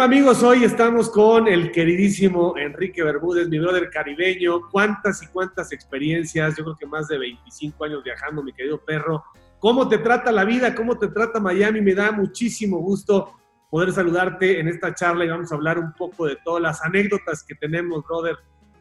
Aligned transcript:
Amigos, 0.00 0.42
hoy 0.42 0.64
estamos 0.64 1.10
con 1.10 1.46
el 1.46 1.70
queridísimo 1.72 2.56
Enrique 2.56 3.04
Bermúdez, 3.04 3.50
mi 3.50 3.58
brother 3.58 3.90
caribeño. 3.90 4.70
Cuántas 4.70 5.22
y 5.22 5.26
cuántas 5.26 5.72
experiencias, 5.72 6.56
yo 6.56 6.64
creo 6.64 6.76
que 6.78 6.86
más 6.86 7.06
de 7.08 7.18
25 7.18 7.84
años 7.84 8.02
viajando, 8.02 8.42
mi 8.42 8.54
querido 8.54 8.82
perro. 8.82 9.22
¿Cómo 9.58 9.90
te 9.90 9.98
trata 9.98 10.32
la 10.32 10.46
vida? 10.46 10.74
¿Cómo 10.74 10.98
te 10.98 11.08
trata 11.08 11.38
Miami? 11.38 11.82
Me 11.82 11.94
da 11.94 12.12
muchísimo 12.12 12.78
gusto 12.78 13.34
poder 13.68 13.92
saludarte 13.92 14.58
en 14.58 14.68
esta 14.68 14.94
charla 14.94 15.26
y 15.26 15.28
vamos 15.28 15.52
a 15.52 15.56
hablar 15.56 15.78
un 15.78 15.92
poco 15.92 16.26
de 16.26 16.38
todas 16.42 16.62
las 16.62 16.82
anécdotas 16.82 17.44
que 17.44 17.54
tenemos, 17.54 18.02
brother. 18.02 18.38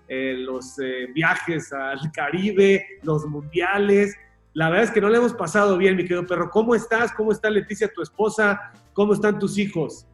Eh, 0.07 0.35
los 0.37 0.79
eh, 0.79 1.07
viajes 1.13 1.73
al 1.73 1.99
Caribe, 2.13 2.99
los 3.03 3.25
mundiales. 3.25 4.15
La 4.53 4.69
verdad 4.69 4.85
es 4.85 4.91
que 4.91 5.01
no 5.01 5.09
le 5.09 5.17
hemos 5.17 5.33
pasado 5.33 5.77
bien, 5.77 5.97
mi 5.97 6.03
querido 6.03 6.25
perro. 6.25 6.49
¿Cómo 6.49 6.75
estás? 6.75 7.11
¿Cómo 7.11 7.33
está 7.33 7.49
Leticia, 7.49 7.91
tu 7.93 8.01
esposa? 8.01 8.71
¿Cómo 8.93 9.11
están 9.11 9.37
tus 9.37 9.57
hijos? 9.57 10.05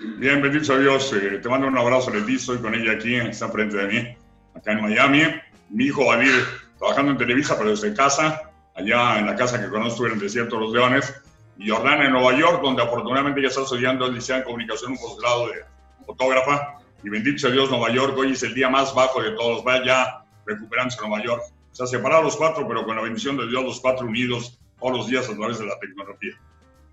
Bien, 0.00 0.40
bendito 0.40 0.78
Dios. 0.78 1.12
Eh, 1.12 1.40
te 1.42 1.48
mando 1.50 1.66
un 1.66 1.76
abrazo, 1.76 2.10
Leticia. 2.10 2.54
Estoy 2.54 2.58
con 2.58 2.74
ella 2.74 2.92
aquí, 2.92 3.16
está 3.16 3.50
frente 3.50 3.76
de 3.76 3.86
mí, 3.86 4.16
acá 4.54 4.72
en 4.72 4.80
Miami. 4.80 5.22
Mi 5.68 5.84
hijo 5.84 6.06
va 6.06 6.14
a 6.14 6.24
ir 6.24 6.32
trabajando 6.78 7.12
en 7.12 7.18
Televisa, 7.18 7.58
pero 7.58 7.70
desde 7.70 7.92
casa, 7.92 8.50
allá 8.74 9.18
en 9.18 9.26
la 9.26 9.36
casa 9.36 9.60
que 9.60 9.68
conozco 9.68 10.06
en 10.06 10.14
el 10.14 10.18
desierto 10.18 10.56
de 10.56 10.62
los 10.62 10.72
Leones. 10.72 11.22
Y 11.58 11.68
Jordana 11.68 12.06
en 12.06 12.12
Nueva 12.12 12.34
York, 12.38 12.62
donde 12.62 12.82
afortunadamente 12.82 13.42
ya 13.42 13.48
está 13.48 13.60
estudiando 13.60 14.06
el 14.06 14.14
liceo 14.14 14.36
en 14.36 14.44
comunicación, 14.44 14.92
un 14.92 14.98
posgrado 14.98 15.48
de 15.48 15.64
fotógrafa. 16.06 16.78
Y 17.04 17.10
bendito 17.10 17.38
sea 17.38 17.50
Dios, 17.50 17.70
Nueva 17.70 17.90
York 17.90 18.16
hoy 18.16 18.32
es 18.32 18.42
el 18.42 18.54
día 18.54 18.70
más 18.70 18.94
bajo 18.94 19.22
de 19.22 19.32
todos. 19.32 19.62
Va 19.66 19.84
ya 19.84 20.24
recuperándose 20.46 20.98
Nueva 21.02 21.22
York. 21.22 21.42
Se 21.72 21.82
ha 21.82 21.86
separado 21.86 22.22
los 22.22 22.36
cuatro, 22.36 22.66
pero 22.66 22.86
con 22.86 22.96
la 22.96 23.02
bendición 23.02 23.36
de 23.36 23.46
Dios, 23.46 23.62
los 23.62 23.80
cuatro 23.80 24.06
unidos 24.06 24.58
todos 24.80 24.96
los 24.96 25.08
días 25.08 25.28
a 25.28 25.36
través 25.36 25.58
de 25.58 25.66
la 25.66 25.78
tecnología. 25.78 26.40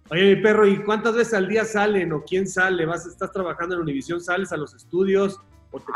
Oye, 0.10 0.36
mi 0.36 0.42
perro, 0.42 0.66
¿y 0.66 0.78
cuántas 0.84 1.16
veces 1.16 1.34
al 1.34 1.50
día 1.50 1.66
salen 1.66 2.14
o 2.14 2.24
quién 2.24 2.48
sale? 2.48 2.86
¿Vas, 2.86 3.06
¿Estás 3.06 3.32
trabajando 3.32 3.76
en 3.76 3.82
Univisión? 3.82 4.22
¿Sales 4.22 4.54
a 4.54 4.58
los 4.58 4.74
estudios? 4.74 5.42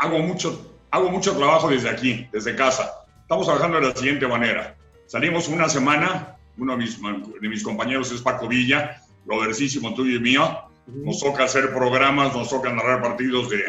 Hago, 0.00 0.18
mucho, 0.18 0.76
hago 0.90 1.10
mucho 1.10 1.34
trabajo 1.34 1.70
desde 1.70 1.88
aquí, 1.88 2.28
desde 2.30 2.54
casa. 2.54 2.92
Estamos 3.22 3.46
trabajando 3.46 3.80
de 3.80 3.88
la 3.88 3.96
siguiente 3.96 4.28
manera. 4.28 4.76
Salimos 5.06 5.48
una 5.48 5.66
semana, 5.70 6.36
uno 6.58 6.72
de 6.72 6.78
mis, 6.78 7.00
de 7.00 7.48
mis 7.48 7.62
compañeros 7.62 8.12
es 8.12 8.20
Paco 8.20 8.48
Villa, 8.48 9.00
brodercísimo 9.24 9.94
tuyo 9.94 10.18
y 10.18 10.20
mío. 10.20 10.58
Nos 10.86 11.20
toca 11.20 11.44
hacer 11.44 11.72
programas, 11.72 12.34
nos 12.34 12.50
toca 12.50 12.70
narrar 12.70 13.00
partidos 13.00 13.48
de, 13.48 13.64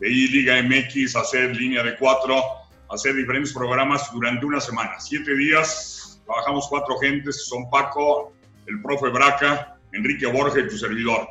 de 0.00 0.10
I-Liga 0.10 0.62
MX, 0.62 1.16
hacer 1.16 1.56
línea 1.56 1.82
de 1.82 1.96
cuatro, 1.96 2.36
hacer 2.90 3.14
diferentes 3.14 3.54
programas 3.54 4.12
durante 4.12 4.44
una 4.44 4.60
semana. 4.60 5.00
Siete 5.00 5.34
días, 5.34 6.20
trabajamos 6.26 6.66
cuatro 6.68 6.98
gentes, 6.98 7.46
son 7.46 7.70
Paco, 7.70 8.34
el 8.66 8.82
profe 8.82 9.08
Braca, 9.08 9.77
Enrique 9.92 10.26
Borges 10.26 10.68
tu 10.68 10.76
servidor. 10.76 11.28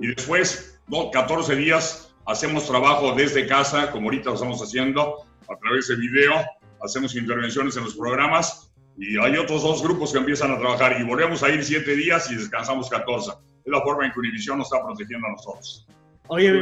Y 0.00 0.08
después, 0.08 0.80
14 1.12 1.56
días, 1.56 2.14
hacemos 2.26 2.66
trabajo 2.66 3.14
desde 3.14 3.46
casa, 3.46 3.90
como 3.90 4.06
ahorita 4.06 4.30
lo 4.30 4.34
estamos 4.34 4.60
haciendo, 4.62 5.26
a 5.48 5.56
través 5.58 5.88
de 5.88 5.96
video, 5.96 6.34
hacemos 6.82 7.14
intervenciones 7.16 7.76
en 7.76 7.84
los 7.84 7.94
programas 7.94 8.72
y 8.96 9.18
hay 9.18 9.36
otros 9.36 9.62
dos 9.62 9.82
grupos 9.82 10.12
que 10.12 10.18
empiezan 10.18 10.52
a 10.52 10.58
trabajar 10.58 11.00
y 11.00 11.04
volvemos 11.04 11.42
a 11.42 11.50
ir 11.50 11.64
7 11.64 11.96
días 11.96 12.30
y 12.30 12.36
descansamos 12.36 12.88
14. 12.88 13.32
Es 13.64 13.72
la 13.72 13.80
forma 13.82 14.06
en 14.06 14.12
que 14.12 14.20
Univision 14.20 14.58
nos 14.58 14.72
está 14.72 14.84
protegiendo 14.84 15.26
a 15.26 15.30
nosotros. 15.32 15.86
Oye, 16.28 16.52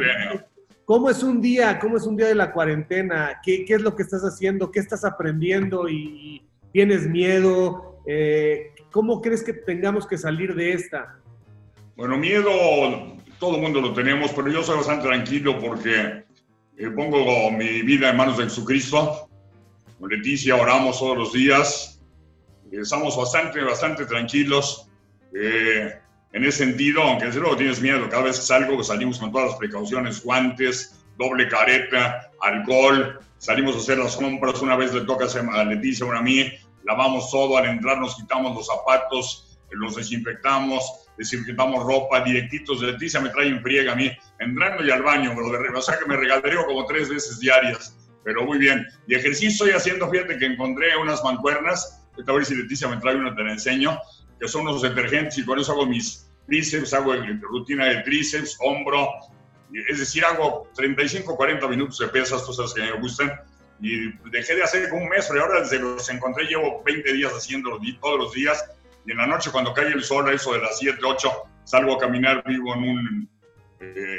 ¿cómo 0.85 1.11
es 1.11 1.23
un 1.23 1.41
día? 1.41 1.79
¿Cómo 1.79 1.97
es 1.97 2.05
un 2.05 2.17
día 2.17 2.27
de 2.27 2.35
la 2.35 2.53
cuarentena? 2.53 3.41
¿Qué, 3.45 3.65
qué 3.65 3.75
es 3.75 3.83
lo 3.83 3.95
que 3.95 4.03
estás 4.03 4.23
haciendo? 4.23 4.71
¿Qué 4.71 4.81
estás 4.81 5.05
aprendiendo? 5.05 5.89
¿Y 5.89 6.43
tienes 6.73 7.07
miedo? 7.07 8.01
Eh, 8.07 8.73
¿Cómo 8.91 9.21
crees 9.21 9.43
que 9.43 9.53
tengamos 9.53 10.07
que 10.07 10.19
salir 10.19 10.55
de 10.55 10.73
esta? 10.73 11.19
Bueno, 11.97 12.17
miedo 12.17 12.51
todo 13.39 13.57
el 13.57 13.63
mundo 13.63 13.81
lo 13.81 13.93
tenemos, 13.93 14.31
pero 14.33 14.49
yo 14.49 14.63
soy 14.63 14.77
bastante 14.77 15.09
tranquilo 15.09 15.59
porque 15.59 16.25
eh, 16.79 16.89
pongo 16.95 17.51
mi 17.51 17.83
vida 17.83 18.11
en 18.11 18.17
manos 18.17 18.39
de 18.39 18.45
Jesucristo. 18.45 19.29
Con 19.99 20.09
Leticia 20.09 20.57
oramos 20.57 20.99
todos 20.99 21.19
los 21.19 21.33
días. 21.33 22.01
Eh, 22.71 22.79
estamos 22.81 23.17
bastante, 23.17 23.61
bastante 23.63 24.07
tranquilos. 24.07 24.89
Eh, 25.35 25.93
en 26.33 26.45
ese 26.45 26.59
sentido, 26.59 27.03
aunque 27.03 27.27
desde 27.27 27.41
luego 27.41 27.57
tienes 27.57 27.81
miedo, 27.83 28.09
cada 28.09 28.23
vez 28.23 28.39
que 28.39 28.47
salgo 28.47 28.77
pues 28.77 28.87
salimos 28.87 29.19
con 29.19 29.33
todas 29.33 29.51
las 29.51 29.59
precauciones, 29.59 30.23
guantes, 30.23 31.05
doble 31.19 31.49
careta, 31.49 32.31
alcohol, 32.41 33.21
salimos 33.39 33.75
a 33.75 33.79
hacer 33.81 33.99
las 33.99 34.17
compras, 34.17 34.63
una 34.63 34.77
vez 34.77 34.95
le 34.95 35.03
toca 35.03 35.27
a 35.27 35.65
Leticia, 35.65 36.07
una 36.07 36.21
a 36.21 36.23
mí, 36.23 36.51
lavamos 36.85 37.31
todo, 37.31 37.59
al 37.59 37.67
entrar 37.67 37.99
nos 37.99 38.17
quitamos 38.17 38.57
los 38.57 38.67
zapatos, 38.67 39.52
los 39.77 39.97
desinfectamos, 39.97 41.09
desinfectamos 41.17 41.85
ropa, 41.85 42.23
directitos 42.23 42.81
de 42.81 42.93
Leticia 42.93 43.21
me 43.21 43.31
trae 43.31 43.49
en 43.49 43.63
friega 43.63 43.93
a 43.93 43.97
mí, 43.97 44.11
entrando 44.39 44.85
y 44.85 44.91
al 44.91 45.03
baño, 45.03 45.31
de 45.35 45.69
o 45.69 45.83
sea 45.83 45.99
que 45.99 46.07
me 46.07 46.17
regaleo 46.17 46.65
como 46.67 46.87
tres 46.87 47.09
veces 47.09 47.39
diarias, 47.39 47.97
pero 48.25 48.45
muy 48.45 48.59
bien. 48.59 48.87
Y 49.07 49.15
ejercicio 49.15 49.49
estoy 49.49 49.71
haciendo, 49.71 50.11
fíjate 50.11 50.39
que 50.39 50.47
encontré 50.47 50.97
unas 50.97 51.23
mancuernas, 51.25 52.05
a 52.27 52.33
ver 52.33 52.45
si 52.45 52.55
Leticia 52.55 52.89
me 52.89 52.99
trae 52.99 53.17
una, 53.17 53.35
te 53.35 53.43
la 53.43 53.53
enseño, 53.53 53.99
que 54.41 54.49
son 54.49 54.63
unos 54.63 54.83
detergentes 54.83 55.39
y 55.39 55.45
con 55.45 55.59
eso 55.59 55.73
hago 55.73 55.87
mis 55.87 56.29
tríceps, 56.47 56.93
hago 56.95 57.15
rutina 57.43 57.87
de 57.87 58.03
tríceps, 58.03 58.59
hombro, 58.61 59.09
es 59.89 59.99
decir, 59.99 60.25
hago 60.25 60.69
35, 60.75 61.37
40 61.37 61.69
minutos 61.69 61.99
de 61.99 62.09
pesas, 62.09 62.43
cosas 62.43 62.75
que 62.75 62.83
me 62.83 62.93
gustan, 62.93 63.33
y 63.81 64.13
dejé 64.31 64.55
de 64.55 64.63
hacer 64.63 64.89
como 64.91 65.03
un 65.03 65.09
mes, 65.09 65.27
pero 65.29 65.43
ahora 65.43 65.61
desde 65.61 65.81
los 65.81 66.09
encontré 66.09 66.45
llevo 66.45 66.83
20 66.85 67.13
días 67.15 67.33
haciéndolo 67.33 67.81
todos 68.01 68.19
los 68.19 68.33
días 68.33 68.65
y 69.07 69.13
en 69.13 69.19
la 69.19 69.27
noche 69.27 69.51
cuando 69.51 69.73
cae 69.73 69.89
el 69.89 70.03
sol, 70.03 70.29
a 70.29 70.33
eso 70.33 70.53
de 70.53 70.61
las 70.61 70.79
7, 70.79 70.99
8, 71.05 71.31
salgo 71.65 71.95
a 71.95 71.99
caminar, 71.99 72.43
vivo 72.47 72.75
en 72.75 72.83
un 72.83 73.29
eh, 73.81 74.19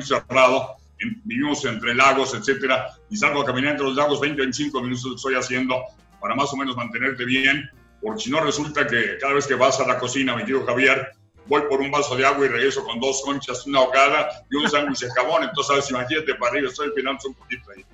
cerrado, 0.00 0.76
vivimos 1.24 1.64
entre 1.64 1.94
lagos, 1.94 2.34
etcétera, 2.34 2.88
y 3.10 3.16
salgo 3.16 3.42
a 3.42 3.44
caminar 3.44 3.72
entre 3.72 3.86
los 3.86 3.96
lagos 3.96 4.20
20, 4.20 4.40
25 4.40 4.80
minutos 4.80 5.12
estoy 5.16 5.34
haciendo 5.34 5.82
para 6.20 6.34
más 6.34 6.52
o 6.52 6.56
menos 6.56 6.76
mantenerte 6.76 7.24
bien, 7.24 7.68
porque 8.00 8.22
si 8.22 8.30
no 8.30 8.40
resulta 8.40 8.86
que 8.86 9.18
cada 9.20 9.34
vez 9.34 9.46
que 9.46 9.54
vas 9.54 9.80
a 9.80 9.86
la 9.86 9.98
cocina, 9.98 10.36
mi 10.36 10.44
tío 10.44 10.64
Javier, 10.64 11.12
voy 11.46 11.62
por 11.68 11.80
un 11.80 11.90
vaso 11.90 12.16
de 12.16 12.24
agua 12.24 12.46
y 12.46 12.48
regreso 12.48 12.84
con 12.84 13.00
dos 13.00 13.22
conchas, 13.24 13.66
una 13.66 13.80
ahogada 13.80 14.28
y 14.50 14.56
un 14.56 14.68
sándwich 14.68 15.00
de 15.00 15.10
jabón, 15.10 15.44
entonces 15.44 15.90
imagínate 15.90 16.34
para 16.34 16.52
arriba, 16.52 16.68
estoy 16.68 16.88
esperando 16.88 17.20
un 17.26 17.34
poquito 17.34 17.70
ahí. 17.70 17.84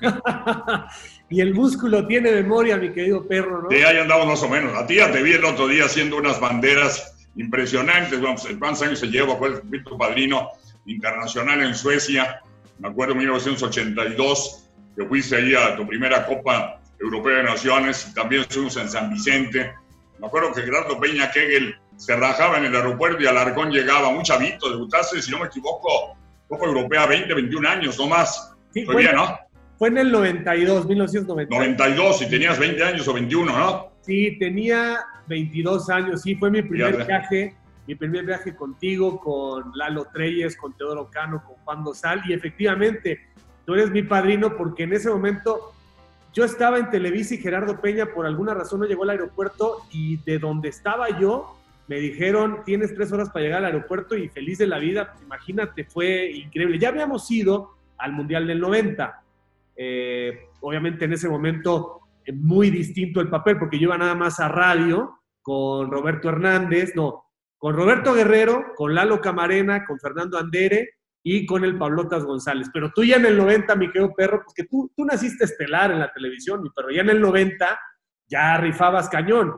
y 1.32 1.40
el 1.40 1.54
músculo 1.54 2.06
tiene 2.06 2.30
memoria, 2.30 2.76
mi 2.76 2.92
querido 2.92 3.26
perro, 3.26 3.62
¿no? 3.62 3.70
Sí, 3.70 3.76
ahí 3.76 3.96
andamos 3.96 4.26
más 4.26 4.42
o 4.42 4.50
menos. 4.50 4.76
A 4.76 4.86
ti 4.86 4.96
ya 4.96 5.10
te 5.10 5.22
vi 5.22 5.32
el 5.32 5.44
otro 5.46 5.66
día 5.66 5.86
haciendo 5.86 6.18
unas 6.18 6.38
banderas 6.38 7.26
impresionantes. 7.36 8.20
Vamos, 8.20 8.44
el 8.44 8.58
pan 8.58 8.76
se 8.76 9.06
lleva, 9.06 9.36
fue 9.36 9.62
tu 9.82 9.96
padrino 9.96 10.50
internacional 10.84 11.62
en 11.62 11.74
Suecia. 11.74 12.42
Me 12.78 12.88
acuerdo 12.88 13.12
en 13.12 13.20
1982 13.20 14.68
que 14.94 15.06
fuiste 15.06 15.36
ahí 15.36 15.54
a 15.54 15.74
tu 15.74 15.86
primera 15.86 16.26
Copa 16.26 16.82
Europea 17.00 17.38
de 17.38 17.44
Naciones 17.44 18.08
y 18.10 18.14
también 18.14 18.42
estuvimos 18.42 18.76
en 18.76 18.90
San 18.90 19.08
Vicente. 19.08 19.72
Me 20.18 20.26
acuerdo 20.26 20.52
que 20.52 20.60
Gerardo 20.60 21.00
Peña 21.00 21.30
Kegel 21.30 21.74
se 21.96 22.14
rajaba 22.14 22.58
en 22.58 22.66
el 22.66 22.76
aeropuerto 22.76 23.22
y 23.22 23.26
Alarcón 23.26 23.70
llegaba, 23.70 24.08
un 24.08 24.22
chavito, 24.22 24.68
debutaste, 24.68 25.22
si 25.22 25.30
no 25.30 25.38
me 25.38 25.46
equivoco, 25.46 26.14
Copa 26.46 26.66
Europea 26.66 27.06
20, 27.06 27.32
21 27.32 27.68
años, 27.70 27.98
no 27.98 28.06
más. 28.08 28.54
Sí, 28.74 28.84
Fue 28.84 28.96
bien, 28.96 29.14
¿no? 29.16 29.38
Fue 29.82 29.88
en 29.88 29.98
el 29.98 30.12
92, 30.12 30.86
1992. 30.86 31.58
92, 31.58 32.22
y 32.22 32.30
tenías 32.30 32.56
20 32.56 32.84
años 32.84 33.08
o 33.08 33.14
21, 33.14 33.52
¿no? 33.52 33.92
Sí, 34.02 34.38
tenía 34.38 35.00
22 35.26 35.90
años, 35.90 36.22
sí, 36.22 36.36
fue 36.36 36.52
mi 36.52 36.62
primer 36.62 37.04
viaje, 37.04 37.56
mi 37.88 37.96
primer 37.96 38.24
viaje 38.24 38.54
contigo, 38.54 39.18
con 39.18 39.72
Lalo 39.74 40.04
Treyes, 40.14 40.56
con 40.56 40.72
Teodoro 40.76 41.10
Cano, 41.10 41.42
con 41.44 41.56
Juan 41.64 41.82
Dosal, 41.82 42.22
y 42.28 42.32
efectivamente, 42.32 43.26
tú 43.66 43.74
eres 43.74 43.90
mi 43.90 44.04
padrino 44.04 44.56
porque 44.56 44.84
en 44.84 44.92
ese 44.92 45.10
momento 45.10 45.72
yo 46.32 46.44
estaba 46.44 46.78
en 46.78 46.88
Televisa 46.88 47.34
y 47.34 47.38
Gerardo 47.38 47.80
Peña 47.80 48.06
por 48.06 48.24
alguna 48.24 48.54
razón 48.54 48.78
no 48.78 48.86
llegó 48.86 49.02
al 49.02 49.10
aeropuerto 49.10 49.78
y 49.90 50.18
de 50.18 50.38
donde 50.38 50.68
estaba 50.68 51.18
yo 51.18 51.58
me 51.88 51.96
dijeron, 51.96 52.58
tienes 52.64 52.94
tres 52.94 53.10
horas 53.10 53.30
para 53.30 53.46
llegar 53.46 53.58
al 53.58 53.64
aeropuerto 53.64 54.16
y 54.16 54.28
feliz 54.28 54.58
de 54.58 54.68
la 54.68 54.78
vida, 54.78 55.16
imagínate, 55.24 55.82
fue 55.82 56.30
increíble. 56.30 56.78
Ya 56.78 56.90
habíamos 56.90 57.28
ido 57.32 57.74
al 57.98 58.12
Mundial 58.12 58.46
del 58.46 58.60
90, 58.60 59.21
eh, 59.76 60.48
obviamente 60.60 61.04
en 61.04 61.12
ese 61.12 61.28
momento 61.28 62.00
muy 62.34 62.70
distinto 62.70 63.20
el 63.20 63.28
papel, 63.28 63.58
porque 63.58 63.78
yo 63.78 63.84
iba 63.84 63.98
nada 63.98 64.14
más 64.14 64.38
a 64.40 64.48
radio 64.48 65.18
con 65.40 65.90
Roberto 65.90 66.28
Hernández, 66.28 66.94
no, 66.94 67.24
con 67.58 67.74
Roberto 67.74 68.14
Guerrero, 68.14 68.72
con 68.76 68.94
Lalo 68.94 69.20
Camarena, 69.20 69.84
con 69.84 69.98
Fernando 69.98 70.38
Andere 70.38 70.90
y 71.22 71.46
con 71.46 71.64
el 71.64 71.78
Pablotas 71.78 72.24
González. 72.24 72.68
Pero 72.72 72.92
tú 72.92 73.04
ya 73.04 73.16
en 73.16 73.26
el 73.26 73.36
90, 73.36 73.74
mi 73.76 73.90
querido 73.90 74.12
perro, 74.14 74.42
pues 74.44 74.54
que 74.54 74.64
tú, 74.64 74.92
tú 74.96 75.04
naciste 75.04 75.44
estelar 75.44 75.90
en 75.90 76.00
la 76.00 76.12
televisión, 76.12 76.62
mi 76.62 76.70
perro, 76.70 76.90
ya 76.90 77.02
en 77.02 77.10
el 77.10 77.20
90 77.20 77.80
ya 78.26 78.56
rifabas 78.58 79.08
cañón. 79.08 79.54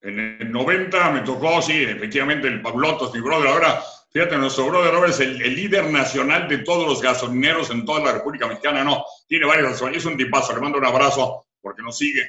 En 0.00 0.18
el 0.20 0.52
90 0.52 1.10
me 1.10 1.20
tocó, 1.22 1.60
sí, 1.60 1.82
efectivamente, 1.82 2.46
el 2.46 2.62
Pablotas, 2.62 3.12
mi 3.12 3.20
brother. 3.20 3.48
Ahora 3.48 3.80
Fíjate, 4.10 4.38
nuestro 4.38 4.66
brother 4.66 4.92
Robert 4.92 5.12
es 5.12 5.20
el, 5.20 5.38
líder 5.38 5.90
nacional 5.90 6.48
de 6.48 6.58
todos 6.58 6.86
los 6.86 7.02
gasolineros 7.02 7.70
en 7.70 7.84
toda 7.84 8.00
la 8.00 8.12
República 8.12 8.46
Mexicana. 8.46 8.82
No, 8.82 9.04
tiene 9.26 9.46
varios 9.46 9.70
gasolineros, 9.70 10.04
es 10.04 10.10
un 10.10 10.16
tipazo. 10.16 10.54
Le 10.54 10.60
mando 10.60 10.78
un 10.78 10.86
abrazo 10.86 11.46
porque 11.60 11.82
nos 11.82 11.98
sigue. 11.98 12.22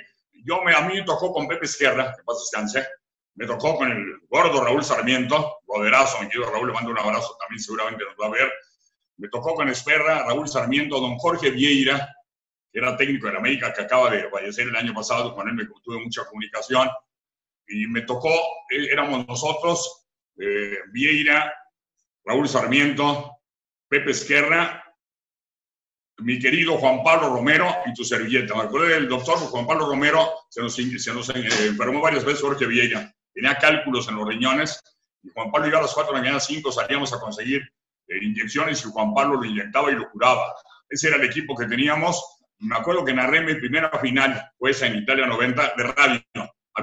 Yo 0.43 0.61
me, 0.61 0.73
a 0.73 0.81
mí 0.81 0.95
me 0.95 1.03
tocó 1.03 1.31
con 1.33 1.47
Pepe 1.47 1.65
Izquierda, 1.65 2.15
que 2.15 2.23
pasa 2.23 2.39
descanse. 2.41 2.87
Me 3.35 3.45
tocó 3.45 3.77
con 3.77 3.89
el 3.89 4.19
gordo 4.29 4.61
Raúl 4.61 4.83
Sarmiento, 4.83 5.59
broderazo, 5.65 6.21
mi 6.21 6.27
querido 6.27 6.51
Raúl, 6.51 6.67
le 6.67 6.73
mando 6.73 6.91
un 6.91 6.99
abrazo 6.99 7.37
también, 7.39 7.59
seguramente 7.61 8.03
nos 8.03 8.15
va 8.21 8.27
a 8.27 8.37
ver. 8.37 8.51
me 9.15 9.29
tocó 9.29 9.55
con 9.55 9.69
Esperra, 9.69 10.25
Raúl 10.25 10.49
Sarmiento, 10.49 10.99
don 10.99 11.17
Jorge 11.17 11.49
Vieira, 11.51 12.13
que 12.71 12.79
era 12.79 12.97
técnico 12.97 13.29
de 13.29 13.37
América, 13.37 13.71
que 13.71 13.83
acaba 13.83 14.09
de 14.09 14.29
fallecer 14.29 14.67
el 14.67 14.75
año 14.75 14.93
pasado, 14.93 15.33
con 15.33 15.47
él 15.47 15.55
me 15.55 15.65
tuve 15.81 16.03
mucha 16.03 16.25
comunicación, 16.25 16.89
y 17.67 17.87
me 17.87 18.01
tocó, 18.01 18.29
eh, 18.69 18.89
éramos 18.91 19.25
nosotros, 19.25 20.07
eh, 20.37 20.79
Vieira, 20.91 21.53
Raúl 22.29 22.47
Sarmiento, 22.47 23.39
Pepe 23.87 24.11
Esquerra, 24.11 24.83
mi 26.19 26.37
querido 26.37 26.77
Juan 26.77 27.03
Pablo 27.03 27.29
Romero 27.29 27.67
y 27.85 27.93
tu 27.93 28.03
servilleta. 28.03 28.55
Me 28.55 28.63
acuerdo 28.63 28.87
del 28.87 29.09
doctor 29.09 29.37
Juan 29.39 29.65
Pablo 29.65 29.87
Romero, 29.87 30.29
se 30.49 30.61
nos, 30.61 30.75
se 30.75 31.13
nos 31.13 31.29
eh, 31.29 31.67
enfermó 31.67 32.01
varias 32.01 32.23
veces 32.23 32.41
Jorge 32.41 32.67
Vieira, 32.67 33.11
tenía 33.33 33.55
cálculos 33.55 34.07
en 34.07 34.17
los 34.17 34.27
riñones, 34.27 34.79
y 35.23 35.29
Juan 35.29 35.51
Pablo 35.51 35.67
iba 35.67 35.79
a 35.79 35.81
las 35.81 35.93
4 35.93 36.11
de 36.11 36.17
la 36.17 36.21
mañana, 36.21 36.39
5 36.39 36.71
salíamos 36.71 37.11
a 37.13 37.19
conseguir 37.19 37.61
inyecciones 38.07 38.85
y 38.85 38.91
Juan 38.91 39.13
Pablo 39.13 39.41
lo 39.41 39.45
inyectaba 39.45 39.91
y 39.91 39.95
lo 39.95 40.09
curaba. 40.11 40.53
Ese 40.87 41.07
era 41.07 41.17
el 41.17 41.23
equipo 41.23 41.55
que 41.55 41.65
teníamos 41.65 42.23
me 42.59 42.75
acuerdo 42.75 43.05
que 43.05 43.13
narré 43.13 43.41
mi 43.41 43.55
primera 43.55 43.89
final, 43.99 44.51
fue 44.57 44.71
esa 44.71 44.87
en 44.87 44.97
Italia 44.97 45.25
90, 45.25 45.73
de 45.77 45.83
radio. 45.83 46.23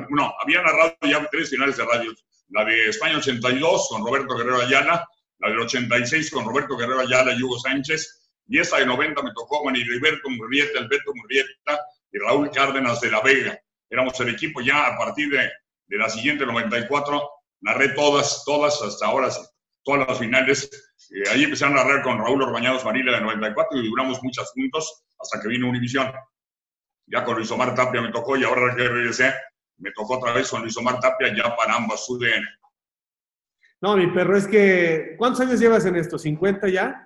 No, 0.09 0.35
había 0.43 0.63
narrado 0.63 0.97
ya 1.03 1.27
tres 1.31 1.51
finales 1.51 1.77
de 1.77 1.85
radio. 1.85 2.13
La 2.49 2.65
de 2.65 2.89
España 2.89 3.19
82 3.19 3.89
con 3.91 4.05
Roberto 4.05 4.37
Guerrero 4.37 4.63
Ayala, 4.63 5.07
la 5.39 5.51
del 5.51 5.61
86 5.61 6.31
con 6.31 6.45
Roberto 6.45 6.77
Guerrero 6.77 7.01
Ayala 7.01 7.35
y 7.35 7.43
Hugo 7.43 7.59
Sánchez, 7.59 8.31
y 8.49 8.59
esa 8.59 8.79
de 8.79 8.87
90 8.87 9.23
me 9.23 9.33
tocó 9.33 9.63
con 9.63 9.75
Heriberto 9.75 10.31
Murrieta, 10.31 10.79
Alberto 10.79 11.13
Murrieta 11.15 11.81
y 12.13 12.19
Raúl 12.19 12.51
Cárdenas 12.51 13.01
de 13.01 13.11
la 13.11 13.21
Vega. 13.21 13.59
Éramos 13.91 14.19
el 14.21 14.29
equipo 14.29 14.61
ya 14.61 14.87
a 14.87 14.99
partir 14.99 15.31
de, 15.31 15.51
de 15.87 15.99
la 15.99 16.09
siguiente 16.09 16.47
94, 16.47 17.31
narré 17.61 17.89
todas, 17.91 18.45
todas 18.45 18.81
hasta 18.83 19.07
ahora, 19.07 19.31
todas 19.83 20.09
las 20.09 20.19
finales 20.19 20.71
eh, 21.11 21.29
ahí 21.31 21.45
empecé 21.45 21.65
a 21.65 21.71
narrar 21.71 22.03
con 22.03 22.19
Raúl 22.19 22.43
Orbañados 22.43 22.85
Marila 22.85 23.13
de 23.13 23.21
94 23.21 23.79
y 23.79 23.89
duramos 23.89 24.23
muchas 24.23 24.51
juntos 24.53 25.05
hasta 25.19 25.41
que 25.41 25.49
vino 25.49 25.69
Univisión. 25.69 26.13
Ya 27.07 27.25
con 27.25 27.37
Luis 27.37 27.51
Omar 27.51 27.75
Tapia 27.75 28.01
me 28.01 28.11
tocó 28.11 28.37
y 28.37 28.45
ahora 28.45 28.75
que 28.75 28.89
regresé, 28.89 29.33
me 29.79 29.93
tocó 29.93 30.19
otra 30.19 30.33
vez 30.33 30.51
con 30.51 30.63
Luis 30.63 30.77
Omar 30.77 30.99
Tapia 30.99 31.35
ya 31.35 31.55
para 31.55 31.77
ambas 31.77 32.09
UDN. 32.09 32.45
No, 33.81 33.97
mi 33.97 34.07
perro, 34.09 34.37
es 34.37 34.47
que. 34.47 35.15
¿Cuántos 35.19 35.41
años 35.41 35.61
llevas 35.61 35.85
en 35.87 35.97
esto? 35.97 36.17
¿50 36.17 36.71
ya? 36.71 37.03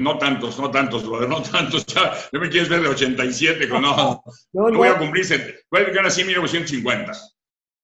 no 0.00 0.18
tantos, 0.18 0.58
no 0.58 0.70
tantos, 0.70 1.04
no 1.04 1.42
tantos. 1.42 1.86
Ya, 1.86 2.12
¿No 2.32 2.40
me 2.40 2.48
quieres 2.48 2.68
ver 2.68 2.82
de 2.82 2.88
87? 2.88 3.66
No, 3.68 3.80
no, 4.52 4.70
no. 4.70 4.78
voy 4.78 4.88
a 4.88 4.98
cumplir. 4.98 5.26
Voy 5.70 5.82
a 5.82 6.02
nací 6.02 6.20
en 6.20 6.28
1950. 6.28 7.12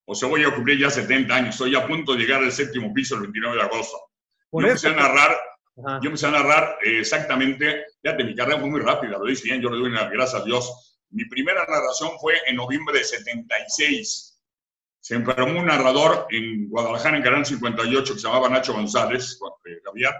O 0.06 0.14
sea, 0.14 0.28
voy 0.28 0.44
a 0.44 0.54
cumplir 0.54 0.78
ya 0.78 0.90
70 0.90 1.34
años. 1.34 1.54
Estoy 1.54 1.74
a 1.74 1.86
punto 1.86 2.12
de 2.12 2.18
llegar 2.18 2.42
al 2.42 2.52
séptimo 2.52 2.92
piso 2.92 3.14
el 3.14 3.22
29 3.22 3.56
de 3.56 3.62
agosto 3.62 3.98
yo 4.60 4.68
empecé 4.68 4.88
a 4.88 4.92
narrar, 4.92 5.36
yo 5.76 6.08
empecé 6.08 6.26
a 6.26 6.30
narrar 6.30 6.78
exactamente, 6.82 7.84
fíjate, 8.02 8.24
mi 8.24 8.34
carrera 8.34 8.60
fue 8.60 8.70
muy 8.70 8.80
rápida, 8.80 9.18
lo 9.18 9.26
dice 9.26 9.44
bien, 9.44 9.60
yo 9.60 9.70
le 9.70 9.78
doy 9.78 9.90
las 9.90 10.10
gracias 10.10 10.42
a 10.42 10.44
Dios. 10.44 11.00
Mi 11.10 11.24
primera 11.26 11.64
narración 11.66 12.10
fue 12.20 12.34
en 12.46 12.56
noviembre 12.56 12.98
de 12.98 13.04
76. 13.04 14.33
Se 15.04 15.14
enfermó 15.14 15.60
un 15.60 15.66
narrador 15.66 16.26
en 16.30 16.66
Guadalajara, 16.70 17.18
en 17.18 17.22
Canal 17.22 17.44
58, 17.44 18.14
que 18.14 18.18
se 18.18 18.26
llamaba 18.26 18.48
Nacho 18.48 18.72
González, 18.72 19.38
Javier, 19.84 20.14
eh, 20.14 20.18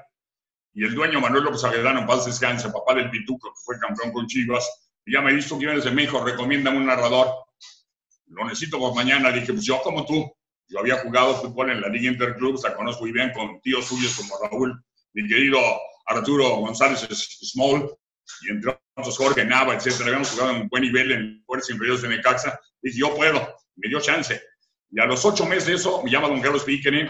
y 0.75 0.84
el 0.84 0.94
dueño 0.94 1.22
Manuel 1.22 1.44
López 1.44 1.64
Agredano, 1.64 2.00
en 2.00 2.06
paz 2.06 2.26
descanse, 2.26 2.69
papá 2.69 2.92
del 2.94 3.08
Pituco, 3.08 3.48
que 3.48 3.60
fue 3.64 3.78
campeón 3.78 4.12
con 4.12 4.26
Chivas, 4.26 4.69
y 5.06 5.14
ya 5.14 5.22
me 5.22 5.32
visto 5.32 5.58
que 5.58 5.64
vienes 5.64 5.84
de 5.84 5.90
México, 5.90 6.22
recomiendan 6.22 6.76
un 6.76 6.84
narrador. 6.84 7.28
Lo 8.26 8.44
necesito 8.44 8.78
por 8.78 8.94
mañana. 8.94 9.32
Dije, 9.32 9.54
pues 9.54 9.64
yo 9.64 9.81
como 9.81 10.04
tú, 10.04 10.31
yo 10.69 10.78
había 10.78 10.96
jugado 10.96 11.36
fútbol 11.36 11.70
en 11.70 11.81
la 11.81 11.88
Liga 11.88 12.10
Interclub, 12.12 12.60
la 12.62 12.75
conozco 12.75 13.04
muy 13.04 13.12
bien 13.12 13.32
con 13.32 13.62
tíos 13.62 13.86
suyos 13.86 14.14
como 14.14 14.38
Raúl, 14.38 14.84
mi 15.14 15.26
querido 15.26 15.60
Arturo 16.04 16.56
González 16.56 17.08
Small, 17.08 17.90
y 18.42 18.50
entre 18.50 18.78
otros 18.96 19.16
Jorge 19.16 19.46
Nava, 19.46 19.76
etcétera. 19.76 20.08
Habíamos 20.08 20.31
jugado 20.31 20.50
en 20.50 20.62
un 20.62 20.69
buen 20.69 20.82
nivel 20.82 21.10
en 21.10 21.42
Fuerzas 21.46 21.70
Inferiores 21.70 22.02
de 22.02 22.08
Necaxa. 22.08 22.60
Dije, 22.82 22.98
yo 22.98 23.14
puedo, 23.16 23.40
me 23.76 23.88
dio 23.88 23.98
chance. 23.98 24.42
Y 24.94 25.00
a 25.00 25.06
los 25.06 25.25
ocho 25.25 25.44
meses 25.44 25.67
de 25.67 25.75
eso, 25.75 26.02
me 26.05 26.11
llama 26.11 26.29
don 26.29 26.41
Carlos 26.41 26.62
Piquenin 26.62 27.08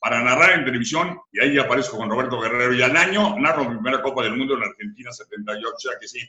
para 0.00 0.22
narrar 0.22 0.58
en 0.58 0.64
televisión, 0.64 1.18
y 1.32 1.40
ahí 1.40 1.58
aparezco 1.58 1.98
con 1.98 2.08
Roberto 2.08 2.40
Guerrero. 2.40 2.72
Y 2.72 2.80
al 2.80 2.96
año 2.96 3.38
narro 3.38 3.68
mi 3.68 3.76
primera 3.76 4.00
Copa 4.00 4.22
del 4.22 4.36
Mundo 4.36 4.56
en 4.56 4.62
Argentina, 4.62 5.12
78, 5.12 5.68
o 5.68 5.78
sea 5.78 5.92
que 6.00 6.08
sí, 6.08 6.20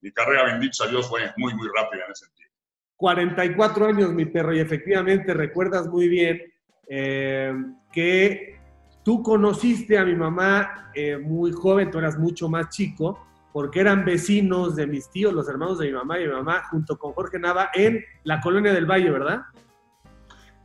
mi 0.00 0.10
carrera, 0.10 0.44
bendito 0.44 0.82
a 0.82 0.88
Dios, 0.88 1.08
fue 1.08 1.20
muy, 1.36 1.54
muy 1.54 1.68
rápida 1.68 2.04
en 2.06 2.10
ese 2.10 2.24
sentido. 2.26 2.50
44 2.96 3.86
años, 3.86 4.12
mi 4.12 4.26
perro, 4.26 4.54
y 4.54 4.58
efectivamente 4.58 5.34
recuerdas 5.34 5.86
muy 5.86 6.08
bien 6.08 6.42
eh, 6.88 7.54
que 7.92 8.58
tú 9.04 9.22
conociste 9.22 9.98
a 9.98 10.04
mi 10.04 10.16
mamá 10.16 10.90
eh, 10.94 11.16
muy 11.16 11.52
joven, 11.52 11.92
tú 11.92 11.98
eras 11.98 12.18
mucho 12.18 12.48
más 12.48 12.70
chico, 12.70 13.24
porque 13.52 13.80
eran 13.80 14.04
vecinos 14.04 14.74
de 14.74 14.88
mis 14.88 15.08
tíos, 15.10 15.32
los 15.32 15.48
hermanos 15.48 15.78
de 15.78 15.86
mi 15.86 15.92
mamá 15.92 16.18
y 16.18 16.26
mi 16.26 16.32
mamá, 16.32 16.64
junto 16.70 16.98
con 16.98 17.12
Jorge 17.12 17.38
Nava, 17.38 17.70
en 17.72 18.04
la 18.24 18.40
colonia 18.40 18.72
del 18.72 18.86
Valle, 18.86 19.10
¿verdad? 19.10 19.42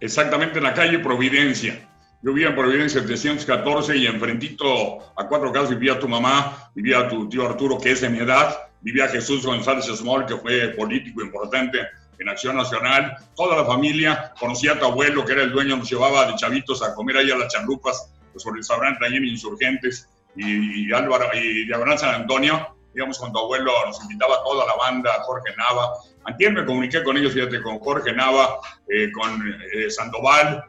Exactamente, 0.01 0.57
en 0.57 0.63
la 0.63 0.73
calle 0.73 0.97
Providencia. 0.97 1.87
Yo 2.23 2.33
vivía 2.33 2.49
en 2.49 2.55
Providencia 2.55 3.05
314 3.05 3.95
y 3.97 4.07
enfrentito 4.07 4.99
a 5.15 5.27
cuatro 5.27 5.51
casas 5.51 5.69
vivía 5.69 5.99
tu 5.99 6.07
mamá, 6.07 6.71
vivía 6.73 7.07
tu 7.07 7.29
tío 7.29 7.45
Arturo, 7.45 7.77
que 7.77 7.91
es 7.91 8.01
de 8.01 8.09
mi 8.09 8.17
edad, 8.17 8.57
vivía 8.81 9.07
Jesús 9.07 9.45
González 9.45 9.85
Small, 9.85 10.25
que 10.25 10.35
fue 10.37 10.69
político 10.69 11.21
importante 11.21 11.79
en 12.17 12.29
Acción 12.29 12.55
Nacional, 12.55 13.15
toda 13.35 13.57
la 13.57 13.65
familia, 13.65 14.33
conocía 14.39 14.73
a 14.73 14.79
tu 14.79 14.85
abuelo, 14.85 15.23
que 15.23 15.33
era 15.33 15.43
el 15.43 15.51
dueño, 15.51 15.77
nos 15.77 15.89
llevaba 15.89 16.25
de 16.25 16.35
chavitos 16.35 16.81
a 16.83 16.95
comer 16.95 17.17
ahí 17.17 17.31
a 17.31 17.37
las 17.37 17.53
chanrupas, 17.53 18.11
pues 18.31 18.43
por 18.43 18.53
el 18.53 18.57
restaurante 18.57 19.05
ahí 19.05 19.15
en 19.17 19.25
Insurgentes, 19.25 20.09
y, 20.35 20.91
Álvaro, 20.93 21.29
y 21.33 21.67
de 21.67 21.97
San 21.97 22.21
Antonio, 22.21 22.75
con 23.19 23.31
tu 23.31 23.39
abuelo, 23.39 23.71
nos 23.85 24.01
invitaba 24.01 24.43
toda 24.43 24.65
la 24.65 24.75
banda, 24.75 25.11
Jorge 25.23 25.55
Nava. 25.57 25.93
Antier 26.25 26.53
me 26.53 26.65
comuniqué 26.65 27.03
con 27.03 27.17
ellos, 27.17 27.33
fíjate, 27.33 27.61
con 27.61 27.79
Jorge 27.79 28.13
Nava, 28.13 28.59
eh, 28.87 29.11
con 29.11 29.43
eh, 29.73 29.89
Sandoval, 29.89 30.65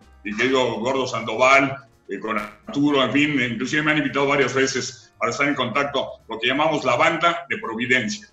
Gordo 0.80 1.06
Sandoval, 1.06 1.76
eh, 2.08 2.18
con 2.18 2.38
Arturo, 2.38 3.02
en 3.02 3.12
fin, 3.12 3.40
inclusive 3.40 3.82
me 3.82 3.92
han 3.92 3.98
invitado 3.98 4.26
varias 4.26 4.54
veces 4.54 5.12
para 5.18 5.30
estar 5.30 5.46
en 5.48 5.54
contacto, 5.54 6.20
lo 6.28 6.38
que 6.38 6.48
llamamos 6.48 6.84
la 6.84 6.96
banda 6.96 7.46
de 7.48 7.58
Providencia. 7.58 8.28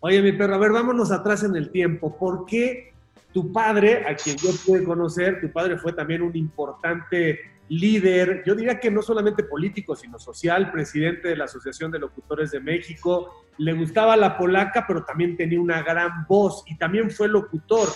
Oye, 0.00 0.20
mi 0.20 0.32
perro, 0.32 0.54
a 0.54 0.58
ver, 0.58 0.72
vámonos 0.72 1.10
atrás 1.10 1.42
en 1.44 1.56
el 1.56 1.70
tiempo. 1.70 2.16
¿Por 2.16 2.44
qué 2.44 2.94
tu 3.32 3.52
padre, 3.52 4.06
a 4.06 4.14
quien 4.14 4.36
yo 4.36 4.50
pude 4.64 4.84
conocer, 4.84 5.40
tu 5.40 5.50
padre 5.50 5.76
fue 5.76 5.92
también 5.92 6.22
un 6.22 6.36
importante 6.36 7.40
líder, 7.68 8.42
yo 8.46 8.54
diría 8.54 8.78
que 8.78 8.90
no 8.90 9.02
solamente 9.02 9.44
político, 9.44 9.96
sino 9.96 10.18
social, 10.18 10.70
presidente 10.70 11.28
de 11.28 11.36
la 11.36 11.44
Asociación 11.44 11.90
de 11.90 11.98
Locutores 11.98 12.50
de 12.50 12.60
México, 12.60 13.46
le 13.58 13.72
gustaba 13.72 14.16
la 14.16 14.36
polaca, 14.36 14.84
pero 14.86 15.04
también 15.04 15.36
tenía 15.36 15.60
una 15.60 15.82
gran 15.82 16.26
voz 16.28 16.62
y 16.66 16.76
también 16.76 17.10
fue 17.10 17.28
locutor. 17.28 17.88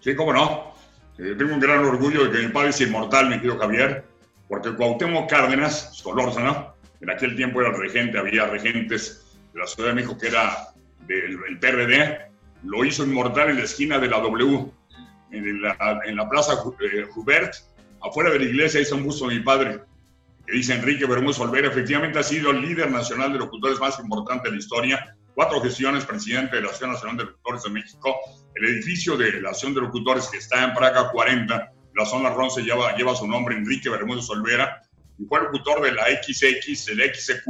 Sí, 0.00 0.16
cómo 0.16 0.32
no. 0.32 0.72
Eh, 1.18 1.34
tengo 1.36 1.54
un 1.54 1.60
gran 1.60 1.84
orgullo 1.84 2.24
de 2.24 2.30
que 2.30 2.46
mi 2.46 2.52
padre 2.52 2.70
es 2.70 2.80
inmortal, 2.80 3.28
mi 3.28 3.36
querido 3.36 3.58
Javier, 3.58 4.04
porque 4.48 4.74
Cuauhtémoc 4.74 5.28
Cárdenas, 5.28 5.96
Solórzano, 5.96 6.74
en 7.00 7.10
aquel 7.10 7.36
tiempo 7.36 7.60
era 7.60 7.72
regente, 7.72 8.18
había 8.18 8.46
regentes 8.46 9.38
de 9.52 9.60
la 9.60 9.66
Ciudad 9.66 9.90
de 9.90 9.94
México, 9.96 10.16
que 10.16 10.28
era 10.28 10.68
del 11.06 11.58
PRD, 11.58 12.32
lo 12.64 12.84
hizo 12.84 13.04
inmortal 13.04 13.50
en 13.50 13.56
la 13.58 13.64
esquina 13.64 13.98
de 13.98 14.08
la 14.08 14.20
W, 14.20 14.70
en 15.32 15.62
la, 15.62 16.00
en 16.04 16.16
la 16.16 16.28
Plaza 16.28 16.54
eh, 16.80 17.06
Hubert, 17.14 17.54
afuera 18.02 18.30
de 18.30 18.38
la 18.38 18.44
iglesia, 18.44 18.80
hizo 18.80 18.96
un 18.96 19.04
busto 19.04 19.28
de 19.28 19.36
mi 19.36 19.42
padre, 19.42 19.80
que 20.46 20.52
dice 20.52 20.74
Enrique 20.74 21.06
Bermúdez 21.06 21.38
Olvera, 21.38 21.68
efectivamente 21.68 22.18
ha 22.18 22.22
sido 22.22 22.50
el 22.50 22.60
líder 22.60 22.90
nacional 22.90 23.32
de 23.32 23.38
locutores 23.38 23.78
más 23.78 23.98
importante 24.00 24.48
de 24.48 24.56
la 24.56 24.60
historia, 24.60 25.16
cuatro 25.34 25.60
gestiones, 25.60 26.04
presidente 26.04 26.56
de 26.56 26.62
la 26.62 26.68
Asociación 26.68 26.92
Nacional 26.92 27.16
de 27.16 27.24
Locutores 27.24 27.62
de 27.62 27.70
México, 27.70 28.16
el 28.54 28.66
edificio 28.66 29.16
de 29.16 29.40
la 29.40 29.50
Asociación 29.50 29.74
de 29.74 29.80
Locutores 29.82 30.28
que 30.28 30.38
está 30.38 30.64
en 30.64 30.74
Praga 30.74 31.10
40, 31.10 31.72
la 31.94 32.06
zona 32.06 32.30
Ronce 32.30 32.62
lleva, 32.62 32.96
lleva 32.96 33.14
su 33.14 33.26
nombre, 33.26 33.56
Enrique 33.56 33.88
Bermúdez 33.88 34.28
Olvera, 34.30 34.82
y 35.18 35.24
fue 35.26 35.42
locutor 35.42 35.82
de 35.82 35.92
la 35.92 36.04
XX, 36.04 36.88
el 36.88 37.14
XQ, 37.14 37.44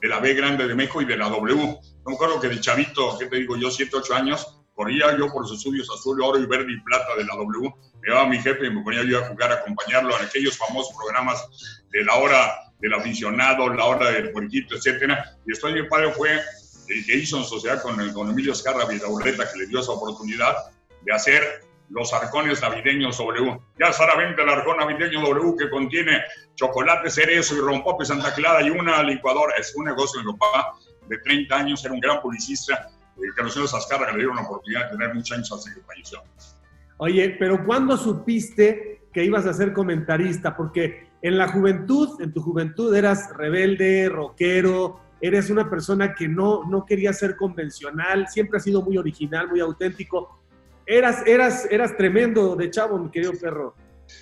de 0.00 0.08
la 0.08 0.20
B 0.20 0.34
grande 0.34 0.68
de 0.68 0.74
México 0.74 1.00
y 1.00 1.06
de 1.06 1.16
la 1.16 1.28
W. 1.28 1.56
No 1.56 1.80
me 2.06 2.14
acuerdo 2.14 2.40
que 2.40 2.48
de 2.48 2.60
chavito, 2.60 3.16
¿qué 3.18 3.26
te 3.26 3.36
digo 3.36 3.56
yo? 3.56 3.70
7, 3.70 3.90
8 3.96 4.14
años, 4.14 4.55
corría 4.76 5.16
yo 5.16 5.32
por 5.32 5.42
los 5.42 5.52
estudios 5.52 5.90
azul, 5.90 6.22
oro 6.22 6.38
y 6.38 6.46
verde 6.46 6.70
y 6.70 6.80
plata 6.82 7.16
de 7.16 7.24
la 7.24 7.34
W. 7.34 7.74
Me 8.02 8.08
llevaba 8.08 8.28
mi 8.28 8.38
jefe 8.38 8.66
y 8.66 8.70
me 8.70 8.82
ponía 8.82 9.02
yo 9.02 9.24
a 9.24 9.28
jugar, 9.28 9.50
a 9.50 9.54
acompañarlo 9.56 10.16
en 10.16 10.26
aquellos 10.26 10.56
famosos 10.56 10.94
programas 10.94 11.82
de 11.90 12.04
la 12.04 12.14
hora 12.14 12.54
del 12.78 12.92
aficionado, 12.92 13.68
la 13.72 13.84
hora 13.86 14.10
del 14.10 14.30
puerquito, 14.30 14.76
etcétera. 14.76 15.36
Y 15.46 15.50
después 15.50 15.72
mi 15.74 15.82
padre 15.84 16.12
fue 16.12 16.30
el 16.88 17.06
que 17.06 17.16
hizo 17.16 17.38
en 17.38 17.44
sociedad 17.44 17.82
con, 17.82 17.96
con 18.12 18.30
Emilio 18.30 18.52
Escarra 18.52 18.84
Vidaurreta, 18.84 19.50
que 19.50 19.58
le 19.60 19.66
dio 19.66 19.80
esa 19.80 19.92
oportunidad 19.92 20.54
de 21.02 21.12
hacer 21.12 21.66
los 21.88 22.12
arcones 22.12 22.60
navideños 22.60 23.16
W. 23.16 23.58
Ya 23.80 23.86
está 23.86 24.04
a 24.04 24.08
la 24.08 24.16
venta 24.16 24.42
el 24.42 24.48
arcón 24.50 24.76
navideño 24.76 25.22
W 25.22 25.54
que 25.58 25.70
contiene 25.70 26.22
chocolate, 26.54 27.08
cerezo 27.08 27.54
y 27.56 27.60
rompope 27.60 28.04
Santa 28.04 28.34
Clara 28.34 28.62
y 28.62 28.70
una 28.70 29.02
licuadora. 29.02 29.54
Es 29.56 29.74
un 29.74 29.86
negocio 29.86 30.20
de 30.20 30.26
papá 30.38 30.74
de 31.08 31.18
30 31.18 31.56
años, 31.56 31.84
era 31.84 31.94
un 31.94 32.00
gran 32.00 32.20
publicista, 32.20 32.90
que 33.36 33.42
los 33.42 33.52
señores 33.52 33.74
Azcarra 33.74 34.12
le 34.12 34.18
dieron 34.18 34.36
la 34.36 34.42
oportunidad 34.42 34.84
de 34.84 34.96
tener 34.96 35.14
muchos 35.14 35.36
años 35.36 35.52
hasta 35.52 35.74
que 35.74 35.80
falleció. 35.80 36.22
Oye, 36.98 37.36
pero 37.38 37.64
¿cuándo 37.64 37.96
supiste 37.96 39.02
que 39.12 39.24
ibas 39.24 39.46
a 39.46 39.52
ser 39.52 39.72
comentarista? 39.72 40.56
Porque 40.56 41.08
en 41.22 41.38
la 41.38 41.48
juventud, 41.48 42.20
en 42.20 42.32
tu 42.32 42.40
juventud 42.40 42.94
eras 42.94 43.34
rebelde, 43.36 44.08
rockero, 44.08 45.00
eres 45.20 45.50
una 45.50 45.68
persona 45.68 46.14
que 46.14 46.28
no, 46.28 46.64
no 46.68 46.84
quería 46.84 47.12
ser 47.12 47.36
convencional, 47.36 48.28
siempre 48.28 48.58
has 48.58 48.64
sido 48.64 48.82
muy 48.82 48.96
original, 48.98 49.48
muy 49.48 49.60
auténtico. 49.60 50.40
Eras, 50.86 51.26
eras, 51.26 51.66
eras 51.70 51.96
tremendo 51.96 52.54
de 52.54 52.70
chavo, 52.70 52.98
mi 52.98 53.10
querido 53.10 53.32
perro. 53.40 53.74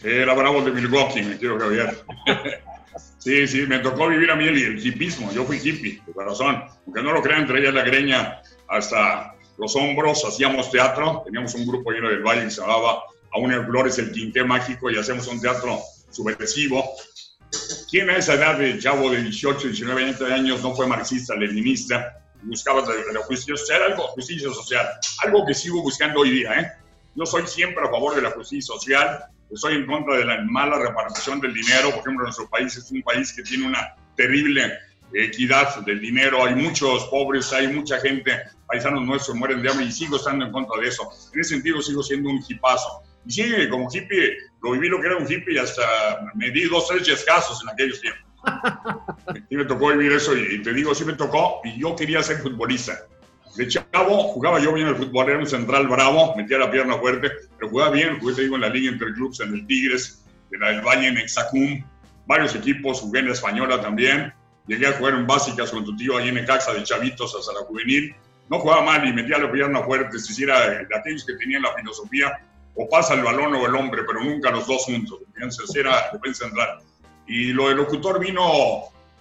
Era 0.03 0.33
bravo 0.35 0.63
de 0.63 0.73
Milwaukee, 0.73 1.23
me 1.23 1.37
quiero 1.37 1.59
Javier. 1.59 1.95
sí, 3.19 3.47
sí, 3.47 3.67
me 3.67 3.81
tocó 3.81 4.09
vivir 4.09 4.31
a 4.31 4.37
mí 4.37 4.47
el, 4.49 4.57
el 4.57 4.87
hipismo. 4.87 5.31
Yo 5.33 5.45
fui 5.45 5.59
hippie, 5.63 6.01
de 6.07 6.13
corazón. 6.13 6.65
Aunque 6.87 7.03
no 7.03 7.13
lo 7.13 7.23
crean, 7.23 7.47
traía 7.47 7.71
la 7.71 7.83
greña 7.83 8.41
hasta 8.76 9.35
los 9.59 9.76
hombros, 9.76 10.25
hacíamos 10.25 10.71
teatro. 10.71 11.23
Teníamos 11.25 11.54
un 11.54 11.66
grupo 11.66 11.90
lleno 11.90 12.09
del 12.09 12.23
valle 12.23 12.45
que 12.45 12.50
se 12.50 12.61
llamaba 12.61 13.04
Aún 13.33 13.52
el 13.52 13.64
Flores, 13.64 13.99
el 13.99 14.12
Quinté 14.12 14.45
Mágico, 14.45 14.90
y 14.90 14.99
hacemos 14.99 15.26
un 15.28 15.40
teatro 15.40 15.81
subversivo. 16.11 16.85
¿Quién 17.90 18.11
a 18.11 18.16
esa 18.16 18.35
edad 18.35 18.59
de 18.59 18.78
chavo 18.78 19.11
de 19.11 19.23
18, 19.23 19.69
19, 19.69 20.04
20 20.04 20.33
años 20.33 20.62
no 20.62 20.75
fue 20.75 20.87
marxista, 20.87 21.35
leninista? 21.35 22.21
Buscaba 22.43 22.83
la, 23.12 23.21
justicia 23.21 23.57
social, 23.57 23.83
algo, 23.83 24.02
justicia 24.09 24.49
social, 24.52 24.87
algo 25.23 25.47
que 25.47 25.54
sigo 25.54 25.81
buscando 25.83 26.21
hoy 26.21 26.31
día. 26.31 26.61
¿eh? 26.61 26.73
Yo 27.14 27.25
soy 27.25 27.47
siempre 27.47 27.85
a 27.85 27.90
favor 27.90 28.16
de 28.16 28.23
la 28.23 28.33
justicia 28.33 28.75
social, 28.75 29.25
estoy 29.50 29.76
en 29.76 29.87
contra 29.87 30.16
de 30.16 30.25
la 30.25 30.43
mala 30.43 30.78
repartición 30.78 31.40
del 31.40 31.54
dinero. 31.54 31.90
Por 31.90 32.00
ejemplo, 32.00 32.25
nuestro 32.25 32.49
país 32.50 32.76
es 32.76 32.90
un 32.90 33.02
país 33.02 33.33
que 33.33 33.43
tiene 33.43 33.66
una 33.66 33.95
terrible 34.16 34.76
equidad 35.14 35.76
del 35.85 36.00
dinero, 36.00 36.44
hay 36.44 36.54
muchos 36.54 37.04
pobres, 37.06 37.52
hay 37.52 37.68
mucha 37.68 38.00
gente, 38.00 38.33
paisanos 38.66 39.02
nuestros 39.02 39.37
mueren 39.37 39.62
de 39.62 39.71
hambre 39.71 39.87
y 39.87 39.92
sigo 39.92 40.16
estando 40.16 40.44
en 40.44 40.52
contra 40.52 40.80
de 40.80 40.88
eso. 40.88 41.09
En 41.33 41.40
ese 41.40 41.54
sentido 41.54 41.80
sigo 41.80 42.02
siendo 42.02 42.30
un 42.30 42.42
hipazo. 42.49 43.02
Y 43.26 43.33
sí, 43.33 43.68
como 43.71 43.88
hippie, 43.90 44.37
lo 44.62 44.73
viví 44.73 44.88
lo 44.88 45.00
que 45.00 45.06
era 45.06 45.16
un 45.16 45.30
hippie 45.30 45.54
y 45.54 45.59
hasta 45.59 45.83
me 46.35 46.50
di 46.50 46.64
dos, 46.64 46.88
tres 46.88 47.06
yescazos 47.06 47.62
en 47.62 47.71
aquellos 47.71 48.00
tiempos. 48.00 48.23
Sí 49.49 49.56
me 49.56 49.64
tocó 49.64 49.88
vivir 49.88 50.12
eso 50.12 50.37
y, 50.37 50.62
te 50.62 50.73
digo, 50.73 50.94
sí 50.94 51.04
me 51.04 51.14
tocó 51.14 51.61
y 51.64 51.80
yo 51.80 51.97
quería 51.97 52.23
ser 52.23 52.38
futbolista. 52.38 52.92
De 53.56 53.66
chavo 53.68 54.25
jugaba 54.35 54.61
yo 54.61 54.73
bien 54.73 54.88
el 54.88 54.97
fútbol, 54.97 55.30
era 55.30 55.38
un 55.38 55.47
central 55.47 55.88
bravo, 55.88 56.35
metía 56.37 56.59
la 56.59 56.71
pierna 56.71 56.99
fuerte, 56.99 57.30
pero 57.56 57.71
jugaba 57.71 57.92
bien, 57.92 58.18
jugué 58.18 58.35
te 58.35 58.42
digo 58.42 58.56
en 58.56 58.62
la 58.62 58.68
liga 58.68 58.92
interclubs, 58.92 59.40
en 59.40 59.54
el 59.54 59.66
Tigres, 59.66 60.25
en 60.50 60.62
el 60.62 60.83
Valle, 60.83 61.09
en 61.09 61.18
Exacum, 61.18 61.85
varios 62.26 62.54
equipos, 62.54 63.00
jugué 63.00 63.21
en 63.21 63.26
la 63.26 63.33
Española 63.33 63.80
también, 63.80 64.33
llegué 64.66 64.87
a 64.87 64.92
jugar 64.92 65.14
en 65.14 65.26
básicas 65.26 65.71
con 65.71 65.85
tu 65.85 65.97
tío 65.97 66.16
ahí 66.16 66.28
en 66.28 66.37
Necaxa 66.37 66.73
de 66.73 66.83
chavitos 66.83 67.35
hasta 67.35 67.52
la 67.52 67.66
juvenil, 67.66 68.14
no 68.49 68.59
jugaba 68.59 68.83
mal 68.83 69.06
y 69.06 69.12
metía 69.12 69.38
la 69.38 69.50
pierna 69.50 69.83
fuerte, 69.83 70.18
si 70.18 70.33
hiciera 70.33 70.68
de 70.68 70.87
aquellos 70.97 71.25
que 71.25 71.35
tenían 71.35 71.62
la 71.62 71.75
filosofía 71.75 72.38
o 72.75 72.88
pasa 72.88 73.14
el 73.14 73.23
balón 73.23 73.54
o 73.54 73.66
el 73.66 73.75
hombre, 73.75 74.02
pero 74.06 74.23
nunca 74.23 74.50
los 74.50 74.66
dos 74.66 74.85
juntos. 74.85 75.21
Así 75.37 75.78
era 75.78 76.11
defensa 76.12 76.44
central. 76.44 76.80
Y 77.26 77.52
lo 77.52 77.68
del 77.68 77.78
locutor 77.78 78.18
vino 78.18 78.42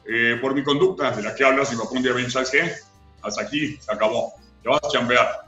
eh, 0.05 0.37
por 0.41 0.53
mi 0.53 0.63
conducta, 0.63 1.11
de 1.11 1.21
la 1.21 1.35
que 1.35 1.45
hablas, 1.45 1.71
y 1.71 1.75
me 1.75 1.83
apunté 1.83 2.09
a 2.09 2.29
¿sabes 2.29 2.51
qué? 2.51 2.71
Hasta 3.21 3.43
aquí, 3.43 3.77
se 3.77 3.91
acabó. 3.91 4.33
Te 4.61 4.69
vas 4.69 4.81
a 4.83 4.89
chambear. 4.89 5.43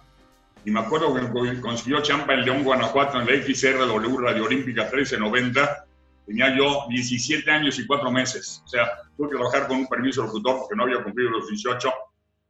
Y 0.63 0.71
me 0.71 0.79
acuerdo 0.79 1.13
que 1.13 1.61
consiguió 1.61 2.01
champa 2.01 2.33
en 2.33 2.45
León, 2.45 2.63
Guanajuato, 2.63 3.19
en 3.19 3.27
la 3.27 3.33
XRW 3.33 4.17
Radio 4.17 4.45
Olímpica 4.45 4.83
1390. 4.83 5.84
Tenía 6.25 6.55
yo 6.55 6.86
17 6.89 7.50
años 7.51 7.77
y 7.79 7.86
4 7.86 8.12
meses. 8.12 8.62
O 8.65 8.67
sea, 8.67 8.89
tuve 9.15 9.29
que 9.29 9.36
trabajar 9.36 9.67
con 9.67 9.77
un 9.77 9.88
permiso 9.88 10.22
de 10.22 10.27
locutor 10.27 10.60
porque 10.60 10.75
no 10.75 10.84
había 10.84 11.03
cumplido 11.03 11.29
los 11.32 11.48
18. 11.48 11.94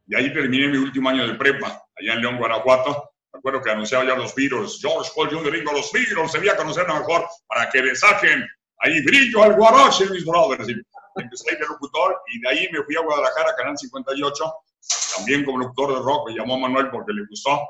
Y 0.08 0.14
ahí 0.14 0.32
terminé 0.32 0.68
mi 0.68 0.78
último 0.78 1.08
año 1.08 1.26
de 1.26 1.34
prepa, 1.34 1.84
allá 1.96 2.14
en 2.14 2.20
León, 2.20 2.38
Guanajuato 2.38 3.10
me 3.36 3.38
acuerdo 3.38 3.62
que 3.62 3.70
anunciaba 3.70 4.04
ya 4.04 4.16
los 4.16 4.34
Beatles, 4.34 4.78
George 4.80 5.10
Paul 5.14 5.28
Jr. 5.28 5.52
dijo, 5.52 5.72
los 5.72 5.92
Beatles 5.92 6.32
debía 6.32 6.56
conocer 6.56 6.86
mejor 6.86 7.26
para 7.46 7.68
que 7.68 7.82
le 7.82 7.94
saquen 7.94 8.46
ahí 8.78 9.04
brillo 9.04 9.42
al 9.42 9.54
guarache, 9.54 10.08
mis 10.08 10.24
brothers. 10.24 10.66
Y 10.70 10.72
empecé 11.16 11.50
ahí 11.50 11.56
de 11.56 11.66
locutor 11.66 12.18
y 12.32 12.40
de 12.40 12.48
ahí 12.48 12.68
me 12.72 12.82
fui 12.82 12.96
a 12.96 13.00
Guadalajara, 13.00 13.54
Canal 13.56 13.76
58, 13.76 14.54
también 15.16 15.44
como 15.44 15.58
locutor 15.58 15.94
de 15.96 16.00
rock, 16.00 16.30
me 16.30 16.34
llamó 16.34 16.58
Manuel 16.58 16.88
porque 16.90 17.12
le 17.12 17.26
gustó. 17.26 17.60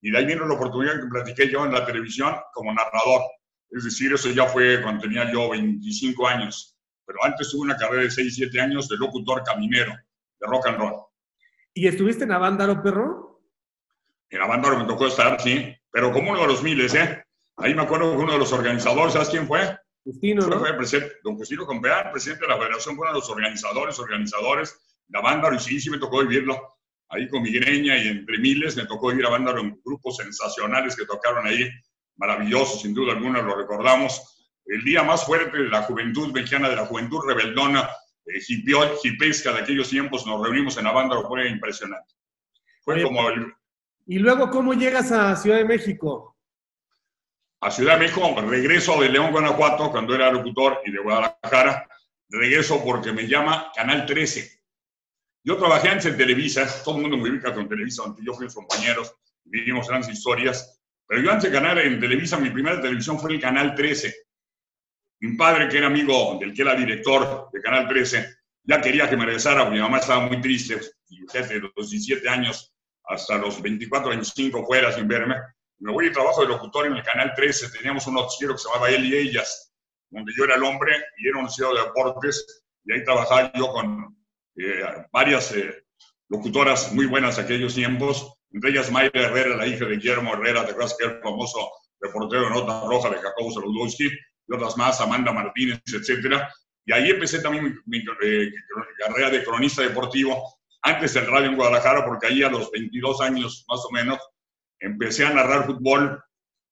Y 0.00 0.12
de 0.12 0.18
ahí 0.18 0.26
vino 0.26 0.46
la 0.46 0.54
oportunidad 0.54 1.00
que 1.00 1.06
platiqué 1.08 1.50
yo 1.50 1.64
en 1.64 1.72
la 1.72 1.84
televisión 1.84 2.36
como 2.52 2.72
narrador. 2.72 3.22
Es 3.70 3.84
decir, 3.84 4.12
eso 4.12 4.30
ya 4.30 4.46
fue 4.46 4.80
cuando 4.82 5.02
tenía 5.02 5.30
yo 5.30 5.50
25 5.50 6.26
años. 6.26 6.76
Pero 7.04 7.22
antes 7.22 7.50
tuve 7.50 7.62
una 7.62 7.76
carrera 7.76 8.02
de 8.02 8.10
6, 8.10 8.34
7 8.34 8.60
años 8.60 8.88
de 8.88 8.96
locutor 8.96 9.42
caminero, 9.44 9.92
de 9.92 10.46
rock 10.46 10.66
and 10.68 10.78
roll. 10.78 10.94
¿Y 11.74 11.86
estuviste 11.86 12.24
en 12.24 12.32
Avándaro, 12.32 12.82
perro? 12.82 13.26
En 14.30 14.40
banda 14.40 14.76
me 14.76 14.84
tocó 14.86 15.06
estar, 15.06 15.40
sí, 15.40 15.74
pero 15.90 16.12
como 16.12 16.32
uno 16.32 16.40
de 16.40 16.46
los 16.48 16.62
miles, 16.62 16.94
¿eh? 16.94 17.22
Ahí 17.56 17.74
me 17.74 17.82
acuerdo 17.82 18.10
que 18.12 18.22
uno 18.22 18.32
de 18.32 18.38
los 18.38 18.52
organizadores, 18.52 19.12
¿sabes 19.12 19.28
quién 19.28 19.46
fue? 19.46 19.78
Justino, 20.04 20.46
¿no? 20.46 20.58
Fue 20.58 20.72
don 21.22 21.36
Justino 21.36 21.64
Compeán, 21.64 22.10
presidente 22.12 22.44
de 22.44 22.48
la 22.48 22.58
federación, 22.58 22.96
fue 22.96 23.04
uno 23.04 23.14
de 23.14 23.20
los 23.20 23.30
organizadores, 23.30 23.98
organizadores, 23.98 25.00
la 25.08 25.20
banda, 25.20 25.54
y 25.54 25.58
sí, 25.58 25.80
sí 25.80 25.90
me 25.90 25.98
tocó 25.98 26.20
vivirlo. 26.20 26.76
Ahí 27.08 27.28
con 27.28 27.42
mi 27.42 27.52
greña 27.52 27.96
y 27.96 28.08
entre 28.08 28.38
miles, 28.38 28.76
me 28.76 28.86
tocó 28.86 29.08
vivir 29.10 29.26
a 29.26 29.30
banda 29.30 29.52
en 29.52 29.80
grupos 29.84 30.16
sensacionales 30.16 30.96
que 30.96 31.06
tocaron 31.06 31.46
ahí, 31.46 31.68
maravillosos, 32.16 32.82
sin 32.82 32.94
duda 32.94 33.12
alguna, 33.12 33.42
lo 33.42 33.56
recordamos. 33.56 34.48
El 34.64 34.82
día 34.82 35.02
más 35.02 35.24
fuerte 35.24 35.58
de 35.58 35.68
la 35.68 35.82
juventud 35.82 36.32
mexicana, 36.32 36.68
de 36.68 36.76
la 36.76 36.86
juventud 36.86 37.20
rebeldona, 37.26 37.88
eh, 38.26 38.40
hipesca 39.04 39.52
de 39.52 39.60
aquellos 39.60 39.88
tiempos, 39.90 40.26
nos 40.26 40.42
reunimos 40.42 40.76
en 40.76 40.84
la 40.84 40.92
banda, 40.92 41.16
fue 41.22 41.48
impresionante. 41.48 42.14
Fue 42.82 43.02
como 43.02 43.28
el, 43.28 43.52
¿Y 44.08 44.20
luego 44.20 44.50
cómo 44.50 44.72
llegas 44.72 45.10
a 45.10 45.34
Ciudad 45.34 45.58
de 45.58 45.64
México? 45.64 46.36
A 47.60 47.72
Ciudad 47.72 47.94
de 47.94 48.04
México, 48.04 48.40
regreso 48.40 49.00
de 49.00 49.08
León, 49.08 49.32
Guanajuato, 49.32 49.90
cuando 49.90 50.14
era 50.14 50.30
locutor, 50.30 50.80
y 50.84 50.92
de 50.92 51.00
Guadalajara. 51.00 51.88
Regreso 52.28 52.82
porque 52.84 53.12
me 53.12 53.26
llama 53.26 53.72
Canal 53.74 54.06
13. 54.06 54.62
Yo 55.42 55.56
trabajé 55.56 55.88
antes 55.88 56.06
en 56.06 56.16
Televisa, 56.16 56.66
todo 56.84 56.96
el 56.96 57.02
mundo 57.02 57.16
me 57.16 57.30
ubica 57.30 57.52
con 57.52 57.68
Televisa, 57.68 58.04
donde 58.04 58.22
yo 58.24 58.32
fui 58.34 58.46
compañeros, 58.46 59.12
vivimos 59.44 59.88
grandes 59.88 60.10
historias. 60.10 60.75
Pero 61.06 61.22
yo 61.22 61.30
antes 61.30 61.50
de 61.50 61.58
ganar 61.58 61.78
en 61.78 62.00
Televisa, 62.00 62.36
mi 62.38 62.50
primera 62.50 62.80
televisión 62.80 63.18
fue 63.18 63.32
el 63.32 63.40
Canal 63.40 63.74
13. 63.74 64.14
Mi 65.20 65.36
padre, 65.36 65.68
que 65.68 65.78
era 65.78 65.86
amigo 65.86 66.36
del 66.40 66.52
que 66.52 66.62
era 66.62 66.74
director 66.74 67.48
de 67.52 67.60
Canal 67.60 67.88
13, 67.88 68.36
ya 68.64 68.80
quería 68.80 69.08
que 69.08 69.16
me 69.16 69.24
regresara, 69.24 69.62
porque 69.62 69.76
mi 69.76 69.82
mamá 69.82 69.98
estaba 69.98 70.26
muy 70.26 70.40
triste, 70.40 70.80
y 71.08 71.20
desde 71.32 71.60
los 71.60 71.90
17 71.90 72.28
años 72.28 72.74
hasta 73.04 73.38
los 73.38 73.62
24, 73.62 74.10
25 74.10 74.66
fuera 74.66 74.92
sin 74.92 75.06
verme. 75.06 75.36
Me 75.78 75.92
voy 75.92 76.08
y 76.08 76.12
trabajo 76.12 76.42
de 76.42 76.48
locutor 76.48 76.86
en 76.86 76.94
el 76.94 77.02
Canal 77.02 77.32
13. 77.36 77.70
Teníamos 77.70 78.06
un 78.06 78.14
noticiero 78.14 78.54
que 78.54 78.58
se 78.58 78.68
llamaba 78.68 78.90
Él 78.90 79.04
y 79.04 79.16
Ellas, 79.16 79.72
donde 80.10 80.32
yo 80.36 80.44
era 80.44 80.56
el 80.56 80.64
hombre 80.64 80.96
y 81.18 81.28
era 81.28 81.38
un 81.38 81.44
noticiero 81.44 81.74
de 81.74 81.82
deportes. 81.82 82.64
Y 82.84 82.92
ahí 82.92 83.04
trabajaba 83.04 83.52
yo 83.54 83.70
con 83.70 84.16
eh, 84.56 84.82
varias 85.12 85.52
eh, 85.52 85.84
locutoras 86.28 86.92
muy 86.92 87.06
buenas 87.06 87.38
aquellos 87.38 87.74
tiempos, 87.74 88.35
entre 88.56 88.70
ellas 88.70 88.90
Mayra 88.90 89.20
Herrera, 89.20 89.54
la 89.54 89.66
hija 89.66 89.84
de 89.84 89.96
Guillermo 89.96 90.32
Herrera, 90.32 90.62
de 90.62 90.74
que 90.74 91.04
el 91.04 91.20
famoso 91.20 91.70
reportero 92.00 92.44
de 92.44 92.50
Nota 92.50 92.84
Roja 92.86 93.10
de 93.10 93.18
Jacobo 93.18 93.52
Saludowski, 93.52 94.06
y 94.06 94.54
otras 94.54 94.78
más, 94.78 94.98
Amanda 94.98 95.30
Martínez, 95.30 95.82
etcétera. 95.92 96.50
Y 96.86 96.92
ahí 96.94 97.10
empecé 97.10 97.40
también 97.40 97.78
mi, 97.84 97.98
eh, 97.98 98.50
carrera 98.98 99.28
de 99.28 99.44
cronista 99.44 99.82
deportivo 99.82 100.58
antes 100.80 101.12
del 101.12 101.26
radio 101.26 101.50
en 101.50 101.56
Guadalajara, 101.56 102.06
porque 102.06 102.28
ahí 102.28 102.42
a 102.42 102.48
los 102.48 102.70
22 102.70 103.20
años 103.20 103.66
más 103.68 103.80
o 103.84 103.90
menos 103.92 104.18
empecé 104.80 105.26
a 105.26 105.34
narrar 105.34 105.66
fútbol 105.66 106.18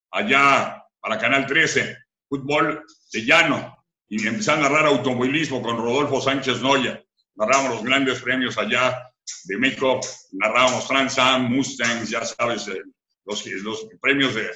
allá 0.09 0.83
para 0.99 1.19
Canal 1.19 1.45
13, 1.45 1.97
fútbol 2.27 2.83
de 3.13 3.25
llano, 3.25 3.77
y 4.07 4.27
empecé 4.27 4.53
a 4.53 4.55
narrar 4.55 4.87
automovilismo 4.87 5.61
con 5.61 5.77
Rodolfo 5.77 6.19
Sánchez 6.19 6.61
Noya. 6.61 7.03
Narrábamos 7.35 7.75
los 7.75 7.83
grandes 7.83 8.21
premios 8.23 8.57
allá 8.57 9.04
de 9.45 9.57
México, 9.57 9.99
narrábamos 10.33 10.87
Trans 10.87 11.17
Am, 11.17 11.51
Mustangs, 11.51 12.09
ya 12.09 12.23
sabes, 12.23 12.67
eh, 12.67 12.81
los, 13.25 13.45
los 13.45 13.87
premios 14.01 14.35
de, 14.35 14.49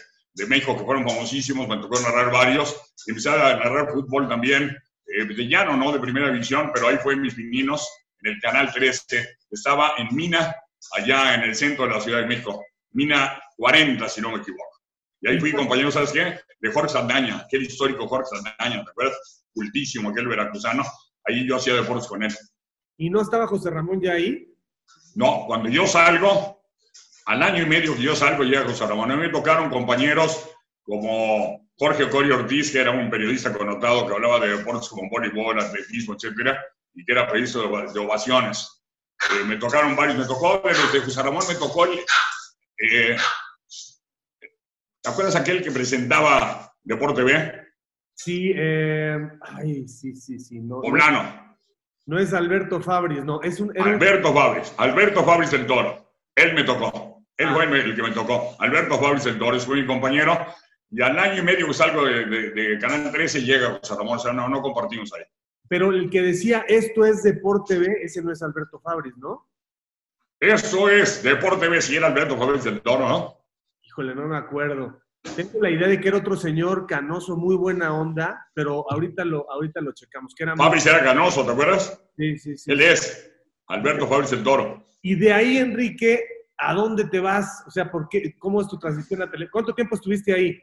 México 0.47 0.77
que 0.77 0.85
fueron 0.85 1.03
famosísimos, 1.03 1.67
me 1.67 1.77
tocó 1.77 1.99
narrar 1.99 2.31
varios. 2.31 2.73
Empecé 3.07 3.29
a 3.29 3.57
narrar 3.57 3.91
fútbol 3.91 4.29
también, 4.29 4.73
eh, 5.05 5.25
de 5.25 5.47
llano, 5.47 5.75
no 5.75 5.91
de 5.91 5.99
primera 5.99 6.31
división, 6.31 6.71
pero 6.73 6.87
ahí 6.87 6.97
fue 6.97 7.17
mis 7.17 7.33
pininos 7.33 7.85
en 8.21 8.33
el 8.33 8.41
Canal 8.41 8.71
13, 8.71 9.37
estaba 9.51 9.93
en 9.97 10.15
Mina, 10.15 10.55
allá 10.93 11.35
en 11.35 11.41
el 11.41 11.55
centro 11.55 11.85
de 11.85 11.91
la 11.91 12.01
Ciudad 12.01 12.19
de 12.19 12.27
México, 12.27 12.63
Mina 12.91 13.41
40, 13.57 14.07
si 14.07 14.21
no 14.21 14.31
me 14.31 14.37
equivoco. 14.37 14.79
Y 15.21 15.29
ahí 15.29 15.39
fui 15.39 15.51
compañero, 15.51 15.91
¿sabes 15.91 16.11
qué? 16.11 16.39
De 16.59 16.71
Jorge 16.71 16.93
Saldaña, 16.93 17.39
aquel 17.39 17.63
histórico 17.63 18.07
Jorge 18.07 18.29
Saldaña, 18.29 18.83
¿te 18.83 18.91
acuerdas? 18.91 19.45
Cultísimo, 19.53 20.09
aquel 20.09 20.27
veracruzano. 20.27 20.83
Ahí 21.25 21.45
yo 21.47 21.57
hacía 21.57 21.75
deportes 21.75 22.07
con 22.07 22.23
él. 22.23 22.33
¿Y 22.97 23.09
no 23.09 23.21
estaba 23.21 23.47
José 23.47 23.69
Ramón 23.69 24.01
ya 24.01 24.13
ahí? 24.13 24.48
No, 25.15 25.45
cuando 25.47 25.69
yo 25.69 25.87
salgo, 25.87 26.63
al 27.25 27.43
año 27.43 27.63
y 27.63 27.65
medio 27.65 27.95
que 27.95 28.03
yo 28.03 28.15
salgo, 28.15 28.43
llega 28.43 28.65
José 28.65 28.87
Ramón. 28.87 29.11
A 29.11 29.15
mí 29.15 29.21
me 29.21 29.29
tocaron 29.29 29.69
compañeros 29.69 30.49
como 30.83 31.69
Jorge 31.77 32.09
Corio 32.09 32.35
Ortiz, 32.35 32.71
que 32.71 32.79
era 32.79 32.91
un 32.91 33.09
periodista 33.09 33.53
connotado 33.53 34.07
que 34.07 34.13
hablaba 34.13 34.39
de 34.39 34.57
deportes 34.57 34.89
como 34.89 35.09
voleibol, 35.09 35.59
atletismo, 35.59 36.15
etcétera 36.15 36.59
y 36.93 37.05
que 37.05 37.11
era 37.11 37.27
previsto 37.27 37.61
de, 37.61 37.99
ovaciones. 37.99 38.83
Eh, 39.31 39.43
me 39.45 39.57
tocaron 39.57 39.95
varios, 39.95 40.17
me 40.17 40.25
tocó 40.25 40.61
desde 40.63 41.01
José 41.01 41.23
Ramón, 41.23 41.43
me 41.47 41.55
tocó 41.55 41.85
eh, 41.85 43.17
¿Te 45.01 45.09
acuerdas 45.09 45.35
aquel 45.35 45.61
que 45.61 45.71
presentaba 45.71 46.73
Deporte 46.83 47.23
B? 47.23 47.67
Sí, 48.13 48.51
eh, 48.55 49.17
ay, 49.41 49.87
sí, 49.87 50.15
sí, 50.15 50.39
sí. 50.39 50.59
No, 50.59 50.81
Poblano. 50.81 51.48
No 52.09 52.17
es 52.17 52.33
Alberto 52.33 52.81
Fabris, 52.81 53.23
no, 53.23 53.39
es 53.43 53.59
un... 53.59 53.71
Alberto 53.79 54.33
Fabris, 54.33 54.73
Alberto 54.77 55.23
Fabris 55.23 55.53
el 55.53 55.67
Toro. 55.67 56.11
Él 56.33 56.55
me 56.55 56.63
tocó, 56.63 57.23
él 57.37 57.49
ah. 57.49 57.53
fue 57.53 57.65
el 57.65 57.95
que 57.95 58.01
me 58.01 58.09
tocó. 58.09 58.55
Alberto 58.57 58.97
Fabris 58.97 59.27
el 59.27 59.37
Toro, 59.37 59.59
fue 59.59 59.75
mi 59.75 59.85
compañero. 59.85 60.35
Y 60.89 61.03
al 61.03 61.19
año 61.19 61.43
y 61.43 61.45
medio 61.45 61.67
que 61.67 61.73
salgo 61.75 62.05
de, 62.05 62.79
Canal 62.81 63.11
13 63.11 63.43
llega 63.43 63.77
José 63.77 63.93
Ramón, 63.95 64.17
o 64.17 64.19
sea, 64.19 64.33
no, 64.33 64.49
no 64.49 64.59
compartimos 64.59 65.13
ahí. 65.13 65.21
Pero 65.67 65.91
el 65.91 66.09
que 66.09 66.23
decía 66.23 66.65
esto 66.67 67.05
es 67.05 67.21
Deporte 67.21 67.77
B, 67.77 67.97
ese 68.01 68.23
no 68.23 68.31
es 68.31 68.41
Alberto 68.41 68.79
Fabris, 68.79 69.15
¿no? 69.15 69.47
Eso 70.39 70.89
es 70.89 71.21
Deporte 71.21 71.69
B, 71.69 71.79
si 71.79 71.95
era 71.95 72.07
Alberto 72.07 72.35
Fabris 72.39 72.63
del 72.63 72.81
Toro, 72.81 73.07
¿no? 73.07 73.37
Híjole, 73.83 74.15
no 74.15 74.25
me 74.25 74.37
acuerdo. 74.37 74.99
Tengo 75.35 75.61
la 75.61 75.69
idea 75.69 75.87
de 75.87 75.99
que 75.99 76.07
era 76.07 76.17
otro 76.17 76.37
señor 76.37 76.87
canoso, 76.87 77.35
muy 77.35 77.55
buena 77.55 77.93
onda, 77.93 78.47
pero 78.53 78.85
ahorita 78.89 79.25
lo, 79.25 79.51
ahorita 79.51 79.81
lo 79.81 79.93
checamos. 79.93 80.33
Que 80.33 80.43
era 80.43 80.55
Fabris 80.55 80.85
era 80.85 81.03
canoso, 81.03 81.45
¿te 81.45 81.51
acuerdas? 81.51 82.01
Sí, 82.15 82.37
sí, 82.37 82.57
sí. 82.57 82.71
Él 82.71 82.81
es 82.81 83.31
Alberto 83.67 84.07
Fabris 84.07 84.31
del 84.31 84.43
Toro. 84.43 84.83
Y 85.01 85.15
de 85.15 85.33
ahí, 85.33 85.57
Enrique, 85.57 86.23
¿a 86.57 86.73
dónde 86.73 87.05
te 87.05 87.19
vas? 87.19 87.63
O 87.67 87.71
sea, 87.71 87.91
¿por 87.91 88.07
qué, 88.09 88.35
¿cómo 88.37 88.61
es 88.61 88.67
tu 88.67 88.79
transición 88.79 89.21
a 89.21 89.29
tele? 89.29 89.49
¿Cuánto 89.49 89.73
tiempo 89.73 89.95
estuviste 89.95 90.33
ahí? 90.33 90.57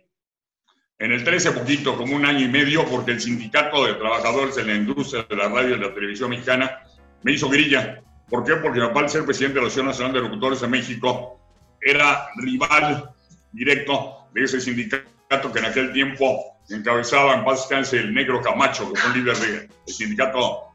En 0.99 1.13
el 1.13 1.23
13 1.23 1.53
poquito, 1.53 1.97
como 1.97 2.17
un 2.17 2.25
año 2.25 2.45
y 2.45 2.49
medio, 2.49 2.85
porque 2.87 3.11
el 3.13 3.21
sindicato 3.21 3.85
de 3.85 3.95
trabajadores 3.95 4.57
en 4.57 4.69
la 4.69 4.75
industria 4.75 5.27
de 5.29 5.37
la 5.37 5.49
radio 5.49 5.77
y 5.77 5.81
la 5.81 5.93
televisión 5.93 6.31
mexicana 6.31 6.81
me 7.23 7.33
hizo 7.33 7.51
grilla. 7.51 8.03
¿Por 8.31 8.45
qué? 8.45 8.57
Porque 8.57 8.81
mi 8.81 8.87
papá, 8.87 9.01
al 9.01 9.11
ser 9.11 9.25
presidente 9.25 9.57
de 9.57 9.61
la 9.61 9.67
Asociación 9.67 9.87
Nacional 9.87 10.13
de 10.15 10.21
Locutores 10.21 10.61
de 10.63 10.69
México, 10.69 11.39
era 11.81 12.29
rival 12.37 13.11
directo 13.53 14.16
de 14.33 14.45
ese 14.45 14.61
sindicato 14.61 15.53
que 15.53 15.59
en 15.59 15.65
aquel 15.65 15.93
tiempo 15.93 16.57
encabezaba 16.69 17.35
en 17.35 17.45
paz 17.45 17.61
descanse 17.61 17.99
el 17.99 18.13
negro 18.13 18.41
Camacho, 18.41 18.93
que 18.93 19.01
fue 19.01 19.13
el 19.13 19.25
líder 19.25 19.37
del 19.37 19.71
sindicato 19.87 20.75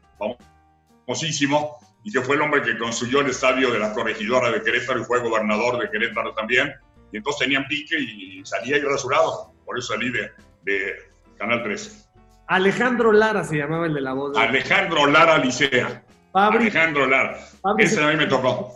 famosísimo 1.06 1.76
y 2.04 2.12
que 2.12 2.20
fue 2.20 2.36
el 2.36 2.42
hombre 2.42 2.62
que 2.62 2.76
construyó 2.76 3.20
el 3.20 3.28
estadio 3.30 3.70
de 3.70 3.78
la 3.78 3.92
corregidora 3.92 4.50
de 4.50 4.62
Querétaro 4.62 5.00
y 5.00 5.04
fue 5.04 5.20
gobernador 5.20 5.78
de 5.80 5.90
Querétaro 5.90 6.34
también. 6.34 6.72
Y 7.12 7.18
entonces 7.18 7.40
tenían 7.40 7.66
pique 7.68 7.98
y 7.98 8.44
salía 8.44 8.76
ahí 8.76 8.82
rasurado. 8.82 9.54
Por 9.64 9.78
eso 9.78 9.92
salí 9.92 10.10
de, 10.10 10.94
Canal 11.38 11.62
13. 11.62 12.08
Alejandro 12.48 13.12
Lara 13.12 13.44
se 13.44 13.56
llamaba 13.56 13.86
el 13.86 13.94
de 13.94 14.00
la 14.00 14.12
voz. 14.12 14.36
Alejandro 14.36 15.06
Lara 15.06 15.38
Licea. 15.38 16.02
Alejandro 16.32 17.06
Lara. 17.06 17.38
Ese 17.78 18.02
a 18.02 18.08
mí 18.08 18.16
me 18.16 18.26
tocó. 18.26 18.74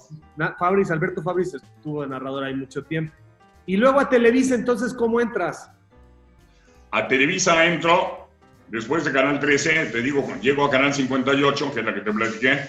Fabris, 0.58 0.90
Alberto 0.90 1.22
Fabris 1.22 1.54
estuvo 1.54 2.02
de 2.02 2.08
narrador 2.08 2.44
ahí 2.44 2.54
mucho 2.54 2.84
tiempo. 2.84 3.14
Y 3.66 3.76
luego 3.76 4.00
a 4.00 4.08
Televisa, 4.08 4.54
entonces, 4.54 4.94
¿cómo 4.94 5.20
entras? 5.20 5.70
A 6.92 7.08
Televisa 7.08 7.64
entro 7.66 8.28
después 8.68 9.04
de 9.04 9.12
Canal 9.12 9.40
13, 9.40 9.86
te 9.86 10.02
digo, 10.02 10.24
llego 10.40 10.64
a 10.64 10.70
Canal 10.70 10.94
58, 10.94 11.74
que 11.74 11.80
es 11.80 11.86
la 11.86 11.94
que 11.94 12.00
te 12.00 12.12
platiqué, 12.12 12.60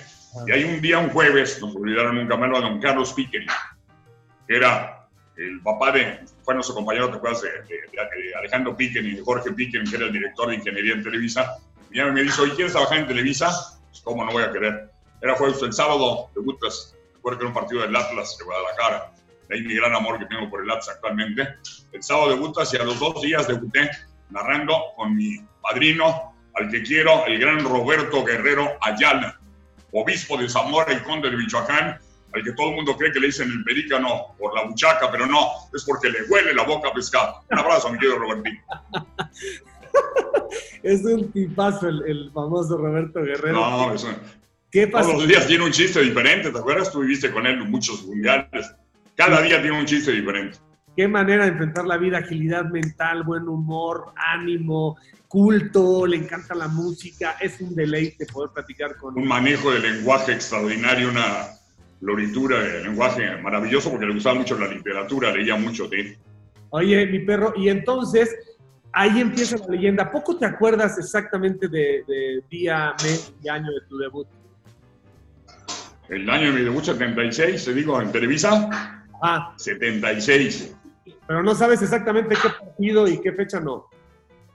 y 0.45 0.51
hay 0.51 0.63
un 0.63 0.81
día, 0.81 0.97
un 0.99 1.09
jueves, 1.09 1.61
nos 1.61 1.75
olvidaron 1.75 2.15
nunca 2.15 2.35
más 2.35 2.57
a 2.57 2.61
don 2.61 2.79
Carlos 2.79 3.13
Pickering, 3.13 3.47
que 4.47 4.55
era 4.55 5.07
el 5.35 5.61
papá 5.61 5.91
de, 5.91 6.19
fue 6.43 6.55
nuestro 6.55 6.75
compañero, 6.75 7.09
te 7.09 7.17
acuerdas, 7.17 7.43
de, 7.43 8.35
Alejandro 8.37 8.75
Pickering 8.75 9.13
y 9.13 9.15
de 9.17 9.21
Jorge 9.21 9.51
Pickering, 9.51 9.89
que 9.89 9.95
era 9.97 10.05
el 10.07 10.13
director 10.13 10.49
de 10.49 10.55
ingeniería 10.55 10.93
en 10.93 11.03
Televisa. 11.03 11.57
Y 11.91 12.01
me 12.01 12.23
dice, 12.23 12.41
oye, 12.41 12.55
¿quieres 12.55 12.73
trabajar 12.73 12.99
en 12.99 13.07
Televisa? 13.07 13.49
Pues, 13.89 14.01
¿cómo 14.01 14.25
no 14.25 14.31
voy 14.31 14.43
a 14.43 14.51
querer? 14.51 14.89
Era 15.21 15.35
jueves, 15.35 15.61
el 15.61 15.73
sábado, 15.73 16.29
debutas, 16.35 16.95
recuerdo 17.13 17.39
que 17.39 17.43
era 17.45 17.49
un 17.49 17.53
partido 17.53 17.81
del 17.81 17.95
Atlas 17.95 18.35
de 18.37 18.45
Guadalajara 18.45 19.11
de 19.47 19.55
ahí 19.55 19.61
mi 19.63 19.75
gran 19.75 19.93
amor 19.95 20.19
que 20.19 20.25
tengo 20.25 20.49
por 20.49 20.63
el 20.63 20.69
Atlas 20.69 20.89
actualmente. 20.89 21.47
El 21.91 22.03
sábado 22.03 22.29
debutas 22.29 22.73
y 22.73 22.77
a 22.77 22.83
los 22.83 22.99
dos 22.99 23.21
días 23.21 23.47
debuté 23.47 23.89
narrando 24.29 24.73
con 24.95 25.15
mi 25.15 25.37
padrino, 25.61 26.33
al 26.55 26.69
que 26.69 26.81
quiero, 26.83 27.25
el 27.25 27.39
gran 27.39 27.63
Roberto 27.63 28.23
Guerrero 28.23 28.77
Ayala, 28.81 29.39
obispo 29.91 30.37
de 30.37 30.49
Zamora 30.49 30.93
y 30.93 30.99
conde 30.99 31.29
de 31.29 31.37
Michoacán, 31.37 31.99
al 32.33 32.43
que 32.43 32.51
todo 32.53 32.69
el 32.69 32.75
mundo 32.75 32.97
cree 32.97 33.11
que 33.11 33.19
le 33.19 33.27
dicen 33.27 33.49
el 33.49 33.63
perícano 33.63 34.35
por 34.37 34.53
la 34.53 34.63
buchaca, 34.63 35.11
pero 35.11 35.25
no, 35.27 35.47
es 35.73 35.83
porque 35.85 36.09
le 36.09 36.23
huele 36.29 36.53
la 36.53 36.63
boca 36.63 36.89
a 36.89 36.93
pescado. 36.93 37.43
Un 37.49 37.59
abrazo, 37.59 37.91
mi 37.91 37.97
querido 37.97 38.19
Robertín. 38.19 38.59
es 40.83 41.05
un 41.05 41.31
tipazo 41.31 41.87
el, 41.87 42.31
famoso 42.33 42.77
Roberto 42.77 43.21
Guerrero. 43.21 43.53
No, 43.53 43.93
eso. 43.93 44.09
¿Qué 44.71 44.87
pasa? 44.87 45.05
Todos 45.05 45.19
los 45.19 45.27
días 45.27 45.47
tiene 45.47 45.63
un 45.63 45.71
chiste 45.71 46.01
diferente, 46.01 46.51
¿te 46.51 46.57
acuerdas? 46.57 46.91
Tú 46.91 47.01
viviste 47.01 47.31
con 47.31 47.47
él 47.47 47.63
muchos 47.69 48.05
mundiales. 48.05 48.75
Cada 49.17 49.41
día 49.41 49.59
tiene 49.59 49.79
un 49.79 49.85
chiste 49.85 50.11
diferente. 50.11 50.59
Qué 50.95 51.07
manera 51.07 51.45
de 51.45 51.51
enfrentar 51.51 51.85
la 51.87 51.97
vida, 51.97 52.19
agilidad 52.19 52.65
mental, 52.65 53.23
buen 53.23 53.47
humor, 53.49 54.13
ánimo, 54.15 54.95
culto, 55.27 56.05
le 56.05 56.17
encanta 56.17 56.53
la 56.53 56.67
música, 56.67 57.35
es 57.41 57.59
un 57.59 57.75
deleite 57.75 58.27
poder 58.27 58.51
platicar 58.53 58.95
con 58.95 59.17
Un 59.17 59.27
manejo 59.27 59.71
de 59.71 59.79
lenguaje 59.79 60.33
extraordinario, 60.33 61.09
una 61.09 61.47
floritura 61.99 62.59
de 62.59 62.83
lenguaje 62.83 63.37
maravilloso 63.41 63.89
porque 63.89 64.05
le 64.05 64.13
gustaba 64.13 64.35
mucho 64.35 64.57
la 64.57 64.67
literatura, 64.67 65.31
leía 65.31 65.55
mucho 65.55 65.87
de 65.87 66.15
Oye, 66.69 67.07
mi 67.07 67.19
perro, 67.19 67.53
y 67.57 67.69
entonces 67.69 68.35
ahí 68.93 69.19
empieza 69.19 69.57
la 69.57 69.67
leyenda. 69.67 70.11
¿Poco 70.11 70.37
te 70.37 70.45
acuerdas 70.45 70.99
exactamente 70.99 71.67
de, 71.67 72.03
de 72.07 72.43
día, 72.51 72.93
mes 73.01 73.33
y 73.43 73.49
año 73.49 73.71
de 73.71 73.81
tu 73.89 73.97
debut? 73.97 74.27
El 76.07 76.29
año 76.29 76.51
de 76.51 76.59
mi 76.59 76.61
debut, 76.63 76.83
76, 76.83 77.65
te 77.65 77.73
digo, 77.73 77.99
en 77.99 78.11
Televisa. 78.11 78.69
Ah. 79.21 79.53
76. 79.57 80.75
Pero 81.27 81.43
no 81.43 81.55
sabes 81.55 81.81
exactamente 81.81 82.35
qué 82.35 82.49
partido 82.49 83.07
y 83.07 83.19
qué 83.19 83.33
fecha 83.33 83.59
no. 83.59 83.89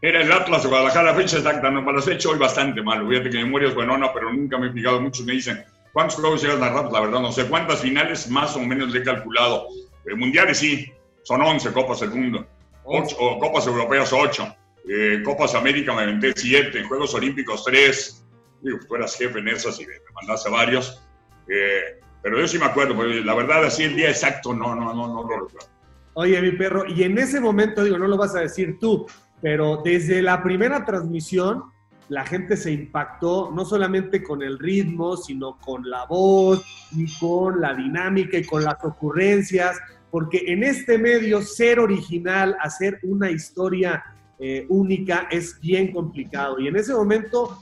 Era 0.01 0.21
el 0.21 0.33
Atlas 0.33 0.65
de 0.65 0.69
Guadalajara, 0.69 1.13
la 1.13 1.15
fecha 1.15 1.37
exacta, 1.37 1.71
no 1.71 1.99
he 1.99 2.13
hecho 2.13 2.31
hoy 2.31 2.39
bastante 2.39 2.83
mal. 2.83 3.07
Fíjate 3.09 3.31
que 3.31 3.39
memoria 3.39 3.69
es 3.69 3.75
buenona, 3.75 4.13
pero 4.13 4.33
nunca 4.33 4.59
me 4.59 4.69
he 4.69 4.73
fijado. 4.73 5.01
Muchos 5.01 5.25
me 5.25 5.35
dicen, 5.35 5.65
¿cuántos 5.93 6.17
juegos 6.17 6.43
llegas 6.43 6.61
a 6.61 6.91
la 6.91 7.01
verdad 7.01 7.21
no 7.21 7.31
sé. 7.31 7.47
¿Cuántas 7.47 7.81
finales 7.81 8.29
más 8.29 8.57
o 8.57 8.61
menos 8.61 8.91
le 8.91 8.99
he 8.99 9.03
calculado? 9.05 9.69
Eh, 10.05 10.15
mundiales 10.17 10.59
sí, 10.59 10.93
son 11.23 11.43
11 11.43 11.73
Copas 11.73 12.01
del 12.01 12.11
Mundo. 12.11 12.45
Ocho, 12.85 13.17
o 13.21 13.39
Copas 13.39 13.67
Europeas 13.67 14.13
8. 14.13 14.57
Eh, 14.89 15.23
Copas 15.25 15.55
América 15.55 15.95
me 15.95 16.03
aventé 16.03 16.33
7. 16.35 16.83
Juegos 16.83 17.15
Olímpicos 17.15 17.65
3. 17.65 18.25
Digo, 18.63 18.79
tú 18.89 18.97
eras 18.97 19.17
jefe 19.17 19.39
en 19.39 19.49
esas 19.49 19.79
y 19.81 19.87
me 19.87 19.95
mandaste 20.15 20.51
varios. 20.51 21.01
Eh, 21.49 22.01
pero 22.23 22.39
yo 22.39 22.47
sí 22.47 22.59
me 22.59 22.67
acuerdo, 22.67 22.95
porque 22.95 23.21
la 23.21 23.35
verdad, 23.35 23.65
así 23.65 23.83
el 23.83 23.97
día 23.97 24.09
exacto, 24.09 24.55
no, 24.55 24.75
no, 24.75 24.95
no, 24.95 25.09
no 25.09 25.23
lo 25.23 25.45
recuerdo. 25.45 25.69
Oye, 26.15 26.41
mi 26.43 26.53
perro, 26.53 26.85
y 26.87 27.03
en 27.03 27.19
ese 27.19 27.41
momento, 27.41 27.83
digo, 27.83 27.99
no 27.99 28.07
lo 28.07 28.17
vas 28.17 28.35
a 28.37 28.41
decir 28.41 28.79
tú, 28.79 29.07
pero 29.41 29.81
desde 29.83 30.23
la 30.23 30.43
primera 30.43 30.85
transmisión, 30.85 31.65
la 32.09 32.25
gente 32.27 32.57
se 32.57 32.71
impactó 32.71 33.51
no 33.55 33.65
solamente 33.65 34.23
con 34.23 34.43
el 34.43 34.59
ritmo, 34.59 35.17
sino 35.17 35.59
con 35.59 35.89
la 35.89 36.05
voz 36.05 36.63
y 36.93 37.07
con 37.19 37.61
la 37.61 37.75
dinámica 37.75 38.37
y 38.37 38.45
con 38.45 38.65
las 38.65 38.85
ocurrencias, 38.85 39.81
porque 40.11 40.43
en 40.47 40.63
este 40.63 40.99
medio 40.99 41.41
ser 41.41 41.81
original, 41.81 42.55
hacer 42.61 43.01
una 43.03 43.31
historia 43.31 44.05
eh, 44.39 44.67
única 44.69 45.29
es 45.31 45.59
bien 45.61 45.93
complicado. 45.93 46.59
Y 46.59 46.69
en 46.69 46.77
ese 46.77 46.93
momento 46.93 47.59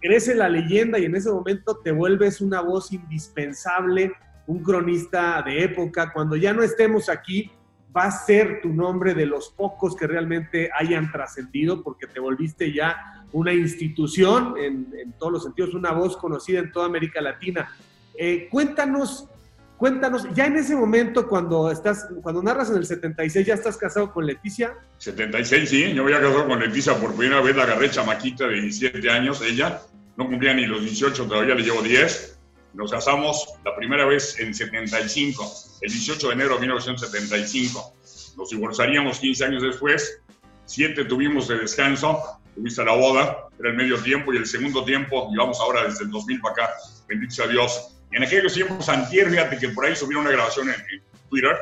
crece 0.00 0.34
la 0.34 0.48
leyenda 0.48 0.98
y 0.98 1.04
en 1.04 1.16
ese 1.16 1.30
momento 1.30 1.76
te 1.82 1.92
vuelves 1.92 2.40
una 2.40 2.60
voz 2.60 2.92
indispensable, 2.92 4.12
un 4.46 4.62
cronista 4.62 5.42
de 5.42 5.64
época. 5.64 6.12
Cuando 6.12 6.36
ya 6.36 6.52
no 6.52 6.62
estemos 6.62 7.08
aquí, 7.08 7.50
va 7.96 8.04
a 8.04 8.10
ser 8.10 8.60
tu 8.60 8.70
nombre 8.70 9.14
de 9.14 9.26
los 9.26 9.50
pocos 9.50 9.94
que 9.96 10.06
realmente 10.06 10.70
hayan 10.76 11.10
trascendido 11.12 11.82
porque 11.82 12.06
te 12.06 12.20
volviste 12.20 12.72
ya 12.72 13.26
una 13.32 13.52
institución 13.52 14.54
en, 14.58 15.12
todos 15.18 15.32
los 15.32 15.42
sentidos, 15.44 15.74
una 15.74 15.92
voz 15.92 16.16
conocida 16.16 16.60
en 16.60 16.72
toda 16.72 16.86
América 16.86 17.20
Latina. 17.20 17.70
Eh, 18.16 18.48
cuéntanos 18.50 19.28
Cuéntanos, 19.76 20.26
ya 20.34 20.46
en 20.46 20.56
ese 20.56 20.76
momento 20.76 21.28
cuando 21.28 21.70
estás, 21.70 22.06
cuando 22.22 22.42
narras 22.42 22.70
en 22.70 22.76
el 22.76 22.86
76, 22.86 23.46
¿ya 23.46 23.54
estás 23.54 23.76
casado 23.76 24.12
con 24.12 24.24
Leticia? 24.24 24.74
76, 24.98 25.68
sí, 25.68 25.92
yo 25.92 26.04
había 26.04 26.20
casado 26.20 26.46
con 26.46 26.60
Leticia 26.60 26.94
por 26.94 27.14
primera 27.14 27.40
vez, 27.40 27.56
la 27.56 27.64
agarré 27.64 27.90
chamaquita 27.90 28.46
de 28.46 28.62
17 28.62 29.10
años, 29.10 29.42
ella, 29.42 29.80
no 30.16 30.26
cumplía 30.28 30.54
ni 30.54 30.66
los 30.66 30.82
18, 30.82 31.26
todavía 31.26 31.54
le 31.54 31.62
llevo 31.62 31.82
10. 31.82 32.38
Nos 32.74 32.90
casamos 32.90 33.54
la 33.64 33.74
primera 33.76 34.04
vez 34.04 34.38
en 34.40 34.54
75, 34.54 35.52
el 35.80 35.92
18 35.92 36.28
de 36.28 36.34
enero 36.34 36.54
de 36.54 36.60
1975. 36.62 37.94
Nos 38.36 38.50
divorciaríamos 38.50 39.18
15 39.18 39.44
años 39.44 39.62
después, 39.62 40.20
7 40.66 41.04
tuvimos 41.04 41.48
de 41.48 41.58
descanso, 41.58 42.20
tuviste 42.54 42.84
la 42.84 42.94
boda, 42.94 43.48
era 43.58 43.70
el 43.70 43.76
medio 43.76 43.98
tiempo 43.98 44.32
y 44.32 44.38
el 44.38 44.46
segundo 44.46 44.84
tiempo, 44.84 45.28
llevamos 45.30 45.60
ahora 45.60 45.84
desde 45.84 46.04
el 46.04 46.10
2000 46.10 46.40
para 46.40 46.52
acá, 46.52 46.70
bendito 47.08 47.34
sea 47.34 47.46
Dios, 47.46 47.93
en 48.14 48.22
aquellos 48.22 48.54
tiempos, 48.54 48.88
antier, 48.88 49.28
fíjate 49.28 49.58
que 49.58 49.68
por 49.70 49.84
ahí 49.84 49.96
subieron 49.96 50.24
una 50.24 50.32
grabación 50.32 50.68
en, 50.68 51.02
Twitter 51.28 51.56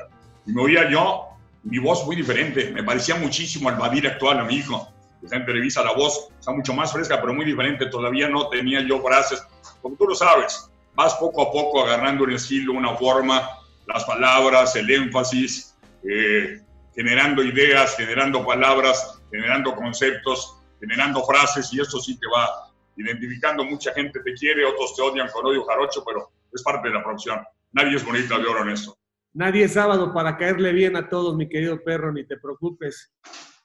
y 0.44 0.52
me 0.52 0.60
oía 0.60 0.90
yo, 0.90 1.28
mi 1.62 1.78
voz 1.78 2.04
muy 2.04 2.14
diferente. 2.14 2.70
Me 2.72 2.82
parecía 2.82 3.14
muchísimo 3.14 3.70
al 3.70 3.76
Badir 3.76 4.06
actual, 4.06 4.40
a 4.40 4.44
mi 4.44 4.56
hijo. 4.56 4.92
Está 5.22 5.36
en 5.36 5.46
Televisa, 5.46 5.82
la 5.82 5.92
voz 5.92 6.28
está 6.38 6.52
mucho 6.52 6.74
más 6.74 6.92
fresca, 6.92 7.18
pero 7.20 7.32
muy 7.32 7.46
diferente. 7.46 7.86
Todavía 7.86 8.28
no 8.28 8.48
tenía 8.48 8.82
yo 8.82 9.00
frases. 9.00 9.42
Como 9.80 9.96
tú 9.96 10.06
lo 10.06 10.14
sabes, 10.14 10.68
vas 10.94 11.14
poco 11.14 11.40
a 11.42 11.52
poco 11.52 11.84
agarrando 11.84 12.24
un 12.24 12.32
estilo, 12.32 12.74
una 12.74 12.94
forma, 12.96 13.48
las 13.86 14.04
palabras, 14.04 14.76
el 14.76 14.90
énfasis, 14.90 15.74
eh, 16.06 16.60
generando 16.94 17.42
ideas, 17.42 17.96
generando 17.96 18.44
palabras, 18.44 19.22
generando 19.30 19.74
conceptos. 19.74 20.58
generando 20.80 21.24
frases 21.24 21.72
y 21.72 21.80
eso 21.80 22.00
sí 22.00 22.18
te 22.18 22.26
va 22.26 22.68
identificando. 22.96 23.64
Mucha 23.64 23.92
gente 23.94 24.18
te 24.20 24.34
quiere, 24.34 24.64
otros 24.64 24.96
te 24.96 25.02
odian 25.02 25.28
con 25.28 25.46
odio 25.46 25.64
jarocho, 25.64 26.02
pero 26.04 26.32
es 26.52 26.62
parte 26.62 26.88
de 26.88 26.94
la 26.94 27.02
profesión. 27.02 27.40
Nadie 27.72 27.96
es 27.96 28.04
bonito 28.04 28.38
de 28.38 28.46
oro 28.46 28.62
en 28.62 28.70
esto. 28.70 28.98
Nadie 29.34 29.64
es 29.64 29.72
sábado 29.72 30.12
para 30.12 30.36
caerle 30.36 30.72
bien 30.72 30.94
a 30.96 31.08
todos, 31.08 31.36
mi 31.36 31.48
querido 31.48 31.82
perro, 31.82 32.12
ni 32.12 32.26
te 32.26 32.36
preocupes. 32.36 33.14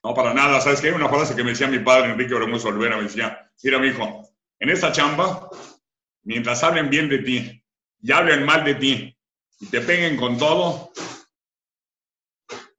No, 0.03 0.13
para 0.13 0.33
nada. 0.33 0.61
¿Sabes 0.61 0.79
qué? 0.79 0.87
Hay 0.87 0.93
una 0.93 1.09
frase 1.09 1.35
que 1.35 1.43
me 1.43 1.49
decía 1.49 1.67
mi 1.67 1.79
padre, 1.79 2.11
Enrique 2.11 2.33
Oremuso 2.33 2.69
Olvera, 2.69 2.95
me 2.95 3.03
decía, 3.03 3.51
mira, 3.63 3.79
mi 3.79 3.87
hijo, 3.87 4.23
en 4.59 4.69
esta 4.69 4.91
chamba, 4.91 5.49
mientras 6.23 6.63
hablen 6.63 6.89
bien 6.89 7.09
de 7.09 7.19
ti 7.19 7.63
y 8.01 8.11
hablen 8.11 8.45
mal 8.45 8.63
de 8.63 8.75
ti 8.75 9.17
y 9.59 9.65
te 9.65 9.81
peguen 9.81 10.15
con 10.15 10.37
todo, 10.37 10.91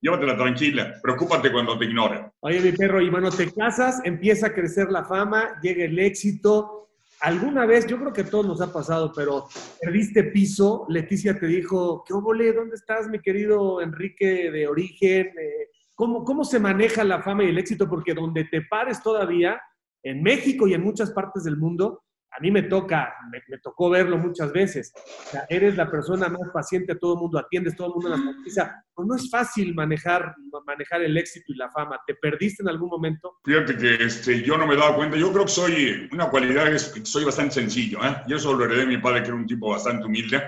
llévatela 0.01 0.35
tranquila, 0.35 0.95
preocúpate 1.01 1.51
cuando 1.51 1.77
te 1.77 1.85
ignoren. 1.85 2.31
Oye, 2.39 2.59
mi 2.61 2.71
perro, 2.71 3.01
y 3.01 3.09
bueno, 3.09 3.29
te 3.29 3.51
casas, 3.51 4.01
empieza 4.03 4.47
a 4.47 4.53
crecer 4.53 4.89
la 4.89 5.03
fama, 5.03 5.59
llega 5.61 5.85
el 5.85 5.99
éxito. 5.99 6.88
Alguna 7.21 7.65
vez, 7.65 7.85
yo 7.85 7.97
creo 7.97 8.13
que 8.13 8.21
a 8.21 8.29
todos 8.29 8.47
nos 8.47 8.61
ha 8.61 8.71
pasado, 8.71 9.11
pero 9.13 9.47
perdiste 9.81 10.23
piso, 10.23 10.85
Leticia 10.87 11.37
te 11.37 11.47
dijo, 11.47 12.03
¿qué 12.07 12.13
obole? 12.13 12.53
¿Dónde 12.53 12.75
estás, 12.75 13.09
mi 13.09 13.19
querido 13.19 13.81
Enrique 13.81 14.49
de 14.49 14.67
origen? 14.67 15.27
Eh, 15.27 15.69
¿cómo, 15.95 16.23
¿Cómo 16.23 16.45
se 16.45 16.59
maneja 16.59 17.03
la 17.03 17.21
fama 17.21 17.43
y 17.43 17.49
el 17.49 17.57
éxito? 17.57 17.89
Porque 17.89 18.13
donde 18.13 18.45
te 18.45 18.61
pares 18.61 19.03
todavía, 19.03 19.59
en 20.01 20.23
México 20.23 20.65
y 20.65 20.73
en 20.73 20.81
muchas 20.81 21.11
partes 21.11 21.43
del 21.43 21.57
mundo, 21.57 22.03
a 22.39 22.41
mí 22.41 22.51
me 22.51 22.63
toca, 22.63 23.13
me, 23.29 23.57
tocó 23.57 23.89
verlo 23.89 24.17
muchas 24.17 24.53
veces. 24.53 24.93
O 24.95 25.29
sea, 25.31 25.45
eres 25.49 25.75
la 25.75 25.91
persona 25.91 26.29
más 26.29 26.49
paciente, 26.53 26.95
todo 26.95 27.15
el 27.15 27.19
mundo 27.19 27.37
atiendes, 27.37 27.75
todo 27.75 27.87
el 27.87 27.93
mundo 27.95 28.09
la 28.09 28.17
noticia. 28.17 28.81
Pues 28.93 29.07
no 29.07 29.15
es 29.15 29.29
fácil 29.29 29.75
manejar, 29.75 30.33
manejar 30.65 31.01
el 31.01 31.17
éxito 31.17 31.51
y 31.51 31.57
la 31.57 31.69
fama. 31.69 31.99
¿Te 32.07 32.15
perdiste 32.15 32.63
en 32.63 32.69
algún 32.69 32.87
momento? 32.87 33.39
Fíjate 33.43 33.75
que 33.75 33.95
este, 34.05 34.41
yo 34.41 34.57
no 34.57 34.65
me 34.65 34.77
daba 34.77 34.95
cuenta. 34.95 35.17
Yo 35.17 35.33
creo 35.33 35.43
que 35.43 35.51
soy, 35.51 36.09
una 36.13 36.29
cualidad 36.29 36.73
es 36.73 36.93
soy 37.03 37.25
bastante 37.25 37.55
sencillo. 37.55 37.99
¿eh? 38.05 38.23
Y 38.27 38.33
eso 38.33 38.53
lo 38.53 38.63
heredé 38.63 38.81
de 38.81 38.87
mi 38.87 38.97
padre, 38.99 39.21
que 39.21 39.27
era 39.27 39.35
un 39.35 39.45
tipo 39.45 39.71
bastante 39.71 40.05
humilde. 40.05 40.41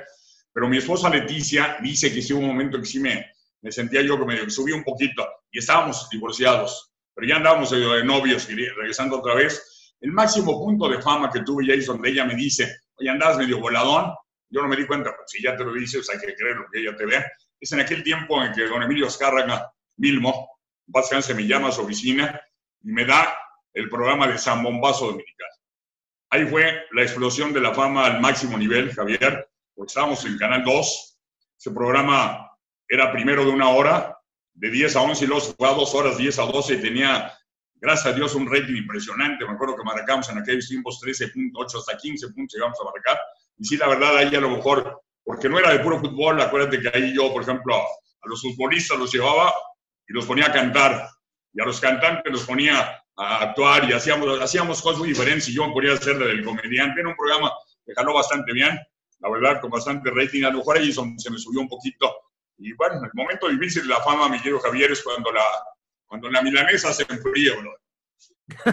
Pero 0.53 0.69
mi 0.69 0.77
esposa 0.77 1.09
Leticia 1.09 1.77
dice 1.81 2.13
que 2.13 2.21
sí 2.21 2.31
hubo 2.31 2.41
un 2.41 2.47
momento 2.47 2.79
que 2.79 2.85
sí 2.85 3.01
me, 3.01 3.31
me 3.61 3.71
sentía 3.71 4.01
yo 4.01 4.17
que 4.17 4.25
me 4.25 4.49
subí 4.49 4.71
un 4.71 4.83
poquito. 4.85 5.27
Y 5.51 5.59
estábamos 5.59 6.07
divorciados. 6.09 6.93
Pero 7.13 7.27
ya 7.27 7.35
andábamos 7.35 7.71
de 7.71 8.05
novios 8.05 8.47
regresando 8.47 9.19
otra 9.19 9.35
vez 9.35 9.70
el 10.01 10.11
máximo 10.11 10.59
punto 10.59 10.89
de 10.89 11.01
fama 11.01 11.29
que 11.31 11.41
tuve 11.41 11.65
ya 11.67 11.73
es 11.75 11.85
donde 11.85 12.09
ella 12.09 12.25
me 12.25 12.35
dice, 12.35 12.81
oye, 12.95 13.09
andas 13.09 13.37
medio 13.37 13.59
voladón. 13.59 14.13
Yo 14.49 14.61
no 14.61 14.67
me 14.67 14.75
di 14.75 14.85
cuenta, 14.85 15.11
pero 15.11 15.23
si 15.27 15.41
ya 15.41 15.55
te 15.55 15.63
lo 15.63 15.73
dices, 15.73 16.09
hay 16.09 16.19
que 16.19 16.35
creer 16.35 16.57
lo 16.57 16.65
que 16.69 16.81
ella 16.81 16.95
te 16.97 17.05
vea. 17.05 17.25
Es 17.59 17.71
en 17.71 17.79
aquel 17.79 18.03
tiempo 18.03 18.43
en 18.43 18.51
que 18.51 18.65
don 18.65 18.83
Emilio 18.83 19.07
Azcárraga 19.07 19.71
Milmo, 19.97 20.49
básicamente 20.87 21.35
me 21.35 21.47
llama 21.47 21.69
a 21.69 21.71
su 21.71 21.81
oficina 21.81 22.41
y 22.83 22.91
me 22.91 23.05
da 23.05 23.37
el 23.73 23.89
programa 23.89 24.27
de 24.27 24.37
San 24.37 24.63
Bombazo 24.63 25.05
Dominical. 25.05 25.47
Ahí 26.31 26.45
fue 26.47 26.83
la 26.91 27.03
explosión 27.03 27.53
de 27.53 27.61
la 27.61 27.73
fama 27.73 28.05
al 28.05 28.19
máximo 28.19 28.57
nivel, 28.57 28.91
Javier, 28.93 29.49
porque 29.75 29.89
estábamos 29.89 30.25
en 30.25 30.37
Canal 30.37 30.63
2. 30.63 31.19
Ese 31.59 31.71
programa 31.71 32.49
era 32.87 33.11
primero 33.11 33.45
de 33.45 33.51
una 33.51 33.69
hora, 33.69 34.17
de 34.53 34.69
10 34.71 34.95
a 34.95 35.01
11 35.01 35.23
y 35.23 35.27
luego 35.27 35.55
a 35.59 35.73
dos 35.73 35.93
horas, 35.95 36.17
10 36.17 36.39
a 36.39 36.43
12 36.43 36.73
y 36.73 36.81
tenía 36.81 37.31
gracias 37.81 38.13
a 38.13 38.15
Dios, 38.15 38.35
un 38.35 38.49
rating 38.49 38.75
impresionante. 38.75 39.43
Me 39.43 39.53
acuerdo 39.53 39.75
que 39.75 39.83
marcamos 39.83 40.29
en 40.29 40.37
aquellos 40.37 40.67
tiempos 40.67 41.01
13.8 41.03 41.79
hasta 41.79 41.97
15 41.97 42.27
puntos 42.29 42.53
llegamos 42.53 42.77
a 42.79 42.85
marcar. 42.85 43.19
Y 43.57 43.65
sí, 43.65 43.75
la 43.75 43.89
verdad, 43.89 44.17
ahí 44.17 44.33
a 44.33 44.39
lo 44.39 44.51
mejor, 44.51 45.01
porque 45.23 45.49
no 45.49 45.59
era 45.59 45.71
de 45.71 45.79
puro 45.79 45.99
fútbol, 45.99 46.39
acuérdate 46.39 46.79
que 46.79 46.95
ahí 46.95 47.13
yo, 47.13 47.33
por 47.33 47.41
ejemplo, 47.41 47.75
a 47.75 48.29
los 48.29 48.41
futbolistas 48.41 48.97
los 48.97 49.11
llevaba 49.11 49.53
y 50.07 50.13
los 50.13 50.25
ponía 50.25 50.45
a 50.45 50.51
cantar. 50.51 51.09
Y 51.53 51.61
a 51.61 51.65
los 51.65 51.81
cantantes 51.81 52.31
los 52.31 52.45
ponía 52.45 53.03
a 53.17 53.37
actuar 53.41 53.89
y 53.89 53.93
hacíamos, 53.93 54.39
hacíamos 54.39 54.81
cosas 54.81 54.99
muy 54.99 55.09
diferentes. 55.09 55.49
Y 55.49 55.55
yo 55.55 55.67
me 55.67 55.73
ponía 55.73 55.91
a 55.91 55.95
hacer 55.95 56.17
del 56.17 56.45
comediante. 56.45 57.01
Era 57.01 57.09
un 57.09 57.15
programa 57.15 57.51
que 57.85 57.93
ganó 57.93 58.13
bastante 58.13 58.53
bien, 58.53 58.79
la 59.19 59.29
verdad, 59.29 59.59
con 59.59 59.71
bastante 59.71 60.09
rating. 60.11 60.43
A 60.43 60.51
lo 60.51 60.59
mejor 60.59 60.77
ahí 60.77 60.93
se 60.93 61.01
me 61.03 61.37
subió 61.37 61.59
un 61.59 61.67
poquito. 61.67 62.15
Y 62.57 62.73
bueno, 62.73 63.03
el 63.03 63.09
momento 63.13 63.49
difícil 63.49 63.83
de 63.83 63.89
la 63.89 64.01
fama, 64.01 64.29
mi 64.29 64.37
querido 64.37 64.59
Javier, 64.59 64.91
es 64.91 65.01
cuando 65.01 65.31
la, 65.31 65.43
cuando 66.11 66.29
la 66.29 66.41
milanesa 66.41 66.91
se 66.91 67.03
enfría, 67.03 67.53
bro. 67.55 67.73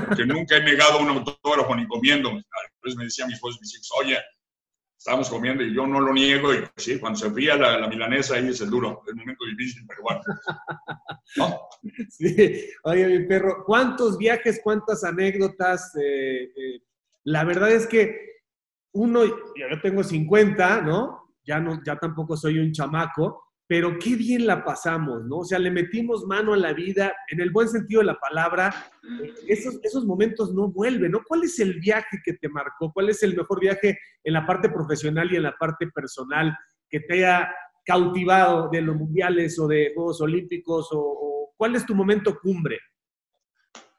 Porque 0.09 0.27
nunca 0.27 0.57
he 0.57 0.65
negado 0.65 0.99
un 0.99 1.09
autógrafo 1.09 1.77
ni 1.77 1.87
comiendo. 1.87 2.31
Entonces 2.31 2.97
me 2.97 3.05
decía 3.05 3.29
mi 3.29 3.35
esposo, 3.35 3.59
mis 3.61 3.77
hijos, 3.77 3.93
oye, 3.97 4.19
estábamos 4.97 5.31
comiendo 5.31 5.63
y 5.63 5.73
yo 5.73 5.87
no 5.87 6.01
lo 6.01 6.13
niego. 6.13 6.53
Y 6.53 6.65
sí, 6.77 6.99
cuando 6.99 7.17
se 7.17 7.29
enfría 7.29 7.55
la, 7.55 7.87
milanesa, 7.87 8.35
ahí 8.35 8.49
es 8.49 8.61
el 8.61 8.71
duro. 8.71 9.05
Un 9.09 9.19
momento 9.19 9.45
difícil, 9.45 9.85
pero 9.87 10.03
bueno. 10.03 10.21
Sí, 12.11 12.71
oye, 12.83 13.07
mi 13.07 13.25
perro, 13.29 13.63
¿cuántos 13.65 14.19
viajes, 14.19 14.61
cuántas 14.65 15.05
anécdotas? 15.05 15.95
Eh, 15.95 16.51
eh, 16.57 16.83
la 17.23 17.45
verdad 17.45 17.71
es 17.71 17.87
que 17.87 18.41
uno, 18.95 19.25
yo 19.25 19.81
tengo 19.81 20.03
50, 20.03 20.81
¿no? 20.81 21.37
Ya, 21.47 21.61
no, 21.61 21.81
ya 21.85 21.95
tampoco 21.95 22.37
soy 22.37 22.59
un 22.59 22.73
chamaco, 22.73 23.48
pero 23.69 23.99
qué 23.99 24.17
bien 24.17 24.47
la 24.47 24.65
pasamos, 24.65 25.27
¿no? 25.27 25.41
O 25.41 25.45
sea, 25.45 25.59
le 25.59 25.71
metimos 25.71 26.25
mano 26.25 26.55
a 26.55 26.57
la 26.57 26.73
vida, 26.73 27.15
en 27.29 27.39
el 27.39 27.51
buen 27.51 27.69
sentido 27.69 28.01
de 28.01 28.07
la 28.07 28.19
palabra, 28.19 28.75
esos, 29.47 29.79
esos 29.83 30.07
momentos 30.07 30.55
no 30.55 30.69
vuelven, 30.69 31.13
¿no? 31.13 31.23
¿Cuál 31.23 31.45
es 31.45 31.61
el 31.61 31.79
viaje 31.79 32.19
que 32.25 32.33
te 32.33 32.49
marcó? 32.49 32.91
¿Cuál 32.91 33.11
es 33.11 33.23
el 33.23 33.37
mejor 33.37 33.61
viaje 33.61 33.99
en 34.25 34.33
la 34.33 34.47
parte 34.47 34.71
profesional 34.71 35.31
y 35.31 35.37
en 35.37 35.43
la 35.43 35.55
parte 35.55 35.87
personal 35.89 36.57
que 36.89 37.01
te 37.01 37.17
haya 37.17 37.55
cautivado 37.85 38.71
de 38.71 38.81
los 38.81 38.97
mundiales 38.97 39.59
o 39.59 39.69
de 39.69 39.93
Juegos 39.95 40.23
Olímpicos? 40.23 40.89
O, 40.93 41.53
¿Cuál 41.55 41.77
es 41.77 41.85
tu 41.85 41.95
momento 41.95 42.39
cumbre? 42.41 42.81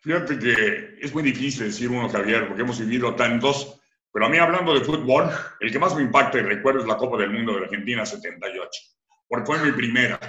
Fíjate 0.01 0.39
que 0.39 0.97
es 0.99 1.13
muy 1.13 1.21
difícil 1.21 1.65
decir 1.65 1.89
uno, 1.89 2.09
Javier, 2.09 2.47
porque 2.47 2.63
hemos 2.63 2.79
vivido 2.79 3.13
tantos, 3.13 3.79
pero 4.11 4.25
a 4.25 4.29
mí 4.29 4.37
hablando 4.37 4.73
de 4.73 4.81
fútbol, 4.81 5.29
el 5.59 5.71
que 5.71 5.77
más 5.77 5.95
me 5.95 6.01
impacta 6.01 6.39
y 6.39 6.41
recuerdo 6.41 6.79
es 6.79 6.87
la 6.87 6.97
Copa 6.97 7.17
del 7.17 7.29
Mundo 7.29 7.53
de 7.53 7.65
Argentina 7.65 8.03
78 8.03 8.98
porque 9.29 9.45
fue 9.45 9.59
mi 9.59 9.71
primera. 9.71 10.19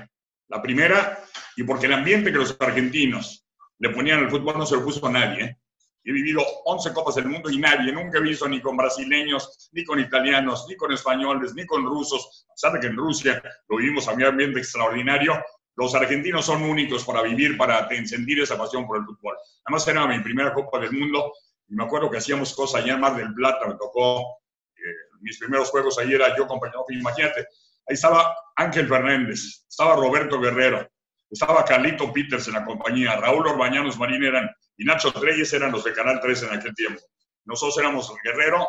La 0.49 0.63
primera, 0.63 1.19
y 1.57 1.65
porque 1.65 1.87
el 1.87 1.95
ambiente 1.95 2.31
que 2.31 2.39
los 2.39 2.57
argentinos 2.61 3.47
le 3.79 3.91
ponían 3.91 4.21
al 4.21 4.31
fútbol 4.31 4.59
no 4.59 4.67
se 4.67 4.77
lo 4.77 4.85
puso 4.85 5.07
a 5.07 5.11
nadie. 5.11 5.45
¿eh? 5.45 5.59
He 6.05 6.13
vivido 6.13 6.43
11 6.65 6.93
Copas 6.93 7.15
del 7.15 7.27
Mundo 7.27 7.51
y 7.51 7.59
nadie, 7.59 7.93
nunca 7.93 8.19
he 8.19 8.21
visto 8.21 8.49
ni 8.49 8.61
con 8.61 8.77
brasileños, 8.77 9.71
ni 9.73 9.85
con 9.85 9.99
italianos, 9.99 10.67
ni 10.69 10.77
con 10.77 10.93
españoles, 10.93 11.55
ni 11.55 11.67
con 11.67 11.85
rusos. 11.85 12.47
Sabe 12.55 12.81
que 12.81 12.89
en 12.89 12.97
Rusia 12.97 13.43
lo 13.69 13.79
vivimos 13.79 14.07
a 14.09 14.13
un 14.13 14.23
ambiente 14.23 14.61
extraordinario. 14.61 15.43
Los 15.77 15.95
argentinos 15.95 16.45
son 16.45 16.63
únicos 16.63 17.05
para 17.05 17.23
vivir, 17.23 17.57
para 17.57 17.89
sentir 18.07 18.41
esa 18.41 18.59
pasión 18.59 18.87
por 18.87 18.99
el 18.99 19.05
fútbol. 19.05 19.37
Además 19.65 19.89
era 19.89 20.07
mi 20.07 20.21
primera 20.21 20.53
Copa 20.53 20.79
del 20.79 20.93
Mundo 20.93 21.33
y 21.69 21.75
me 21.75 21.85
acuerdo 21.85 22.11
que 22.11 22.19
hacíamos 22.19 22.55
cosas 22.55 22.83
allá 22.83 22.95
en 22.95 23.17
del 23.17 23.35
Plata, 23.35 23.69
me 23.69 23.75
tocó, 23.75 24.41
eh, 24.77 25.17
mis 25.21 25.39
primeros 25.39 25.71
juegos 25.71 25.99
ahí 25.99 26.13
era 26.13 26.37
yo 26.37 26.47
compañero, 26.47 26.85
imagínate, 26.89 27.47
Estaba 27.91 28.37
Ángel 28.57 28.89
Fernández, 28.89 29.65
estaba 29.69 29.97
Roberto 29.97 30.41
Guerrero, 30.41 30.89
estaba 31.29 31.65
Carlito 31.65 32.13
Peters 32.13 32.47
en 32.49 32.55
la 32.55 32.65
compañía, 32.65 33.17
Raúl 33.17 33.47
Orbañanos 33.47 33.99
Marín 33.99 34.25
eran, 34.25 34.49
y 34.77 34.85
Nacho 34.85 35.13
Treyes 35.13 35.53
eran 35.53 35.73
los 35.73 35.85
de 35.85 35.93
Canal 35.93 36.21
3 36.21 36.45
en 36.45 36.59
aquel 36.59 36.75
tiempo. 36.75 37.01
Nosotros 37.45 37.79
éramos 37.79 38.13
Guerrero, 38.23 38.67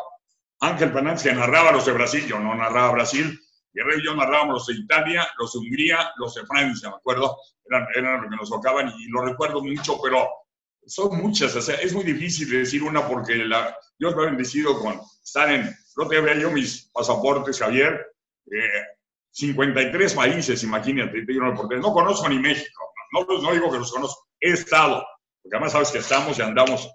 Ángel 0.60 0.92
Fernández 0.92 1.22
que 1.22 1.32
narraba 1.32 1.72
los 1.72 1.86
de 1.86 1.92
Brasil, 1.92 2.26
yo 2.26 2.38
no 2.38 2.54
narraba 2.54 2.92
Brasil, 2.92 3.38
Guerrero 3.72 3.98
y 3.98 4.04
yo 4.06 4.14
narrábamos 4.14 4.54
los 4.54 4.66
de 4.66 4.74
Italia, 4.74 5.28
los 5.38 5.52
de 5.52 5.58
Hungría, 5.60 6.12
los 6.16 6.34
de 6.34 6.44
Francia, 6.46 6.90
me 6.90 6.96
acuerdo, 6.96 7.36
eran, 7.64 7.86
eran 7.94 8.22
los 8.22 8.30
que 8.30 8.36
nos 8.36 8.50
tocaban 8.50 8.92
y 8.98 9.08
lo 9.08 9.22
recuerdo 9.22 9.62
mucho, 9.62 10.00
pero 10.02 10.28
son 10.86 11.16
muchas, 11.16 11.54
es 11.56 11.92
muy 11.94 12.04
difícil 12.04 12.50
decir 12.50 12.82
una 12.82 13.06
porque 13.06 13.36
la, 13.36 13.76
yo 13.98 14.10
he 14.10 14.14
bendecido 14.14 14.78
con 14.80 15.00
estar 15.22 15.50
en, 15.50 15.74
no 15.96 16.08
te 16.08 16.18
había 16.18 16.34
yo 16.34 16.50
mis 16.50 16.90
pasaportes, 16.92 17.58
Javier, 17.58 18.04
eh, 18.50 18.82
53 19.32 20.14
países, 20.14 20.62
imagínate, 20.62 21.24
no 21.24 21.92
conozco 21.92 22.28
ni 22.28 22.38
México, 22.38 22.92
no, 23.12 23.24
no, 23.24 23.52
digo 23.52 23.70
que 23.70 23.78
los 23.78 23.92
conozco, 23.92 24.28
he 24.40 24.50
estado, 24.50 25.04
porque 25.42 25.56
además 25.56 25.72
sabes 25.72 25.90
que 25.90 25.98
estamos 25.98 26.38
y 26.38 26.42
andamos 26.42 26.92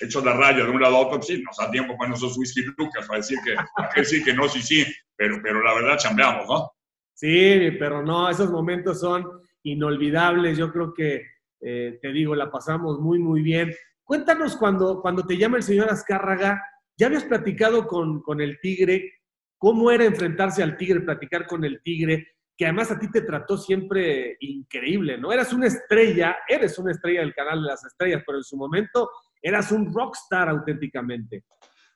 hechos 0.00 0.24
la 0.24 0.34
raya 0.34 0.64
de 0.64 0.70
un 0.70 0.80
lado 0.80 0.96
a 0.96 1.06
otro, 1.06 1.22
sí, 1.22 1.42
nos 1.42 1.56
da 1.56 1.70
tiempo 1.70 1.96
para 1.96 2.14
esos 2.14 2.36
whisky 2.36 2.62
lucas, 2.76 3.06
para 3.06 3.18
decir 3.18 3.38
que, 3.44 3.54
para 3.76 3.88
que 3.90 4.34
no, 4.34 4.48
sí, 4.48 4.62
sí, 4.62 4.84
pero, 5.16 5.40
pero 5.42 5.62
la 5.62 5.74
verdad 5.74 5.98
chambeamos, 5.98 6.46
¿no? 6.48 6.70
Sí, 7.14 7.70
pero 7.78 8.02
no, 8.02 8.30
esos 8.30 8.50
momentos 8.50 9.00
son 9.00 9.26
inolvidables, 9.62 10.56
yo 10.56 10.72
creo 10.72 10.94
que, 10.94 11.22
eh, 11.60 11.98
te 12.00 12.12
digo, 12.12 12.34
la 12.34 12.50
pasamos 12.50 12.98
muy, 12.98 13.18
muy 13.18 13.42
bien. 13.42 13.74
Cuéntanos 14.02 14.56
cuando, 14.56 15.02
cuando 15.02 15.26
te 15.26 15.36
llama 15.36 15.58
el 15.58 15.62
señor 15.62 15.90
Azcárraga, 15.90 16.62
¿ya 16.96 17.06
habías 17.06 17.24
platicado 17.24 17.86
con, 17.86 18.22
con 18.22 18.40
el 18.40 18.58
Tigre? 18.60 19.19
Cómo 19.60 19.90
era 19.90 20.06
enfrentarse 20.06 20.62
al 20.62 20.78
tigre, 20.78 21.02
platicar 21.02 21.46
con 21.46 21.62
el 21.66 21.82
tigre, 21.82 22.28
que 22.56 22.64
además 22.64 22.90
a 22.90 22.98
ti 22.98 23.10
te 23.10 23.20
trató 23.20 23.58
siempre 23.58 24.38
increíble, 24.40 25.18
¿no? 25.18 25.32
Eras 25.32 25.52
una 25.52 25.66
estrella, 25.66 26.38
eres 26.48 26.78
una 26.78 26.92
estrella 26.92 27.20
del 27.20 27.34
canal 27.34 27.62
de 27.62 27.68
las 27.68 27.84
estrellas, 27.84 28.22
pero 28.24 28.38
en 28.38 28.44
su 28.44 28.56
momento 28.56 29.10
eras 29.40 29.70
un 29.70 29.92
rockstar 29.92 30.48
auténticamente. 30.48 31.44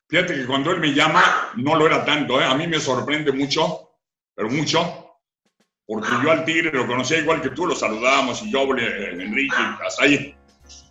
Fíjate 0.07 0.35
que 0.35 0.45
cuando 0.45 0.71
él 0.71 0.79
me 0.79 0.93
llama, 0.93 1.23
no 1.55 1.75
lo 1.75 1.87
era 1.87 2.05
tanto, 2.05 2.39
¿eh? 2.39 2.45
A 2.45 2.53
mí 2.53 2.67
me 2.67 2.79
sorprende 2.79 3.31
mucho, 3.31 3.89
pero 4.35 4.47
mucho, 4.47 5.17
porque 5.87 6.09
yo 6.23 6.31
al 6.31 6.45
tigre 6.45 6.71
lo 6.71 6.85
conocía 6.85 7.17
igual 7.17 7.41
que 7.41 7.49
tú, 7.49 7.65
lo 7.65 7.73
saludábamos 7.73 8.43
y 8.43 8.51
yo, 8.51 8.61
Enrique, 8.77 9.55
hasta 9.83 10.03
ahí. 10.03 10.35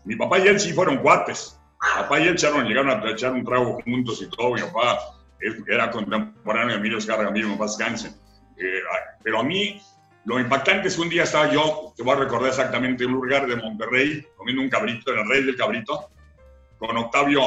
Mi 0.05 0.17
papá 0.17 0.41
y 0.41 0.49
él 0.49 0.59
sí 0.59 0.73
fueron 0.73 0.99
cuates. 0.99 1.57
Papá 1.79 2.19
y 2.19 2.25
él 2.25 2.35
echaron, 2.35 2.67
llegaron 2.67 2.91
a 2.91 3.11
echar 3.11 3.33
un 3.33 3.45
trago 3.45 3.81
juntos 3.85 4.21
y 4.23 4.29
todo. 4.29 4.55
Mi 4.55 4.61
papá 4.61 4.99
era 5.66 5.90
contemporáneo 5.90 6.74
de 6.74 6.80
Emilio 6.80 6.98
Escarga, 6.98 7.30
mismo, 7.30 7.57
más 7.57 7.76
cáncer. 7.76 8.12
Eh, 8.57 8.80
pero 9.22 9.40
a 9.40 9.42
mí, 9.42 9.80
lo 10.24 10.40
impactante 10.40 10.88
es 10.88 10.96
que 10.96 11.02
un 11.02 11.09
día 11.09 11.24
estaba 11.24 11.50
yo, 11.52 11.92
te 11.96 12.02
voy 12.02 12.14
a 12.14 12.20
recordar 12.20 12.48
exactamente, 12.48 13.04
en 13.04 13.11
un 13.14 13.22
lugar 13.22 13.46
de 13.46 13.57
Monterrey, 13.57 14.26
comiendo 14.37 14.62
un 14.62 14.68
cabrito, 14.68 15.12
en 15.12 15.20
el 15.20 15.28
Rey 15.28 15.44
del 15.44 15.57
Cabrito, 15.57 16.11
con 16.78 16.96
Octavio 16.96 17.42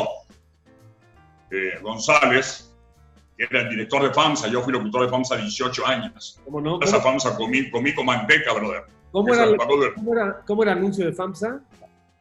eh, 1.52 1.80
González, 1.82 2.76
que 3.38 3.44
era 3.44 3.62
el 3.62 3.70
director 3.70 4.04
de 4.04 4.14
FAMSA. 4.14 4.48
Yo 4.48 4.62
fui 4.62 4.74
locutor 4.74 5.04
de 5.04 5.10
FAMSA 5.10 5.38
18 5.38 5.88
años. 5.88 6.40
¿Cómo 6.44 6.62
no? 6.62 6.80
Esa 6.82 7.00
FAMSA 7.00 7.36
comí, 7.36 7.70
comí 7.70 7.94
con 7.94 8.06
manteca, 8.06 8.54
brother. 8.54 8.84
¿Cómo 9.12 9.34
era, 9.34 9.46
¿cómo, 9.96 10.14
era, 10.14 10.42
¿Cómo 10.46 10.64
era 10.64 10.72
el 10.74 10.80
anuncio 10.80 11.06
de 11.06 11.14
FAMSA? 11.14 11.62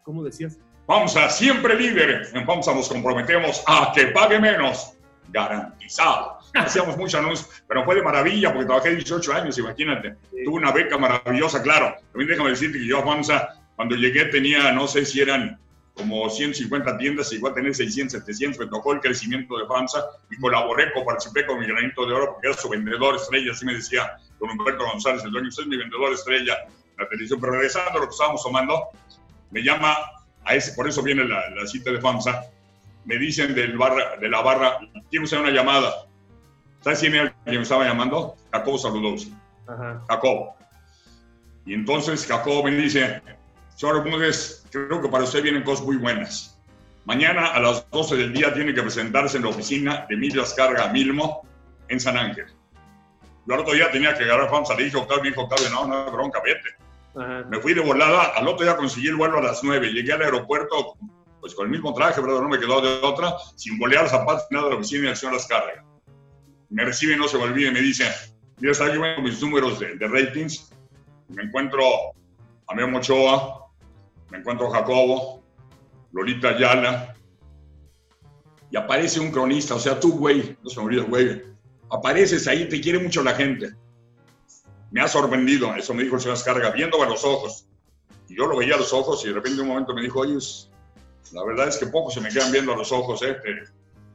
¿Cómo 0.02 0.22
decías? 0.22 0.58
FAMSA, 0.86 1.30
siempre 1.30 1.74
líder. 1.74 2.28
En 2.32 2.46
FAMSA 2.46 2.74
nos 2.74 2.88
comprometemos 2.88 3.64
a 3.66 3.92
que 3.94 4.06
pague 4.08 4.38
menos. 4.38 4.95
Garantizado. 5.28 6.38
Hacíamos 6.54 6.96
muchos 6.96 7.20
anuncios, 7.20 7.62
pero 7.68 7.84
fue 7.84 7.96
de 7.96 8.02
maravilla 8.02 8.52
porque 8.52 8.66
trabajé 8.66 8.94
18 8.94 9.32
años, 9.32 9.58
imagínate. 9.58 10.16
Tuve 10.44 10.56
una 10.56 10.72
beca 10.72 10.96
maravillosa, 10.96 11.62
claro. 11.62 11.94
También 12.12 12.30
déjame 12.30 12.50
decirte 12.50 12.78
que 12.78 12.86
yo 12.86 12.98
a 12.98 13.02
FAMSA, 13.02 13.60
cuando 13.76 13.96
llegué, 13.96 14.26
tenía, 14.26 14.72
no 14.72 14.86
sé 14.86 15.04
si 15.04 15.20
eran 15.20 15.58
como 15.96 16.28
150 16.28 16.98
tiendas, 16.98 17.32
igual 17.32 17.54
tener 17.54 17.74
600, 17.74 18.12
700, 18.20 18.60
me 18.60 18.66
tocó 18.66 18.92
el 18.92 19.00
crecimiento 19.00 19.56
de 19.58 19.66
FAMSA 19.66 20.04
y 20.30 20.36
colaboré, 20.36 20.92
participé 21.04 21.46
con 21.46 21.58
mi 21.58 21.66
granito 21.66 22.06
de 22.06 22.12
oro 22.12 22.32
porque 22.32 22.48
era 22.48 22.56
su 22.56 22.68
vendedor 22.68 23.16
estrella, 23.16 23.52
así 23.52 23.64
me 23.64 23.74
decía 23.74 24.16
don 24.38 24.50
Humberto 24.50 24.84
González, 24.84 25.24
el 25.24 25.30
dueño, 25.30 25.48
usted 25.48 25.62
es 25.62 25.68
mi 25.68 25.76
vendedor 25.78 26.12
estrella 26.12 26.54
la 26.98 27.08
televisión. 27.08 27.40
Pero 27.40 27.52
regresando 27.52 27.98
a 27.98 28.00
lo 28.02 28.08
que 28.08 28.12
estábamos 28.12 28.42
tomando, 28.42 28.88
me 29.50 29.62
llama 29.62 29.96
a 30.44 30.54
ese, 30.54 30.72
por 30.72 30.88
eso 30.88 31.02
viene 31.02 31.24
la, 31.24 31.50
la 31.50 31.66
cita 31.66 31.90
de 31.90 32.00
FAMSA, 32.00 32.44
me 33.06 33.16
dicen 33.18 33.54
del 33.54 33.78
barra, 33.78 34.16
de 34.16 34.28
la 34.28 34.42
barra, 34.42 34.78
quiero 35.10 35.26
una 35.40 35.50
llamada. 35.50 36.06
¿Sabes 36.80 37.00
quién 37.00 37.14
era 37.14 37.34
que 37.44 37.52
me 37.52 37.62
estaba 37.62 37.84
llamando? 37.84 38.36
Jacobo 38.52 38.78
Saludowski. 38.78 39.34
Jacobo. 40.08 40.56
Y 41.64 41.74
entonces 41.74 42.26
Jacobo 42.26 42.64
me 42.64 42.72
dice, 42.72 43.22
señor 43.74 44.02
Bermúdez, 44.04 44.64
creo 44.70 45.00
que 45.00 45.08
para 45.08 45.24
usted 45.24 45.42
vienen 45.42 45.62
cosas 45.62 45.86
muy 45.86 45.96
buenas. 45.96 46.60
Mañana 47.04 47.46
a 47.46 47.60
las 47.60 47.88
12 47.90 48.16
del 48.16 48.32
día 48.32 48.52
tiene 48.52 48.74
que 48.74 48.82
presentarse 48.82 49.36
en 49.36 49.44
la 49.44 49.50
oficina 49.50 50.06
de 50.08 50.16
Emilio 50.16 50.42
Ascarga 50.42 50.88
Milmo 50.92 51.46
en 51.88 52.00
San 52.00 52.16
Ángel. 52.16 52.46
Yo 53.46 53.54
al 53.54 53.60
otro 53.60 53.74
día 53.74 53.90
tenía 53.92 54.14
que 54.14 54.24
agarrar 54.24 54.50
FAMSA, 54.50 54.74
le 54.74 54.84
dije 54.84 54.96
Octavio, 54.96 55.22
me 55.22 55.28
dijo 55.30 55.42
Octavio, 55.42 55.70
no, 55.70 55.86
no, 55.86 56.10
bronca, 56.10 56.40
vete. 56.44 57.44
Me 57.48 57.60
fui 57.60 57.72
de 57.74 57.80
volada, 57.80 58.32
al 58.36 58.46
otro 58.48 58.64
día 58.66 58.76
conseguí 58.76 59.06
el 59.06 59.14
vuelo 59.14 59.38
a 59.38 59.42
las 59.42 59.62
9, 59.62 59.92
llegué 59.92 60.12
al 60.12 60.22
aeropuerto 60.22 60.96
pues 61.46 61.54
con 61.54 61.66
el 61.66 61.70
mismo 61.70 61.94
traje, 61.94 62.20
pero 62.20 62.42
no 62.42 62.48
me 62.48 62.58
quedó 62.58 62.80
de 62.80 63.06
otra, 63.06 63.36
sin 63.54 63.78
bolear 63.78 64.08
zapatos, 64.08 64.46
nada 64.50 64.64
de 64.64 64.70
la 64.72 64.76
oficina 64.78 65.06
y 65.06 65.10
el 65.10 65.16
señor 65.16 65.36
Ascarga. 65.36 65.84
Me 66.70 66.84
recibe, 66.84 67.16
no 67.16 67.28
se 67.28 67.38
me 67.38 67.44
olvide, 67.44 67.70
me 67.70 67.80
dice, 67.80 68.04
mira, 68.58 68.72
está 68.72 68.92
yo 68.92 69.00
mis 69.22 69.40
números 69.40 69.78
de, 69.78 69.94
de 69.94 70.08
ratings, 70.08 70.72
me 71.28 71.44
encuentro 71.44 71.84
a 72.66 72.74
Memo 72.74 72.98
Ochoa, 72.98 73.70
me 74.30 74.38
encuentro 74.38 74.68
Jacobo, 74.70 75.44
Lolita 76.10 76.48
Ayala, 76.48 77.14
y 78.68 78.76
aparece 78.76 79.20
un 79.20 79.30
cronista, 79.30 79.76
o 79.76 79.78
sea, 79.78 80.00
tú, 80.00 80.18
güey, 80.18 80.56
no 80.64 80.68
se 80.68 80.80
me 80.80 80.86
olvida, 80.86 81.02
güey, 81.04 81.44
apareces 81.92 82.48
ahí, 82.48 82.68
te 82.68 82.80
quiere 82.80 82.98
mucho 82.98 83.22
la 83.22 83.34
gente. 83.34 83.72
Me 84.90 85.00
ha 85.00 85.06
sorprendido, 85.06 85.72
eso 85.76 85.94
me 85.94 86.02
dijo 86.02 86.16
el 86.16 86.22
señor 86.22 86.38
Escarga, 86.38 86.70
viendo 86.70 87.00
a 87.00 87.06
los 87.06 87.24
ojos. 87.24 87.68
Y 88.28 88.36
yo 88.36 88.46
lo 88.46 88.56
veía 88.56 88.74
a 88.74 88.78
los 88.78 88.92
ojos 88.92 89.24
y 89.24 89.28
de 89.28 89.34
repente 89.34 89.62
un 89.62 89.68
momento 89.68 89.94
me 89.94 90.02
dijo, 90.02 90.18
oye, 90.18 90.38
la 91.32 91.44
verdad 91.44 91.68
es 91.68 91.76
que 91.78 91.86
pocos 91.86 92.14
se 92.14 92.20
me 92.20 92.28
quedan 92.28 92.52
viendo 92.52 92.72
a 92.72 92.76
los 92.76 92.92
ojos, 92.92 93.22
¿eh? 93.22 93.36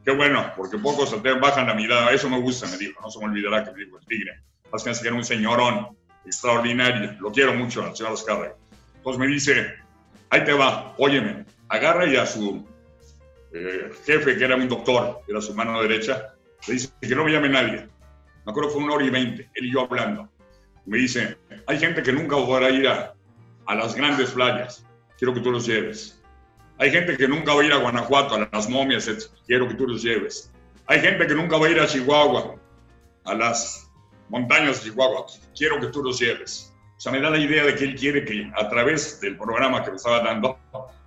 Qué 0.04 0.10
bueno, 0.10 0.52
porque 0.56 0.78
pocos 0.78 1.14
bajan 1.40 1.66
la 1.66 1.74
mirada. 1.74 2.10
Eso 2.10 2.28
me 2.28 2.40
gusta, 2.40 2.66
me 2.66 2.76
dijo, 2.76 3.00
no 3.00 3.10
se 3.10 3.18
me 3.20 3.26
olvidará 3.26 3.64
que 3.64 3.72
me 3.72 3.84
dijo 3.84 3.98
el 3.98 4.06
tigre. 4.06 4.40
Más 4.72 4.82
que 4.82 5.06
era 5.06 5.14
un 5.14 5.24
señorón 5.24 5.96
extraordinario. 6.24 7.16
Lo 7.20 7.30
quiero 7.30 7.54
mucho 7.54 7.84
al 7.84 7.94
señor 7.96 8.14
Escarga. 8.14 8.56
Entonces 8.96 9.20
me 9.20 9.26
dice, 9.26 9.74
ahí 10.30 10.44
te 10.44 10.52
va, 10.52 10.94
óyeme, 10.98 11.44
agarra 11.68 12.06
y 12.06 12.16
a 12.16 12.26
su 12.26 12.66
eh, 13.52 13.90
jefe, 14.04 14.36
que 14.36 14.44
era 14.44 14.56
un 14.56 14.68
doctor, 14.68 15.20
que 15.26 15.32
era 15.32 15.40
su 15.40 15.54
mano 15.54 15.80
derecha, 15.82 16.34
le 16.66 16.74
dice 16.74 16.90
que 17.00 17.14
no 17.14 17.24
me 17.24 17.32
llame 17.32 17.48
nadie. 17.48 17.88
Me 18.44 18.50
acuerdo 18.50 18.70
fue 18.70 18.82
una 18.82 18.94
hora 18.94 19.04
y 19.04 19.10
veinte, 19.10 19.50
él 19.54 19.66
y 19.66 19.72
yo 19.72 19.82
hablando. 19.82 20.28
Me 20.86 20.98
dice, 20.98 21.36
hay 21.66 21.78
gente 21.78 22.02
que 22.02 22.12
nunca 22.12 22.36
a 22.66 22.70
ir 22.70 22.88
a, 22.88 23.14
a 23.66 23.74
las 23.74 23.94
grandes 23.94 24.30
playas, 24.30 24.84
quiero 25.18 25.34
que 25.34 25.40
tú 25.40 25.50
los 25.50 25.66
lleves. 25.66 26.21
Hay 26.78 26.90
gente 26.90 27.16
que 27.16 27.28
nunca 27.28 27.54
va 27.54 27.62
a 27.62 27.64
ir 27.64 27.72
a 27.72 27.76
Guanajuato, 27.76 28.34
a 28.34 28.48
las 28.52 28.68
momias, 28.68 29.08
etc. 29.08 29.30
quiero 29.46 29.68
que 29.68 29.74
tú 29.74 29.86
los 29.86 30.02
lleves. 30.02 30.50
Hay 30.86 31.00
gente 31.00 31.26
que 31.26 31.34
nunca 31.34 31.56
va 31.56 31.66
a 31.66 31.70
ir 31.70 31.80
a 31.80 31.86
Chihuahua, 31.86 32.56
a 33.24 33.34
las 33.34 33.90
montañas 34.28 34.82
de 34.82 34.90
Chihuahua, 34.90 35.26
quiero 35.54 35.80
que 35.80 35.86
tú 35.88 36.02
los 36.02 36.18
lleves 36.18 36.72
o 36.96 37.04
sea, 37.04 37.10
me 37.10 37.20
da 37.20 37.30
la 37.30 37.38
idea 37.38 37.64
de 37.64 37.74
que 37.74 37.82
él 37.82 37.96
quiere 37.96 38.24
que 38.24 38.48
a 38.54 38.68
través 38.68 39.20
del 39.20 39.36
programa 39.36 39.82
que 39.82 39.90
me 39.90 39.96
estaba 39.96 40.20
dando, 40.20 40.56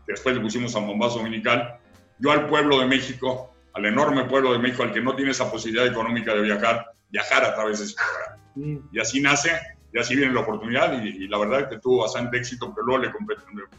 después 0.05 0.35
le 0.35 0.41
pusimos 0.41 0.75
a 0.75 0.79
Bombazo 0.79 1.19
Dominical, 1.19 1.79
yo 2.19 2.31
al 2.31 2.47
pueblo 2.47 2.81
de 2.81 2.85
México, 2.85 3.55
al 3.71 3.85
enorme 3.85 4.25
pueblo 4.25 4.51
de 4.51 4.59
México, 4.59 4.83
al 4.83 4.91
que 4.91 4.99
no 4.99 5.15
tiene 5.15 5.31
esa 5.31 5.49
posibilidad 5.49 5.87
económica 5.87 6.33
de 6.33 6.41
viajar, 6.41 6.91
viajar 7.09 7.45
a 7.45 7.55
través 7.55 7.79
de 7.79 7.85
ese 7.85 7.95
programa. 7.95 8.43
Mm. 8.55 8.89
Y 8.91 8.99
así 8.99 9.21
nace, 9.21 9.51
y 9.95 9.99
así 9.99 10.13
viene 10.13 10.33
la 10.33 10.41
oportunidad, 10.41 11.01
y, 11.01 11.25
la 11.29 11.37
verdad 11.37 11.61
es 11.61 11.67
que 11.69 11.79
tuvo 11.79 12.01
bastante 12.01 12.37
éxito, 12.37 12.73
pero 12.75 12.85
luego 12.85 13.03
le 13.03 13.13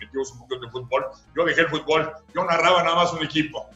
metimos 0.00 0.32
un 0.32 0.38
poco 0.38 0.58
de 0.58 0.70
fútbol. 0.70 1.04
Yo 1.36 1.44
dejé 1.44 1.60
el 1.60 1.68
fútbol, 1.68 2.10
yo 2.34 2.42
narraba 2.46 2.82
nada 2.82 2.96
más 2.96 3.12
un 3.12 3.22
equipo, 3.22 3.68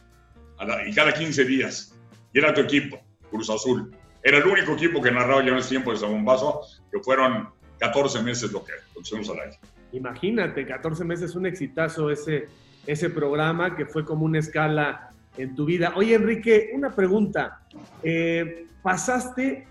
y 0.86 0.94
cada 0.94 1.12
15 1.12 1.44
días, 1.44 1.94
y 2.32 2.38
era 2.38 2.54
tu 2.54 2.62
equipo, 2.62 2.98
Cruz 3.30 3.50
Azul. 3.50 3.94
Era 4.22 4.38
el 4.38 4.46
único 4.46 4.72
equipo 4.72 5.02
que 5.02 5.10
narraba 5.10 5.42
ya 5.44 5.50
en 5.50 5.58
ese 5.58 5.68
tiempo 5.68 5.92
de 5.92 6.06
Bombazo, 6.06 6.62
que 6.90 6.98
fueron 7.00 7.50
14 7.78 8.22
meses 8.22 8.50
lo 8.52 8.64
que 8.64 8.72
pusimos 8.94 9.28
al 9.28 9.40
aire. 9.40 9.58
Imagínate, 9.92 10.66
14 10.66 11.04
meses, 11.04 11.34
un 11.34 11.44
exitazo 11.44 12.10
ese, 12.10 12.48
ese 12.86 13.10
programa 13.10 13.76
que 13.76 13.84
fue 13.84 14.02
como 14.02 14.24
una 14.24 14.38
escala 14.38 15.10
en 15.36 15.54
tu 15.54 15.66
vida. 15.66 15.92
Oye, 15.94 16.14
Enrique, 16.14 16.70
una 16.72 16.90
pregunta. 16.90 17.60
Eh, 18.02 18.66
pasaste, 18.82 19.66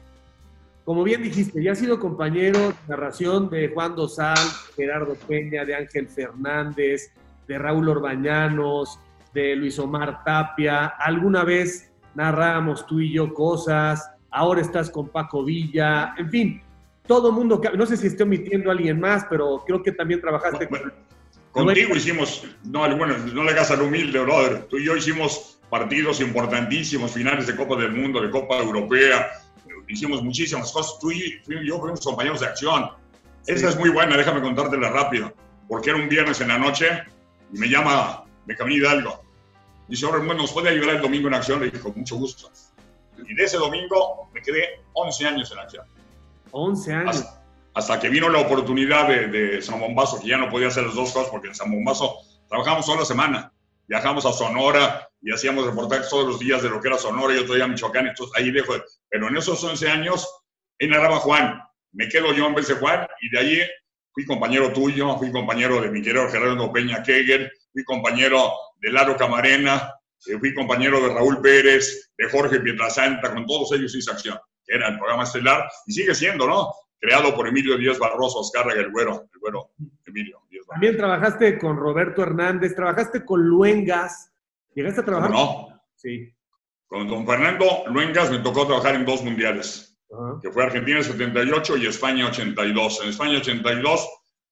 como 0.89 1.03
bien 1.03 1.21
dijiste, 1.21 1.61
ya 1.61 1.73
has 1.73 1.77
sido 1.77 1.99
compañero 1.99 2.69
de 2.69 2.75
narración 2.87 3.47
de 3.51 3.67
Juan 3.67 3.95
Dosal, 3.95 4.39
Gerardo 4.75 5.13
Peña, 5.27 5.63
de 5.63 5.75
Ángel 5.75 6.07
Fernández, 6.07 7.13
de 7.47 7.59
Raúl 7.59 7.89
Orbañanos, 7.89 8.97
de 9.31 9.55
Luis 9.55 9.77
Omar 9.77 10.23
Tapia. 10.23 10.87
Alguna 10.87 11.43
vez 11.43 11.91
narrábamos 12.15 12.87
tú 12.87 13.01
y 13.01 13.13
yo 13.13 13.31
cosas, 13.35 14.09
ahora 14.31 14.61
estás 14.61 14.89
con 14.89 15.09
Paco 15.09 15.45
Villa, 15.45 16.15
en 16.17 16.31
fin, 16.31 16.61
todo 17.05 17.31
mundo, 17.31 17.61
no 17.77 17.85
sé 17.85 17.95
si 17.95 18.07
estoy 18.07 18.23
omitiendo 18.23 18.71
a 18.71 18.73
alguien 18.73 18.99
más, 18.99 19.27
pero 19.29 19.63
creo 19.67 19.83
que 19.83 19.91
también 19.91 20.19
trabajaste 20.21 20.67
con... 20.67 20.91
Contigo 21.51 21.95
hicimos, 21.95 22.47
no, 22.63 22.79
bueno, 22.97 23.15
no 23.31 23.43
le 23.43 23.51
hagas 23.51 23.69
al 23.69 23.83
humilde, 23.83 24.19
brother. 24.21 24.63
Tú 24.63 24.77
y 24.77 24.85
yo 24.85 24.95
hicimos 24.95 25.59
partidos 25.69 26.19
importantísimos, 26.19 27.11
finales 27.11 27.45
de 27.45 27.55
Copa 27.55 27.75
del 27.75 27.91
Mundo, 27.91 28.21
de 28.21 28.31
Copa 28.31 28.57
Europea. 28.57 29.29
Hicimos 29.89 30.23
muchísimas 30.23 30.71
cosas. 30.71 30.99
Tú 30.99 31.11
y 31.11 31.41
yo 31.65 31.79
fuimos 31.79 32.01
compañeros 32.01 32.39
de 32.39 32.45
acción. 32.45 32.91
Esa 33.47 33.69
es 33.69 33.77
muy 33.77 33.89
buena, 33.89 34.15
déjame 34.15 34.41
contártela 34.41 34.89
rápido. 34.91 35.33
Porque 35.67 35.89
era 35.89 35.99
un 35.99 36.07
viernes 36.07 36.39
en 36.39 36.49
la 36.49 36.57
noche 36.57 36.87
y 37.51 37.57
me 37.57 37.67
llama 37.67 38.23
Benjamín 38.45 38.77
Hidalgo. 38.77 39.23
Dice, 39.87 40.05
bueno, 40.05 40.35
¿nos 40.35 40.51
puede 40.51 40.69
ayudar 40.69 40.97
el 40.97 41.01
domingo 41.01 41.27
en 41.27 41.33
acción? 41.33 41.59
Le 41.59 41.71
dijo, 41.71 41.91
mucho 41.95 42.15
gusto. 42.15 42.51
Y 43.27 43.33
de 43.33 43.43
ese 43.43 43.57
domingo 43.57 44.29
me 44.33 44.41
quedé 44.41 44.81
11 44.93 45.25
años 45.25 45.51
en 45.51 45.59
acción. 45.59 45.85
11 46.51 46.93
años. 46.93 47.25
Hasta, 47.73 47.99
que 47.99 48.09
vino 48.09 48.29
la 48.29 48.39
oportunidad 48.39 49.07
de, 49.07 49.27
de, 49.27 49.61
San 49.61 49.79
Bombazo, 49.79 50.19
que 50.19 50.27
ya 50.27 50.37
no 50.37 50.49
podía 50.49 50.67
hacer 50.67 50.85
las 50.85 50.95
dos 50.95 51.11
cosas, 51.11 51.29
porque 51.31 51.47
en 51.47 51.55
San 51.55 51.71
Bombazo 51.71 52.17
trabajamos 52.47 52.85
toda 52.85 52.99
la 52.99 53.05
semana. 53.05 53.51
Viajamos 53.89 54.25
a 54.25 54.31
Sonora 54.31 55.09
y 55.21 55.33
hacíamos 55.33 55.65
reportajes 55.65 56.09
todos 56.09 56.25
los 56.25 56.39
días 56.39 56.63
de 56.63 56.69
lo 56.69 56.79
que 56.79 56.87
era 56.87 56.97
Sonora 56.97 57.33
y 57.33 57.39
otro 57.39 57.55
día 57.55 57.67
Michoacán. 57.67 58.07
Entonces 58.07 58.33
ahí 58.37 58.51
dejo. 58.51 58.73
Pero 59.09 59.27
en 59.27 59.35
esos 59.35 59.61
11 59.61 59.89
años, 59.89 60.25
en 60.77 60.91
narraba 60.91 61.17
Juan. 61.17 61.61
Me 61.91 62.07
quedo 62.07 62.31
yo 62.31 62.45
en 62.45 62.55
vez 62.55 62.67
de 62.67 62.75
Juan 62.75 63.05
y 63.19 63.29
de 63.31 63.39
ahí 63.39 63.59
fui 64.13 64.25
compañero 64.25 64.71
tuyo, 64.71 65.17
fui 65.17 65.31
compañero 65.31 65.81
de 65.81 65.89
mi 65.89 66.01
querido 66.01 66.29
Gerardo 66.29 66.71
Peña 66.71 67.03
Kegel, 67.03 67.51
fui 67.73 67.83
compañero 67.83 68.53
de 68.79 68.91
Laro 68.91 69.17
Camarena, 69.17 69.91
eh, 70.27 70.37
fui 70.37 70.53
compañero 70.53 71.01
de 71.01 71.13
Raúl 71.13 71.41
Pérez, 71.41 72.11
de 72.15 72.29
Jorge 72.29 72.59
Pietrasanta, 72.59 73.33
con 73.33 73.45
todos 73.45 73.71
ellos 73.73 73.95
hice 73.95 74.11
acción 74.11 74.39
era 74.69 74.87
el 74.87 74.97
programa 74.97 75.23
estelar, 75.23 75.69
y 75.87 75.93
sigue 75.93 76.13
siendo, 76.13 76.47
¿no? 76.47 76.71
Creado 76.99 77.35
por 77.35 77.47
Emilio 77.47 77.77
Díaz 77.77 77.97
Barroso, 77.97 78.41
Azcárraga, 78.41 78.79
el 78.81 78.91
güero, 78.91 79.27
el 79.33 79.39
güero 79.39 79.71
Emilio. 80.05 80.38
También 80.69 80.97
trabajaste 80.97 81.57
con 81.57 81.77
Roberto 81.77 82.21
Hernández, 82.21 82.75
trabajaste 82.75 83.25
con 83.25 83.41
Luengas, 83.41 84.31
¿llegaste 84.75 85.01
a 85.01 85.05
trabajar? 85.05 85.31
No. 85.31 85.67
Sí. 85.95 86.31
Con 86.87 87.07
don 87.07 87.25
Fernando 87.25 87.83
Luengas 87.87 88.31
me 88.31 88.39
tocó 88.39 88.65
trabajar 88.65 88.95
en 88.95 89.05
dos 89.05 89.23
mundiales, 89.23 89.99
que 90.41 90.51
fue 90.51 90.63
Argentina 90.63 91.01
78 91.01 91.77
y 91.77 91.87
España 91.87 92.27
82. 92.27 93.01
En 93.03 93.09
España 93.09 93.37
82 93.37 94.09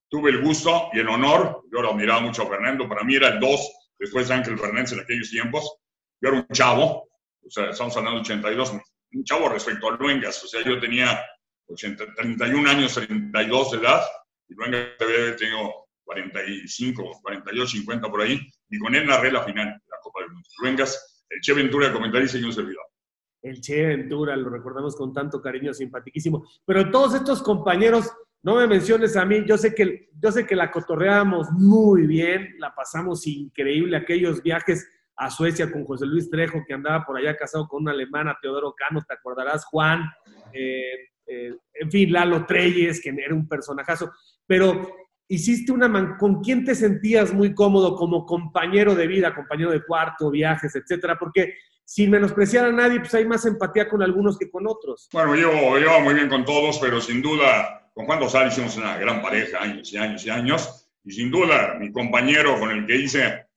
tuve 0.10 0.32
el 0.32 0.42
gusto 0.42 0.90
y 0.94 1.00
el 1.00 1.10
honor, 1.10 1.64
yo 1.72 1.82
lo 1.82 1.92
admiraba 1.92 2.22
mucho 2.22 2.44
a 2.44 2.48
Fernando, 2.48 2.88
para 2.88 3.04
mí 3.04 3.16
era 3.16 3.30
el 3.30 3.40
dos 3.40 3.72
después 3.98 4.28
de 4.28 4.36
Ángel 4.36 4.58
Fernández 4.58 4.94
en 4.94 5.00
aquellos 5.00 5.30
tiempos. 5.30 5.78
Yo 6.22 6.30
era 6.30 6.40
un 6.40 6.48
chavo, 6.50 7.10
o 7.46 7.50
sea, 7.50 7.70
estamos 7.70 7.96
hablando 7.98 8.20
de 8.20 8.22
82, 8.22 8.74
un 9.14 9.24
chavo 9.24 9.50
respecto 9.50 9.88
a 9.88 9.98
Luengas, 9.98 10.44
o 10.44 10.48
sea, 10.48 10.64
yo 10.64 10.80
tenía 10.80 11.20
80, 11.68 12.14
31 12.16 12.70
años, 12.70 12.94
32 12.94 13.72
de 13.72 13.78
edad, 13.78 14.02
y 14.48 14.54
Luengas 14.54 14.88
debe 15.00 15.32
tenido 15.34 15.87
45, 16.08 17.20
48, 17.22 17.68
50 17.68 18.10
por 18.10 18.22
ahí, 18.22 18.40
y 18.70 18.80
con 18.80 18.96
él 18.96 19.06
narré 19.06 19.32
la 19.32 19.44
final 19.44 19.68
la 19.68 19.98
Copa 20.02 20.22
del 20.22 20.32
Mundo. 20.32 20.50
Luengas, 20.62 21.26
el 21.30 21.42
Che 21.42 21.54
Ventura 21.54 21.92
comentarista 21.92 22.38
y 22.38 22.44
un 22.44 22.54
servidor. 22.54 22.86
El 23.42 23.60
Che 23.60 23.88
Ventura, 23.88 24.36
lo 24.38 24.50
recordamos 24.50 24.96
con 24.96 25.14
tanto 25.14 25.42
cariño, 25.42 25.74
simpaticísimo. 25.74 26.48
Pero 26.66 26.90
todos 26.90 27.16
estos 27.16 27.44
compañeros, 27.44 28.10
no 28.42 28.56
me 28.56 28.68
menciones 28.68 29.18
a 29.18 29.26
mí, 29.26 29.44
yo 29.46 29.58
sé 29.58 29.76
que, 29.76 30.10
yo 30.18 30.32
sé 30.32 30.46
que 30.46 30.56
la 30.56 30.72
cotorreábamos 30.72 31.52
muy 31.52 32.08
bien, 32.08 32.56
la 32.58 32.74
pasamos 32.74 33.28
increíble, 33.28 33.98
aquellos 33.98 34.42
viajes 34.42 34.90
a 35.18 35.30
Suecia 35.30 35.70
con 35.70 35.84
José 35.84 36.06
Luis 36.06 36.30
Trejo, 36.30 36.64
que 36.66 36.74
andaba 36.74 37.04
por 37.04 37.18
allá 37.18 37.36
casado 37.36 37.68
con 37.68 37.82
una 37.82 37.92
alemana, 37.92 38.38
Teodoro 38.42 38.74
Cano, 38.74 39.04
te 39.06 39.14
acordarás, 39.14 39.66
Juan, 39.66 40.10
eh, 40.54 41.10
eh, 41.26 41.54
en 41.74 41.92
fin, 41.92 42.14
Lalo 42.14 42.46
Treyes, 42.46 43.02
que 43.02 43.10
era 43.10 43.36
un 43.36 43.48
personajazo. 43.48 44.12
Pero 44.46 45.07
hiciste 45.28 45.72
una 45.72 45.88
man 45.88 46.16
con 46.18 46.42
quién 46.42 46.64
te 46.64 46.76
sentías 46.76 47.34
muy 47.34 47.54
cómodo 47.54 47.96
como 47.96 48.26
compañero 48.26 48.96
de 48.96 49.08
vida, 49.08 49.36
compañero 49.36 49.72
de 49.72 49.84
cuarto, 49.84 50.32
viajes, 50.32 50.76
etcétera, 50.76 51.18
porque 51.20 51.56
sin 51.84 52.12
menospreciar 52.12 52.66
a 52.66 52.72
nadie, 52.72 53.00
pues 53.00 53.14
hay 53.14 53.26
más 53.26 53.46
empatía 53.46 53.88
con 53.88 54.04
algunos 54.04 54.38
que 54.38 54.50
con 54.50 54.68
otros. 54.68 55.08
Bueno, 55.12 55.36
yo 55.36 55.80
yo 55.80 56.02
muy 56.02 56.14
bien 56.14 56.28
con 56.28 56.44
todos, 56.44 56.80
pero 56.80 57.00
sin 57.00 57.22
duda 57.22 57.90
con 57.94 58.06
Juan 58.06 58.20
Dosal 58.20 58.50
hicimos 58.50 58.78
una 58.78 58.98
gran 58.98 59.22
pareja, 59.22 59.62
años 59.62 59.92
y 59.92 59.98
años 59.98 60.26
y 60.26 60.30
años, 60.30 60.90
y 61.04 61.12
sin 61.12 61.32
duda 61.32 61.76
mi 61.80 61.92
compañero 61.92 62.60
con 62.60 62.72
el 62.72 62.86
que 62.86 62.98
hice, 62.98 63.48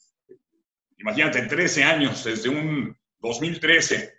imagínate, 0.98 1.42
13 1.42 1.84
años, 1.84 2.24
desde 2.24 2.48
un 2.48 2.96
2013, 3.18 4.14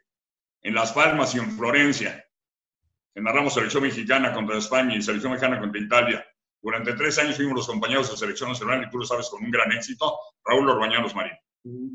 en 0.64 0.76
Las 0.76 0.92
Palmas 0.92 1.34
y 1.34 1.40
en 1.40 1.50
Florencia, 1.52 2.26
que 3.14 3.22
narramos 3.22 3.54
selección 3.54 3.84
mexicana 3.84 4.34
contra 4.34 4.58
España 4.58 4.96
y 4.96 5.02
selección 5.02 5.32
mexicana 5.32 5.60
contra 5.60 5.82
Italia, 5.82 6.26
durante 6.62 6.94
tres 6.94 7.18
años 7.20 7.36
fuimos 7.36 7.56
los 7.56 7.68
compañeros 7.68 8.10
de 8.10 8.18
selección 8.18 8.50
nacional 8.50 8.84
y 8.84 8.90
tú 8.90 9.00
lo 9.00 9.06
sabes 9.06 9.30
con 9.30 9.44
un 9.44 9.52
gran 9.52 9.72
éxito, 9.72 10.18
Raúl 10.46 10.70
Orbañanos 10.70 11.16
Marín. 11.16 11.34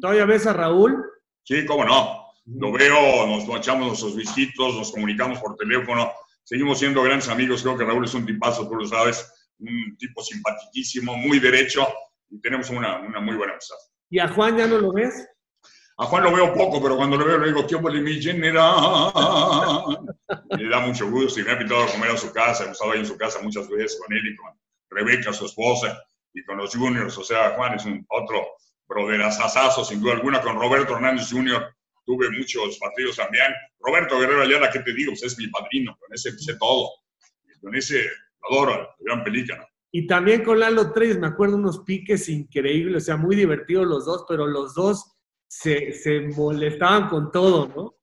¿Todavía 0.01 0.25
ves 0.25 0.47
a 0.47 0.53
Raúl? 0.53 1.05
Sí, 1.45 1.65
cómo 1.65 1.85
no. 1.85 2.27
Lo 2.47 2.73
veo, 2.73 3.27
nos 3.27 3.49
echamos 3.57 3.89
nuestros 3.89 4.17
visitos, 4.17 4.77
nos 4.77 4.93
comunicamos 4.93 5.39
por 5.41 5.57
teléfono, 5.57 6.13
seguimos 6.45 6.79
siendo 6.79 7.03
grandes 7.03 7.29
amigos. 7.29 7.63
Creo 7.63 7.77
que 7.77 7.85
Raúl 7.85 8.05
es 8.05 8.15
un 8.15 8.27
tipazo, 8.27 8.69
tú 8.69 8.77
lo 8.77 8.87
sabes, 8.87 9.53
un 9.59 9.97
tipo 9.99 10.23
simpaticísimo, 10.23 11.17
muy 11.17 11.39
derecho 11.41 11.87
y 12.31 12.41
tenemos 12.41 12.71
una, 12.71 13.01
una 13.01 13.21
muy 13.21 13.37
buena 13.37 13.53
amistad. 13.53 13.77
¿Y 14.11 14.19
a 14.19 14.29
Juan 14.29 14.57
ya 14.57 14.67
no 14.67 14.79
lo 14.79 14.93
ves? 14.93 15.29
A 15.99 16.05
Juan 16.05 16.25
lo 16.25 16.33
veo 16.35 16.53
poco, 16.53 16.83
pero 16.83 16.97
cuando 16.97 17.17
lo 17.17 17.25
veo 17.25 17.39
le 17.39 17.47
digo, 17.49 17.67
¿qué 17.67 17.75
huele 17.75 18.03
mi 18.03 18.21
general? 18.21 19.13
le 20.59 20.69
da 20.69 20.81
mucho 20.81 21.11
gusto 21.11 21.41
y 21.41 21.45
me 21.45 21.51
ha 21.51 21.55
invitado 21.55 21.85
a 21.85 21.87
comer 21.87 22.11
a 22.11 22.19
su 22.19 22.31
casa. 22.33 22.65
Hemos 22.65 22.77
estado 22.77 22.93
ahí 22.93 22.99
en 23.01 23.07
su 23.07 23.17
casa 23.17 23.41
muchas 23.43 23.67
veces 23.71 23.99
con 23.99 24.15
él 24.15 24.27
y 24.27 24.37
con 24.37 24.53
Rebeca, 24.91 25.33
su 25.33 25.47
esposa, 25.47 25.99
y 26.35 26.45
con 26.45 26.59
los 26.59 26.77
juniors. 26.77 27.17
O 27.17 27.25
sea, 27.25 27.53
Juan 27.57 27.77
es 27.77 27.87
un 27.87 28.05
otro 28.11 28.47
broderazazazo, 28.87 29.87
sin 29.87 30.03
duda 30.03 30.13
alguna. 30.13 30.43
Con 30.43 30.61
Roberto 30.61 30.95
Hernández 30.95 31.31
Jr. 31.31 31.75
tuve 32.05 32.31
muchos 32.31 32.79
partidos 32.79 33.17
también. 33.17 33.47
Roberto 33.81 34.19
Guerrero 34.19 34.43
Ayala, 34.43 34.71
¿qué 34.71 34.81
te 34.81 34.93
digo? 34.93 35.13
Pues 35.13 35.23
es 35.23 35.39
mi 35.39 35.49
padrino, 35.49 35.97
con 35.99 36.13
ese 36.13 36.37
sé 36.39 36.57
todo. 36.59 36.91
Con 37.63 37.75
ese 37.75 38.07
adoro, 38.51 38.87
gran 38.99 39.25
pelícano. 39.25 39.67
Y 39.93 40.07
también 40.07 40.45
con 40.45 40.61
Lalo 40.61 40.93
Tres, 40.93 41.19
me 41.19 41.29
acuerdo 41.29 41.57
unos 41.57 41.81
piques 41.81 42.29
increíbles, 42.29 43.05
o 43.05 43.07
sea, 43.07 43.17
muy 43.17 43.35
divertidos 43.35 43.87
los 43.87 44.05
dos, 44.05 44.27
pero 44.29 44.47
los 44.47 44.75
dos 44.75 45.16
se, 45.49 45.93
se 45.93 46.21
molestaban 46.21 47.09
con 47.09 47.31
todo, 47.31 47.69
¿no? 47.69 47.97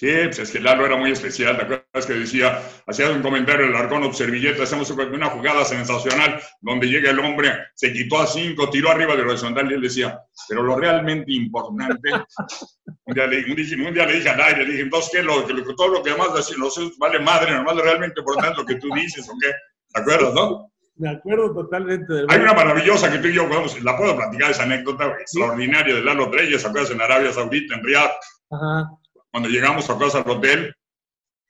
Sí, 0.00 0.08
pues 0.24 0.38
es 0.38 0.50
que 0.50 0.60
Lalo 0.60 0.86
era 0.86 0.96
muy 0.96 1.10
especial, 1.10 1.58
¿te 1.58 1.64
acuerdas 1.64 2.06
que 2.06 2.14
decía, 2.14 2.62
hacía 2.86 3.10
un 3.10 3.20
comentario 3.20 3.66
el 3.66 3.76
arcón 3.76 4.14
servilleta, 4.14 4.62
hacemos 4.62 4.88
una 4.88 5.28
jugada 5.28 5.62
sensacional 5.62 6.40
donde 6.62 6.86
llega 6.86 7.10
el 7.10 7.18
hombre, 7.18 7.52
se 7.74 7.92
quitó 7.92 8.18
a 8.18 8.26
cinco, 8.26 8.70
tiró 8.70 8.90
arriba 8.90 9.14
de 9.14 9.20
horizontal 9.20 9.70
y 9.70 9.74
él 9.74 9.82
decía, 9.82 10.18
pero 10.48 10.62
lo 10.62 10.76
realmente 10.76 11.30
importante, 11.32 12.12
un, 13.04 13.14
día 13.14 13.26
le, 13.26 13.44
un, 13.44 13.92
día 13.92 14.06
le 14.06 14.14
dije 14.14 14.30
a 14.30 14.50
le 14.56 14.64
dije, 14.64 14.80
entonces, 14.80 15.10
¿qué? 15.12 15.22
Lo, 15.22 15.46
que, 15.46 15.52
todo 15.76 15.88
lo 15.88 16.02
que 16.02 16.14
más 16.14 16.32
decir, 16.32 16.56
vale 16.98 17.18
madre, 17.18 17.52
nomás 17.52 17.76
lo 17.76 17.82
realmente 17.82 18.20
importante 18.20 18.56
lo 18.56 18.64
que 18.64 18.76
tú 18.76 18.88
dices, 18.94 19.28
¿o 19.28 19.32
qué? 19.38 19.50
¿Te 19.92 20.00
acuerdas, 20.00 20.32
no? 20.32 20.69
Me 21.00 21.10
acuerdo 21.10 21.52
totalmente. 21.52 22.12
De 22.12 22.26
Hay 22.28 22.40
una 22.40 22.52
maravillosa 22.52 23.10
que 23.10 23.18
tú 23.18 23.28
y 23.28 23.34
yo 23.34 23.48
podemos, 23.48 23.82
la 23.82 23.96
puedo 23.96 24.16
platicar, 24.16 24.50
esa 24.50 24.62
anécdota 24.62 25.06
extraordinaria 25.18 25.94
de 25.94 26.02
Lalo 26.02 26.30
Treyes, 26.30 26.64
¿acuerdas? 26.64 26.90
En 26.90 27.00
Arabia 27.00 27.32
Saudita, 27.32 27.74
en 27.74 27.84
Riyadh. 27.84 28.10
Ajá 28.50 28.90
cuando 29.30 29.48
llegamos 29.48 29.88
a 29.88 29.98
casa 29.98 30.18
al 30.18 30.30
hotel 30.30 30.74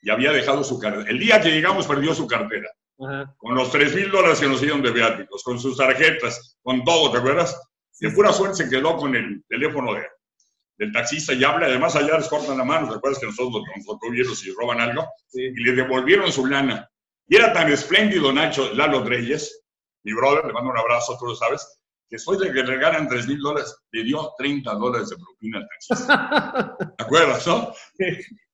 y 0.02 0.10
había 0.10 0.32
dejado 0.32 0.62
su 0.64 0.78
cartera. 0.78 1.08
El 1.08 1.18
día 1.18 1.40
que 1.40 1.50
llegamos 1.50 1.86
perdió 1.86 2.14
su 2.14 2.26
cartera. 2.26 2.68
Con 3.38 3.54
los 3.54 3.72
3 3.72 3.94
mil 3.94 4.10
dólares 4.10 4.40
que 4.40 4.48
nos 4.48 4.60
dieron 4.60 4.82
de 4.82 4.90
viáticos, 4.90 5.42
con 5.42 5.58
sus 5.58 5.78
tarjetas, 5.78 6.58
con 6.62 6.84
todo, 6.84 7.10
¿te 7.10 7.18
acuerdas? 7.18 7.58
De 7.98 8.10
pura 8.10 8.30
suerte 8.30 8.56
se 8.56 8.68
quedó 8.68 8.96
con 8.96 9.14
el 9.14 9.42
teléfono 9.48 9.94
de, 9.94 10.06
del 10.76 10.92
taxista 10.92 11.32
y 11.32 11.42
habla, 11.42 11.66
además 11.66 11.96
allá 11.96 12.18
les 12.18 12.28
cortan 12.28 12.58
la 12.58 12.64
mano, 12.64 12.90
¿te 12.90 12.96
acuerdas 12.96 13.18
que 13.18 13.26
nosotros 13.26 13.62
nos 13.74 13.86
tocó 13.86 14.34
si 14.34 14.52
roban 14.52 14.80
algo? 14.80 15.06
Y 15.32 15.64
le 15.64 15.72
devolvieron 15.72 16.30
su 16.30 16.44
lana. 16.44 16.86
Y 17.30 17.36
era 17.36 17.52
tan 17.52 17.70
espléndido 17.70 18.32
Nacho 18.32 18.74
Lalo 18.74 19.04
Reyes, 19.04 19.62
mi 20.02 20.12
brother, 20.12 20.46
le 20.46 20.52
mando 20.52 20.72
un 20.72 20.78
abrazo, 20.78 21.16
tú 21.16 21.26
lo 21.26 21.36
sabes, 21.36 21.64
después 22.10 22.40
de 22.40 22.48
que 22.48 22.54
le 22.54 22.64
regalan 22.64 23.06
3 23.06 23.28
mil 23.28 23.38
dólares, 23.38 23.72
le 23.92 24.02
dio 24.02 24.32
30 24.36 24.74
dólares 24.74 25.10
de 25.10 25.16
propina 25.16 25.58
al 25.58 25.68
taxista. 25.68 26.76
¿Te 26.98 27.04
acuerdas, 27.04 27.46
no? 27.46 27.72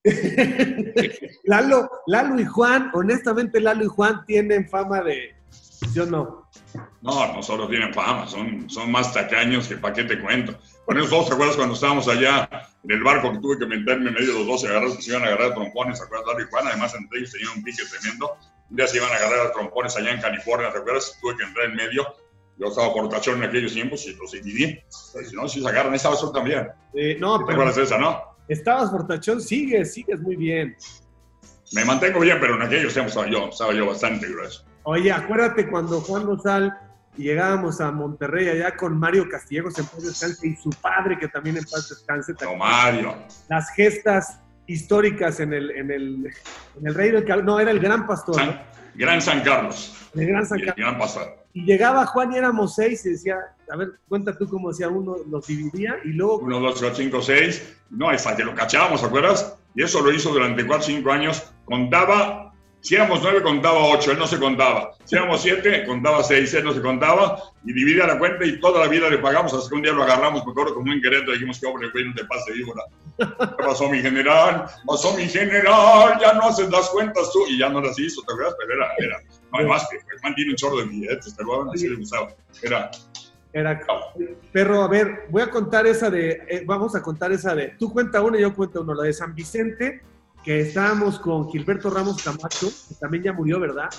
Lalo, 1.44 1.88
Lalo 2.06 2.38
y 2.38 2.44
Juan, 2.44 2.90
honestamente, 2.92 3.60
Lalo 3.60 3.84
y 3.84 3.88
Juan 3.88 4.26
tienen 4.26 4.68
fama 4.68 5.00
de. 5.00 5.34
¿Sí 5.48 5.98
o 5.98 6.04
no? 6.04 6.50
No, 7.00 7.32
no 7.32 7.42
solo 7.42 7.68
tienen 7.68 7.94
fama, 7.94 8.28
son, 8.28 8.68
son 8.68 8.92
más 8.92 9.10
tacaños 9.14 9.68
que 9.68 9.78
para 9.78 9.94
qué 9.94 10.04
te 10.04 10.20
cuento. 10.20 10.54
Bueno, 10.84 11.02
esos 11.02 11.28
¿te 11.28 11.32
acuerdas 11.32 11.56
cuando 11.56 11.74
estábamos 11.74 12.08
allá 12.08 12.46
en 12.84 12.90
el 12.90 13.02
barco 13.02 13.32
que 13.32 13.38
tuve 13.38 13.58
que 13.58 13.64
meterme 13.64 14.10
en 14.10 14.14
medio 14.16 14.34
de 14.34 14.38
los 14.40 14.46
dos 14.46 14.64
y 14.64 14.66
agarrar, 14.66 14.90
se 14.90 15.10
iban 15.12 15.22
a 15.22 15.28
agarrar 15.28 15.54
trompones, 15.54 15.98
¿te 15.98 16.04
acuerdas, 16.04 16.26
Lalo 16.26 16.42
y 16.42 16.50
Juan? 16.50 16.66
Además, 16.66 16.94
entre 16.94 17.20
ellos 17.20 17.32
tenían 17.32 17.56
un 17.56 17.62
pique 17.62 17.82
tremendo. 17.86 18.36
Un 18.70 18.76
día 18.76 18.87
se 18.87 18.96
iban 18.96 19.11
a 19.11 19.16
agarrar 19.16 19.46
a 19.46 19.52
trompones 19.52 19.96
allá 19.96 20.12
en 20.12 20.20
California, 20.20 20.72
¿te 20.72 20.79
acuerdas? 20.79 21.16
Tuve 21.20 21.37
que 21.37 21.44
entrar 21.44 21.66
en 21.66 21.76
medio 21.76 22.07
yo 22.59 22.68
estaba 22.68 22.92
por 22.92 23.09
tachón 23.09 23.42
en 23.42 23.48
aquellos 23.48 23.72
tiempos 23.74 24.07
y 24.07 24.14
los 24.14 24.33
dividí. 24.33 24.79
Si 24.88 25.37
no, 25.37 25.48
si 25.48 25.61
se 25.61 25.68
agarran, 25.68 25.94
estaba 25.94 26.16
solo 26.16 26.33
también. 26.33 26.68
Eh, 26.94 27.16
no, 27.20 27.44
pero. 27.46 27.72
¿Te 27.72 27.83
esa, 27.83 27.98
no? 27.98 28.37
Estabas 28.48 28.90
tachón, 29.07 29.40
sigues, 29.40 29.92
sigues 29.92 30.20
muy 30.20 30.37
bien. 30.37 30.76
Me 31.72 31.85
mantengo 31.85 32.20
bien, 32.20 32.38
pero 32.40 32.55
en 32.55 32.62
aquellos 32.62 32.92
tiempos 32.92 33.12
estaba 33.12 33.29
yo, 33.29 33.48
estaba 33.48 33.74
yo 33.74 33.87
bastante 33.87 34.29
grueso. 34.29 34.64
Oye, 34.85 35.11
acuérdate 35.11 35.68
cuando 35.68 36.00
Juan 36.00 36.24
Rosal 36.24 36.72
llegábamos 37.16 37.81
a 37.81 37.90
Monterrey 37.90 38.48
allá 38.48 38.76
con 38.76 38.96
Mario 38.98 39.29
Castillejos 39.29 39.76
en 39.79 39.87
paz 39.87 40.05
descanse 40.05 40.46
y 40.46 40.55
su 40.55 40.70
padre 40.70 41.18
que 41.18 41.29
también 41.29 41.57
en 41.57 41.64
paz 41.64 41.88
descanse. 41.88 42.35
No, 42.40 42.57
Mario. 42.57 43.16
Las 43.48 43.70
gestas 43.74 44.38
históricas 44.66 45.40
en 45.40 45.52
el, 45.52 45.70
en 45.70 45.90
el, 45.90 46.26
en 46.79 46.87
el 46.87 46.94
Rey 46.94 47.11
del 47.11 47.44
No, 47.44 47.61
era 47.61 47.70
el 47.70 47.81
Gran 47.81 48.07
Pastor. 48.07 48.40
Gran 48.94 49.20
San 49.20 49.42
Carlos. 49.42 49.94
El 50.14 50.26
Gran 50.26 50.46
San 50.46 50.59
Carlos. 50.59 50.74
El 50.76 50.83
Gran 50.85 50.98
Pastor. 50.98 51.46
Y 51.52 51.64
llegaba 51.64 52.05
Juan 52.07 52.33
y 52.33 52.37
éramos 52.37 52.74
seis 52.74 53.05
y 53.07 53.11
decía, 53.11 53.37
a 53.70 53.76
ver, 53.76 53.92
cuenta 54.09 54.37
tú 54.37 54.46
cómo 54.46 54.70
decía 54.70 54.88
uno, 54.88 55.16
los 55.31 55.46
dividía 55.46 55.96
y 56.05 56.09
luego... 56.09 56.38
Uno, 56.38 56.61
dos, 56.61 56.79
tres, 56.79 56.96
cinco, 56.96 57.22
seis. 57.22 57.76
No, 57.90 58.11
hasta 58.11 58.37
que 58.37 58.44
lo 58.44 58.55
cachábamos, 58.55 59.02
¿acuerdas? 59.02 59.57
Y 59.74 59.83
eso 59.83 60.02
lo 60.02 60.12
hizo 60.12 60.33
durante 60.33 60.66
cuatro, 60.66 60.87
cinco 60.87 61.12
años. 61.12 61.50
Contaba, 61.64 62.45
si 62.87 62.94
éramos 62.94 63.20
nueve, 63.20 63.42
contaba 63.42 63.85
ocho, 63.85 64.12
él 64.12 64.19
no 64.19 64.29
se 64.29 64.38
contaba. 64.38 64.92
Si 65.02 65.17
éramos 65.17 65.42
siete, 65.42 65.85
contaba 65.87 66.23
seis, 66.23 66.54
él 66.54 66.63
no 66.63 66.73
se 66.73 66.81
contaba. 66.81 67.42
Y 67.65 67.73
dividía 67.73 68.06
la 68.06 68.17
cuenta 68.17 68.44
y 68.44 68.60
toda 68.60 68.81
la 68.85 68.87
vida 68.87 69.10
le 69.10 69.19
pagamos 69.19 69.52
hasta 69.52 69.69
que 69.69 69.75
un 69.75 69.83
día 69.83 69.90
lo 69.90 70.04
agarramos, 70.04 70.46
me 70.46 70.52
acuerdo, 70.52 70.75
como 70.75 70.92
un 70.92 71.02
Querétaro, 71.02 71.33
dijimos 71.33 71.58
que 71.58 71.67
hombre, 71.67 71.90
güey, 71.90 72.04
no 72.04 72.15
te 72.15 72.25
pase 72.27 72.52
víbora. 72.52 72.85
¿Qué 73.19 73.65
pasó, 73.65 73.88
mi 73.90 74.00
general? 74.00 74.67
Pasó, 74.87 75.17
mi 75.17 75.29
general, 75.29 76.17
ya 76.21 76.35
no 76.35 76.42
haces 76.42 76.71
las 76.71 76.88
cuentas 76.90 77.29
tú. 77.33 77.44
Y 77.48 77.58
ya 77.58 77.69
no 77.69 77.81
las 77.81 77.98
hizo, 77.98 78.23
¿te 78.23 78.33
acuerdas? 78.33 78.54
Pero 78.60 78.75
era, 78.75 78.92
era 78.98 79.21
no 79.52 79.58
hay 79.58 79.67
más 79.67 79.88
que 79.88 79.98
Juan 80.21 80.35
tiene 80.37 80.52
un 80.52 80.56
chorro 80.56 80.77
de 80.77 80.85
billetes, 80.85 81.35
pero 81.37 81.69
así 81.73 81.88
le 81.88 81.96
gustaba. 81.96 82.29
Era. 82.63 82.90
Era. 83.52 83.81
Perro, 84.52 84.83
a 84.83 84.88
ver, 84.88 85.27
voy 85.31 85.42
a 85.42 85.50
contar 85.50 85.88
esa 85.88 86.08
de. 86.08 86.42
Eh, 86.48 86.63
vamos 86.65 86.94
a 86.94 87.02
contar 87.02 87.33
esa 87.33 87.52
de. 87.54 87.75
Tú 87.79 87.92
cuenta 87.92 88.23
una 88.23 88.38
y 88.38 88.42
yo 88.42 88.54
cuento 88.54 88.83
uno. 88.83 88.94
La 88.94 89.04
de 89.04 89.13
San 89.13 89.35
Vicente, 89.35 90.02
que 90.47 90.61
estábamos 90.61 91.19
con 91.19 91.51
Gilberto 91.51 91.90
Ramos 91.90 92.23
Camacho, 92.23 92.69
que 92.88 92.94
también 92.94 93.25
ya 93.25 93.33
murió, 93.35 93.61
¿verdad? 93.61 93.90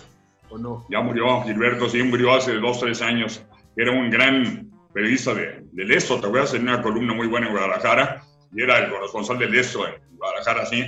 ¿O 0.49 0.57
no? 0.57 0.87
Ya 0.89 1.01
murió, 1.01 1.43
Gilberto, 1.43 1.87
sí, 1.87 2.01
murió 2.01 2.33
hace 2.33 2.53
dos, 2.55 2.79
tres 2.79 3.03
años. 3.03 3.43
Era 3.75 3.91
un 3.91 4.09
gran 4.09 4.71
periodista 4.93 5.35
de, 5.35 5.63
del 5.73 5.91
ESO, 5.91 6.19
te 6.19 6.27
voy 6.27 6.39
a 6.39 6.43
hacer 6.43 6.61
una 6.61 6.81
columna 6.81 7.13
muy 7.13 7.27
buena 7.27 7.45
en 7.47 7.53
Guadalajara, 7.53 8.23
y 8.51 8.63
era 8.63 8.79
el 8.79 8.89
corresponsal 8.89 9.37
del 9.37 9.53
ESO 9.53 9.87
en 9.87 9.95
Guadalajara, 10.17 10.65
sí 10.65 10.83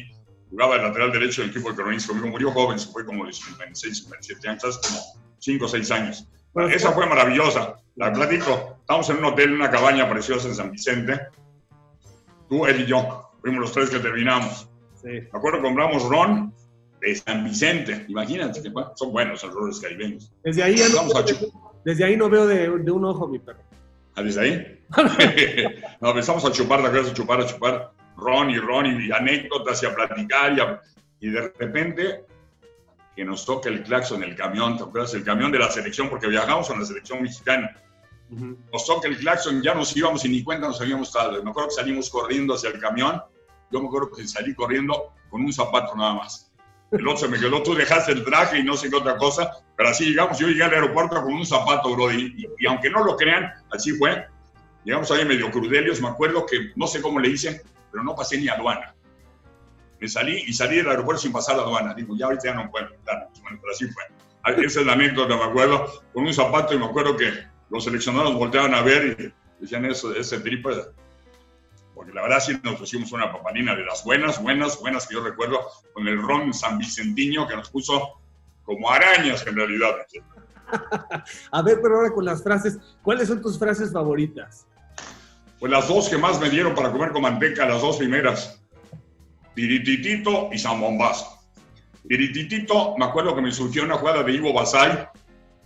jugaba 0.49 0.75
el 0.75 0.83
lateral 0.83 1.11
derecho 1.11 1.41
del 1.41 1.51
equipo 1.51 1.69
de 1.69 1.75
Coronis 1.75 2.07
conmigo, 2.07 2.27
murió 2.27 2.51
joven, 2.51 2.79
se 2.79 2.91
fue 2.91 3.05
como 3.05 3.25
de 3.25 3.33
56, 3.33 3.97
57 3.97 4.49
años, 4.49 4.81
como 4.81 4.99
5 5.37 5.65
o 5.65 5.67
6 5.67 5.91
años. 5.91 6.27
Esa 6.71 6.91
fue 6.91 7.05
maravillosa. 7.05 7.75
La 7.95 8.11
platico. 8.11 8.77
Estamos 8.79 9.09
en 9.09 9.17
un 9.17 9.25
hotel, 9.25 9.49
en 9.49 9.55
una 9.55 9.69
cabaña 9.69 10.09
preciosa 10.09 10.47
en 10.47 10.55
San 10.55 10.71
Vicente. 10.71 11.19
Tú, 12.49 12.65
él 12.65 12.81
y 12.81 12.85
yo. 12.85 13.29
Fuimos 13.41 13.61
los 13.61 13.71
tres 13.71 13.89
que 13.89 13.99
terminamos. 13.99 14.67
Sí. 15.01 15.07
Me 15.07 15.29
acuerdo 15.31 15.61
compramos 15.61 16.07
ron 16.07 16.53
de 17.01 17.15
San 17.15 17.43
Vicente. 17.45 18.05
Imagínate 18.07 18.61
que 18.61 18.71
son 18.95 19.11
buenos 19.11 19.43
los 19.43 19.53
rones 19.53 19.79
caribeños. 19.79 20.31
Desde 20.43 20.63
ahí, 20.63 20.75
no, 20.93 21.21
desde 21.85 22.03
ahí 22.03 22.17
no 22.17 22.29
veo 22.29 22.45
de, 22.47 22.69
de, 22.69 22.91
un 22.91 23.05
ojo, 23.05 23.27
mi 23.27 23.39
perro. 23.39 23.59
¿Ah, 24.15 24.21
desde 24.21 24.41
ahí? 24.41 24.79
no, 26.01 26.09
empezamos 26.09 26.43
a 26.45 26.51
chupar, 26.51 26.85
a 26.85 27.13
chupar, 27.13 27.41
a 27.41 27.45
chupar 27.45 27.91
ron 28.17 28.49
y 28.49 28.57
ron 28.57 28.85
y 28.85 29.11
anécdotas 29.11 29.81
y 29.81 29.85
a 29.85 29.95
platicar 29.95 30.81
y, 31.21 31.27
y 31.27 31.29
de 31.29 31.53
repente 31.57 32.25
que 33.15 33.25
nos 33.25 33.45
toca 33.45 33.69
el 33.69 33.83
claxon 33.83 34.23
en 34.23 34.29
el 34.29 34.35
camión, 34.35 34.77
¿te 34.77 34.83
acuerdas? 34.83 35.13
El 35.13 35.25
camión 35.25 35.51
de 35.51 35.59
la 35.59 35.69
selección, 35.69 36.09
porque 36.09 36.27
viajamos 36.27 36.69
con 36.69 36.79
la 36.79 36.85
selección 36.85 37.21
mexicana. 37.21 37.75
Nos 38.29 38.85
toca 38.85 39.07
el 39.07 39.17
claxon, 39.17 39.61
ya 39.61 39.73
nos 39.73 39.95
íbamos 39.97 40.23
y 40.23 40.29
ni 40.29 40.43
cuenta 40.43 40.67
nos 40.67 40.79
habíamos 40.79 41.11
dado. 41.11 41.43
Me 41.43 41.49
acuerdo 41.49 41.69
que 41.69 41.75
salimos 41.75 42.09
corriendo 42.09 42.53
hacia 42.53 42.69
el 42.69 42.79
camión. 42.79 43.21
Yo 43.71 43.81
me 43.81 43.87
acuerdo 43.87 44.11
que 44.11 44.27
salí 44.27 44.53
corriendo 44.55 45.13
con 45.29 45.41
un 45.41 45.53
zapato 45.53 45.95
nada 45.95 46.15
más. 46.15 46.51
El 46.91 47.07
otro 47.07 47.17
se 47.17 47.27
me 47.27 47.39
quedó, 47.39 47.61
tú 47.61 47.75
dejaste 47.75 48.11
el 48.11 48.25
traje 48.25 48.59
y 48.59 48.63
no 48.63 48.75
sé 48.75 48.89
qué 48.89 48.95
otra 48.95 49.17
cosa, 49.17 49.51
pero 49.77 49.89
así 49.89 50.05
llegamos. 50.05 50.39
Yo 50.39 50.47
llegué 50.47 50.63
al 50.63 50.73
aeropuerto 50.73 51.21
con 51.21 51.33
un 51.33 51.45
zapato, 51.45 51.93
bro, 51.95 52.11
y, 52.11 52.47
y, 52.57 52.65
aunque 52.65 52.89
no 52.89 53.03
lo 53.03 53.15
crean, 53.15 53.51
así 53.71 53.91
fue. 53.91 54.25
Llegamos 54.83 55.11
ahí 55.11 55.23
medio 55.23 55.51
crudelios. 55.51 56.01
Me 56.01 56.07
acuerdo 56.07 56.45
que 56.45 56.71
no 56.75 56.87
sé 56.87 57.01
cómo 57.01 57.19
le 57.19 57.29
hice, 57.29 57.61
pero 57.91 58.03
no 58.03 58.15
pasé 58.15 58.39
ni 58.39 58.47
aduana 58.47 58.95
me 59.99 60.07
salí 60.07 60.43
y 60.47 60.53
salí 60.53 60.77
del 60.77 60.89
aeropuerto 60.89 61.21
sin 61.21 61.31
pasar 61.31 61.57
la 61.57 61.63
aduana. 61.63 61.93
Digo, 61.93 62.15
ya 62.17 62.25
ahorita 62.25 62.45
ya 62.45 62.53
no 62.53 62.69
puedo. 62.71 62.87
Bueno, 63.41 63.59
pero 63.61 63.73
así 63.73 63.85
fue. 63.87 64.03
Esa 64.65 64.79
es 64.79 64.85
la 64.85 64.93
anécdota, 64.93 65.35
me 65.35 65.43
acuerdo, 65.43 66.03
con 66.13 66.25
un 66.25 66.33
zapato 66.33 66.73
y 66.73 66.79
me 66.79 66.85
acuerdo 66.85 67.15
que 67.15 67.31
los 67.69 67.83
seleccionados 67.83 68.33
volteaban 68.33 68.73
a 68.73 68.81
ver 68.81 69.33
y 69.59 69.61
decían 69.61 69.85
eso, 69.85 70.15
ese 70.15 70.39
triple. 70.39 70.75
Porque 71.99 72.13
la 72.13 72.21
verdad 72.21 72.39
sí 72.39 72.57
nos 72.63 72.77
pusimos 72.77 73.11
una 73.11 73.29
papalina 73.29 73.75
de 73.75 73.83
las 73.83 74.05
buenas, 74.05 74.41
buenas, 74.41 74.79
buenas 74.79 75.05
que 75.05 75.15
yo 75.15 75.21
recuerdo, 75.21 75.59
con 75.91 76.07
el 76.07 76.21
ron 76.21 76.53
San 76.53 76.77
Vicentiño 76.77 77.45
que 77.45 77.57
nos 77.57 77.69
puso 77.69 78.21
como 78.63 78.89
arañas 78.89 79.45
en 79.45 79.57
realidad. 79.57 79.95
a 81.51 81.61
ver, 81.61 81.79
pero 81.81 81.97
ahora 81.97 82.11
con 82.11 82.23
las 82.23 82.41
frases, 82.41 82.77
¿cuáles 83.01 83.27
son 83.27 83.41
tus 83.41 83.59
frases 83.59 83.91
favoritas? 83.91 84.65
Pues 85.59 85.69
las 85.69 85.89
dos 85.89 86.07
que 86.07 86.17
más 86.17 86.39
me 86.39 86.49
dieron 86.49 86.73
para 86.73 86.89
comer 86.89 87.11
con 87.11 87.23
manteca, 87.23 87.65
las 87.65 87.81
dos 87.81 87.97
primeras. 87.97 88.63
Tirititito 89.53 90.51
y 90.53 90.57
San 90.57 90.79
Bombazo. 90.79 91.37
Tirititito, 92.07 92.95
me 92.97 93.03
acuerdo 93.07 93.35
que 93.35 93.41
me 93.41 93.51
surgió 93.51 93.83
una 93.83 93.95
jugada 93.95 94.23
de 94.23 94.31
Ivo 94.31 94.53
Basay 94.53 95.05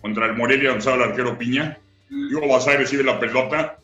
contra 0.00 0.26
el 0.26 0.34
Morelia, 0.34 0.70
donde 0.70 0.80
estaba 0.80 0.96
el 0.96 1.10
arquero 1.10 1.38
Piña. 1.38 1.78
Ivo 2.10 2.48
Basay 2.48 2.78
recibe 2.78 3.04
la 3.04 3.20
pelota 3.20 3.78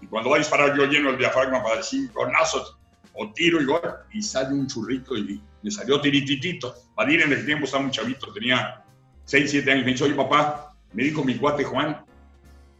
y 0.00 0.06
cuando 0.06 0.30
va 0.30 0.36
a 0.36 0.38
disparar 0.38 0.76
yo 0.76 0.86
lleno 0.86 1.10
el 1.10 1.18
diafragma 1.18 1.62
para 1.62 1.76
decir 1.76 2.10
conazos 2.12 2.78
o 3.14 3.32
tiro 3.32 3.60
y 3.60 3.64
gol 3.64 3.80
y 4.12 4.22
sale 4.22 4.54
un 4.54 4.66
churrito 4.66 5.16
y 5.16 5.40
me 5.62 5.70
salió 5.70 6.00
tirititito. 6.00 6.74
Vadir 6.94 7.22
en 7.22 7.32
el 7.32 7.44
tiempo 7.44 7.64
estaba 7.64 7.84
un 7.84 7.90
chavito, 7.90 8.32
tenía 8.32 8.84
6, 9.24 9.50
7 9.50 9.72
años. 9.72 9.84
Me 9.84 9.92
dijo, 9.92 10.04
oye 10.04 10.14
papá, 10.14 10.74
me 10.92 11.04
dijo 11.04 11.24
mi 11.24 11.36
cuate 11.36 11.64
Juan 11.64 12.04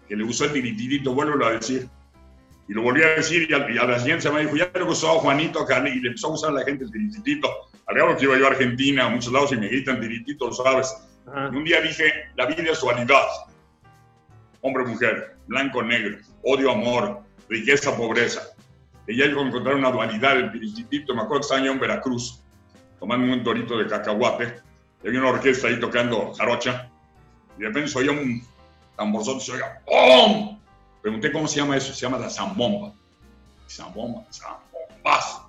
que 0.09 0.16
le 0.16 0.25
gustó 0.25 0.45
el 0.45 0.53
tirititito, 0.53 1.12
vuelvo 1.12 1.45
a 1.45 1.53
decir. 1.53 1.89
Y 2.69 2.75
lo 2.75 2.83
volví 2.83 3.03
a 3.03 3.09
decir 3.16 3.49
y 3.51 3.55
a, 3.55 3.85
la 3.85 3.99
siguiente 3.99 4.23
semana 4.23 4.45
dijo, 4.45 4.57
ya 4.57 4.71
le 4.73 4.83
gustó 4.83 5.11
a 5.11 5.21
Juanito 5.21 5.61
acá 5.61 5.87
y 5.89 6.01
le 6.01 6.09
empezó 6.09 6.29
a 6.29 6.33
usar 6.33 6.51
a 6.51 6.55
la 6.55 6.64
gente 6.64 6.85
el 6.85 6.91
tirititito. 6.91 7.49
Al 7.87 8.16
que 8.16 8.25
iba 8.25 8.39
yo 8.39 8.45
a 8.45 8.51
Argentina, 8.51 9.07
a 9.07 9.09
muchos 9.09 9.33
lados 9.33 9.53
y 9.53 9.57
me 9.57 9.69
gritan 9.69 10.01
tiritito, 10.01 10.47
lo 10.47 10.53
sabes. 10.53 10.95
Y 11.27 11.57
un 11.57 11.64
día 11.64 11.81
dije, 11.81 12.12
la 12.37 12.47
vida 12.47 12.71
es 12.71 12.81
dualidad. 12.81 13.27
Hombre, 14.61 14.85
mujer, 14.85 15.37
blanco, 15.47 15.83
negro, 15.83 16.19
odio, 16.43 16.73
amor, 16.73 17.23
riqueza, 17.49 17.97
pobreza. 17.97 18.43
Y 19.07 19.23
ahí 19.23 19.31
encontrar 19.31 19.77
una 19.77 19.91
dualidad, 19.91 20.37
el 20.37 20.53
tirititito. 20.53 21.15
Me 21.15 21.23
acuerdo 21.23 21.41
que 21.41 21.55
estaba 21.55 21.67
en 21.67 21.81
Veracruz, 21.81 22.43
tomando 23.01 23.33
un 23.33 23.43
torito 23.43 23.79
de 23.79 23.87
cacahuate. 23.87 24.61
Y 25.03 25.09
había 25.09 25.21
una 25.21 25.31
orquesta 25.31 25.69
ahí 25.69 25.81
tocando 25.81 26.35
jarocha. 26.35 26.91
Y 27.57 27.63
de 27.63 27.69
repente 27.69 27.91
se 27.91 27.99
oía 27.99 28.11
un 28.11 28.43
tamborzón, 28.97 29.41
se 29.41 29.53
oía 29.53 29.81
¡Pum! 29.87 30.59
Pregunté 31.01 31.33
cómo 31.33 31.49
se 31.49 31.61
llama 31.61 31.77
eso, 31.77 31.95
se 31.95 32.01
llama 32.01 32.19
la 32.19 32.29
zambomba. 32.29 32.93
Zambomba, 33.69 34.27
zambombas. 34.31 35.43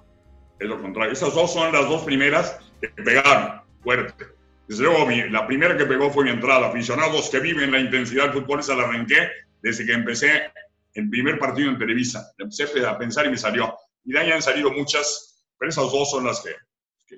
Es 0.60 0.68
lo 0.68 0.82
contrario. 0.82 1.12
Esas 1.12 1.34
dos 1.34 1.52
son 1.52 1.74
las 1.74 1.90
dos 1.90 2.04
primeras 2.04 2.60
que 2.80 2.88
pegaron 2.90 3.62
fuerte. 3.84 4.39
Desde 4.70 4.84
luego, 4.84 5.10
la 5.32 5.48
primera 5.48 5.76
que 5.76 5.88
pegó 5.88 6.12
fue 6.12 6.26
mi 6.26 6.30
entrada. 6.30 6.68
Aficionados 6.68 7.32
que 7.32 7.40
viven 7.40 7.72
la 7.72 7.80
intensidad 7.80 8.26
del 8.26 8.34
fútbol, 8.34 8.60
esa 8.60 8.76
la 8.76 8.84
arranqué 8.84 9.32
desde 9.64 9.84
que 9.84 9.94
empecé 9.94 10.54
el 10.94 11.10
primer 11.10 11.40
partido 11.40 11.72
en 11.72 11.80
Televisa. 11.80 12.32
Empecé 12.38 12.86
a 12.86 12.96
pensar 12.96 13.26
y 13.26 13.32
me 13.32 13.38
salió. 13.38 13.76
Y 14.06 14.12
de 14.12 14.20
ahí 14.20 14.32
han 14.32 14.44
salido 14.44 14.72
muchas, 14.72 15.44
pero 15.58 15.70
esas 15.70 15.92
dos 15.92 16.12
son 16.12 16.24
las 16.24 16.42
que, 16.42 16.52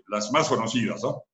las 0.07 0.31
más 0.31 0.47
conocidas, 0.47 1.03
¿no? 1.03 1.25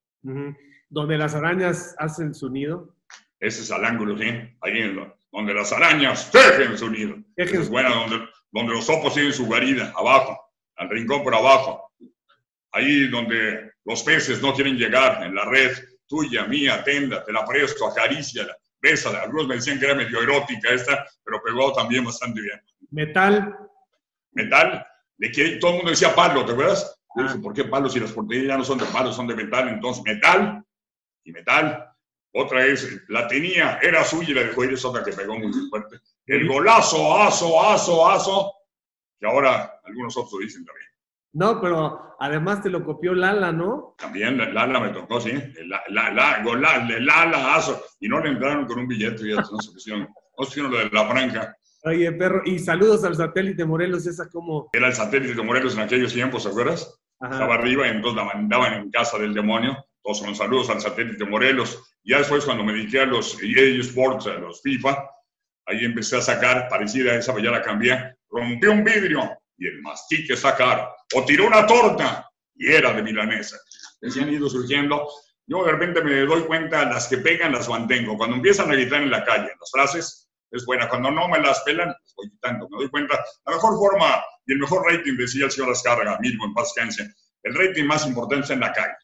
Donde 0.89 1.19
las 1.19 1.35
arañas 1.35 1.93
hacen 1.99 2.33
su 2.33 2.49
nido. 2.49 2.95
Ese 3.39 3.61
es 3.61 3.69
al 3.69 3.85
ángulo, 3.85 4.17
¿sí? 4.17 4.25
Ahí 4.61 4.79
en 4.79 4.95
lo, 4.95 5.19
donde 5.31 5.53
las 5.53 5.71
arañas 5.71 6.31
tejen 6.31 6.79
su 6.79 6.89
nido. 6.89 7.15
Es 7.35 7.69
buena, 7.69 7.89
donde, 7.89 8.27
donde 8.51 8.73
los 8.73 8.89
opos 8.89 9.13
tienen 9.13 9.33
su 9.33 9.45
guarida, 9.45 9.93
abajo, 9.95 10.35
al 10.77 10.89
rincón 10.89 11.21
por 11.21 11.35
abajo. 11.35 11.91
Ahí 12.71 13.07
donde 13.07 13.73
los 13.85 14.01
peces 14.01 14.41
no 14.41 14.55
quieren 14.55 14.77
llegar, 14.77 15.23
en 15.23 15.35
la 15.35 15.45
red, 15.45 15.77
tuya, 16.07 16.45
mía, 16.45 16.83
tenda, 16.83 17.23
te 17.23 17.31
la 17.31 17.45
presto, 17.45 17.87
acaricia, 17.87 18.47
bésala. 18.81 19.21
Algunos 19.21 19.47
me 19.47 19.55
decían 19.55 19.79
que 19.79 19.85
era 19.85 19.95
medio 19.95 20.21
erótica 20.21 20.71
esta, 20.71 21.05
pero 21.23 21.41
pegó 21.43 21.73
también 21.73 22.05
bastante 22.05 22.41
bien. 22.41 22.61
Metal. 22.91 23.55
Metal, 24.31 24.85
de 25.17 25.31
que 25.31 25.57
todo 25.57 25.71
el 25.71 25.77
mundo 25.77 25.91
decía 25.91 26.13
palo, 26.13 26.45
¿te 26.45 26.51
acuerdas? 26.51 26.93
Ah. 27.17 27.35
¿por 27.41 27.53
qué 27.53 27.63
palo 27.63 27.89
si 27.89 27.99
las 27.99 28.11
porterías 28.11 28.47
ya 28.47 28.57
no 28.57 28.63
son 28.63 28.77
de 28.77 28.85
palo, 28.85 29.11
son 29.11 29.27
de 29.27 29.35
metal? 29.35 29.67
Entonces, 29.69 30.03
metal 30.03 30.63
y 31.23 31.31
metal. 31.31 31.91
Otra 32.33 32.65
es, 32.65 33.01
la 33.07 33.27
tenía, 33.27 33.79
era 33.81 34.03
suya 34.03 34.29
y 34.29 34.33
la 34.33 34.43
dejó 34.43 34.63
ir, 34.63 34.73
es 34.73 34.85
otra 34.85 35.03
que 35.03 35.11
pegó 35.11 35.39
muy 35.39 35.51
fuerte. 35.69 35.97
El 36.25 36.47
golazo, 36.47 37.17
aso, 37.19 37.59
aso, 37.63 38.07
aso, 38.07 38.53
que 39.19 39.25
ahora 39.25 39.79
algunos 39.83 40.15
otros 40.17 40.41
dicen 40.41 40.63
también. 40.63 40.87
No, 41.37 41.61
pero 41.61 42.15
además 42.19 42.63
te 42.63 42.69
lo 42.71 42.83
copió 42.83 43.13
Lala, 43.13 43.51
¿no? 43.51 43.93
También 43.99 44.39
Lala 44.55 44.79
me 44.79 44.89
tocó, 44.89 45.21
sí. 45.21 45.31
La, 45.67 45.83
la, 45.89 46.11
la, 46.11 46.43
Lala, 46.43 46.99
Lala, 46.99 47.55
aso. 47.55 47.79
Y 47.99 48.09
no 48.09 48.19
le 48.19 48.29
entraron 48.29 48.65
con 48.65 48.79
un 48.79 48.87
billete, 48.87 49.29
ya 49.29 49.35
no 49.35 49.61
se 49.61 49.71
pusieron, 49.71 50.07
no 50.35 50.45
se 50.45 50.61
lo 50.63 50.69
de 50.69 50.89
la 50.89 51.07
franja. 51.07 51.55
Oye, 51.83 52.11
perro, 52.13 52.41
y 52.43 52.57
saludos 52.57 53.03
al 53.03 53.15
satélite 53.15 53.63
Morelos, 53.65 54.07
esa 54.07 54.27
como... 54.29 54.67
Era 54.73 54.87
el 54.87 54.93
satélite 54.93 55.35
de 55.35 55.43
Morelos 55.43 55.75
en 55.75 55.81
aquellos 55.81 56.11
tiempos, 56.11 56.41
¿te 56.41 56.49
acuerdas? 56.49 56.99
Estaba 57.21 57.53
arriba 57.53 57.85
y 57.85 57.91
entonces 57.91 58.17
la 58.17 58.33
mandaban 58.33 58.73
en 58.73 58.89
casa 58.89 59.19
del 59.19 59.35
demonio. 59.35 59.77
Todos 60.01 60.17
son 60.17 60.35
saludos 60.35 60.71
al 60.71 60.81
satélite 60.81 61.23
Morelos. 61.23 61.97
Ya 62.03 62.17
después, 62.17 62.45
cuando 62.45 62.63
me 62.63 62.73
dediqué 62.73 63.01
a 63.01 63.05
los 63.05 63.37
EA 63.43 63.79
Sports, 63.81 64.25
a 64.25 64.39
los 64.39 64.59
FIFA, 64.63 65.07
ahí 65.67 65.85
empecé 65.85 66.17
a 66.17 66.21
sacar, 66.21 66.67
parecida 66.67 67.11
a 67.11 67.17
esa, 67.17 67.31
pero 67.31 67.45
ya 67.45 67.51
la 67.51 67.61
cambié. 67.61 68.15
Rompió 68.27 68.71
un 68.71 68.83
vidrio 68.83 69.37
y 69.55 69.67
el 69.67 69.83
mastique 69.83 70.35
sacar. 70.35 70.96
O 71.13 71.25
tiró 71.25 71.47
una 71.47 71.65
torta 71.65 72.29
y 72.55 72.71
era 72.71 72.93
de 72.93 73.03
milanesa. 73.03 73.57
Se 74.01 74.21
han 74.21 74.33
ido 74.33 74.49
surgiendo. 74.49 75.07
Yo 75.45 75.63
de 75.63 75.71
repente 75.71 76.03
me 76.03 76.21
doy 76.21 76.41
cuenta, 76.43 76.85
las 76.85 77.07
que 77.07 77.17
pegan 77.17 77.53
las 77.53 77.69
mantengo. 77.69 78.17
Cuando 78.17 78.35
empiezan 78.35 78.69
a 78.69 78.73
gritar 78.73 79.01
en 79.01 79.11
la 79.11 79.23
calle, 79.23 79.49
las 79.59 79.71
frases, 79.71 80.29
es 80.51 80.65
buena. 80.65 80.89
Cuando 80.89 81.11
no 81.11 81.27
me 81.29 81.39
las 81.39 81.61
pelan, 81.61 81.89
las 81.89 82.13
voy 82.15 82.29
quitando. 82.29 82.67
Me 82.69 82.77
doy 82.77 82.89
cuenta, 82.89 83.23
la 83.45 83.53
mejor 83.53 83.77
forma 83.77 84.23
y 84.45 84.53
el 84.53 84.59
mejor 84.59 84.85
rating, 84.85 85.15
decía 85.17 85.45
el 85.45 85.51
señor 85.51 85.69
Lascarga, 85.69 86.17
mismo 86.19 86.45
en 86.45 86.53
paz 86.53 86.73
el 87.43 87.55
rating 87.55 87.85
más 87.85 88.05
importante 88.05 88.45
es 88.45 88.51
en 88.51 88.59
la 88.59 88.73
calle. 88.73 88.95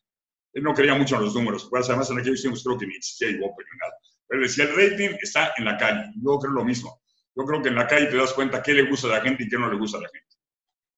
Él 0.54 0.64
no 0.64 0.74
creía 0.74 0.96
mucho 0.96 1.16
en 1.16 1.24
los 1.24 1.36
números, 1.36 1.68
pues 1.70 1.90
además 1.90 2.10
en 2.12 2.20
aquellos 2.20 2.42
tiempos 2.42 2.64
creo 2.64 2.78
que 2.78 2.88
ni 2.88 2.96
existía 2.96 3.30
Iwope 3.30 3.64
ni 3.64 3.78
nada. 3.80 3.94
Pero 4.28 4.42
decía, 4.42 4.66
el 4.66 4.76
rating 4.76 5.18
está 5.22 5.54
en 5.58 5.66
la 5.66 5.78
calle. 5.78 6.12
Yo 6.16 6.38
creo 6.40 6.54
lo 6.54 6.64
mismo. 6.64 7.02
Yo 7.36 7.46
creo 7.46 7.62
que 7.62 7.70
en 7.70 7.76
la 7.76 7.88
calle 7.88 8.08
te 8.08 8.18
das 8.18 8.34
cuenta 8.34 8.62
qué 8.62 8.74
le 8.74 8.84
gusta 8.84 9.08
a 9.08 9.12
la 9.12 9.22
gente 9.22 9.44
y 9.44 9.50
qué 9.50 9.58
no 9.58 9.70
le 9.70 9.78
gusta 9.78 9.98
a 9.98 10.02
la 10.02 10.10
gente. 10.10 10.36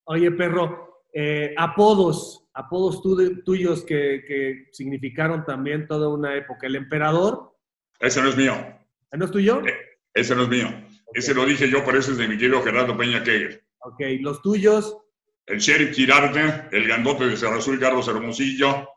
Oye, 0.05 0.31
perro, 0.31 0.94
eh, 1.17 1.53
apodos, 1.55 2.45
apodos 2.53 3.01
tuyos 3.45 3.85
que, 3.85 4.67
significaron 4.73 5.45
también 5.45 5.87
toda 5.87 6.09
una 6.09 6.35
época. 6.35 6.67
El 6.67 6.75
emperador. 6.75 7.55
Ese 8.01 8.21
no 8.21 8.27
es 8.27 8.35
mío. 8.35 8.53
¿No 9.13 9.23
es 9.23 9.31
tuyo? 9.31 9.65
Eh, 9.65 9.73
ese 10.13 10.35
no 10.35 10.43
es 10.43 10.49
mío. 10.49 10.67
Ese 11.13 11.33
lo 11.33 11.45
dije 11.45 11.69
yo, 11.69 11.85
por 11.85 11.95
eso 11.95 12.11
es 12.11 12.17
de 12.17 12.27
mi 12.27 12.37
querido 12.37 12.61
Gerardo 12.61 12.97
Peña 12.97 13.23
Kegel. 13.23 13.63
Ok, 13.79 14.01
los 14.19 14.41
tuyos. 14.41 14.97
El 15.45 15.59
sheriff 15.59 15.95
Girarte, 15.95 16.75
el 16.75 16.85
gandote 16.85 17.27
de 17.27 17.37
Cerro 17.37 17.59
Azul, 17.59 17.79
Carlos 17.79 18.07
Hermosillo, 18.09 18.89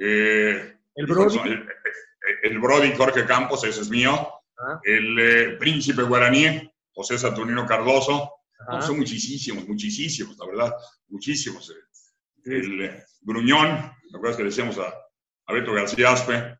eh, 0.00 0.78
el 0.96 1.06
Brody. 1.06 1.38
El, 2.42 2.58
Brody 2.58 2.92
Jorge 2.96 3.24
Campos, 3.24 3.62
ese 3.62 3.82
es 3.82 3.90
mío. 3.90 4.12
Ah. 4.58 4.80
El 4.82 5.18
eh, 5.18 5.56
Príncipe 5.58 6.02
Guaraní, 6.02 6.72
José 6.92 7.18
Saturnino 7.18 7.66
Cardoso. 7.66 8.41
Son 8.80 8.98
muchísimos, 8.98 9.66
muchísimos, 9.66 10.36
la 10.38 10.46
verdad, 10.46 10.74
muchísimos. 11.08 11.70
Eh. 11.70 11.74
El 12.44 13.04
Gruñón, 13.20 13.92
¿te 14.10 14.16
acuerdas 14.16 14.36
que 14.36 14.44
decíamos 14.44 14.78
a, 14.78 14.92
a 15.46 15.52
Beto 15.52 15.72
García 15.72 16.12
Aspe? 16.12 16.58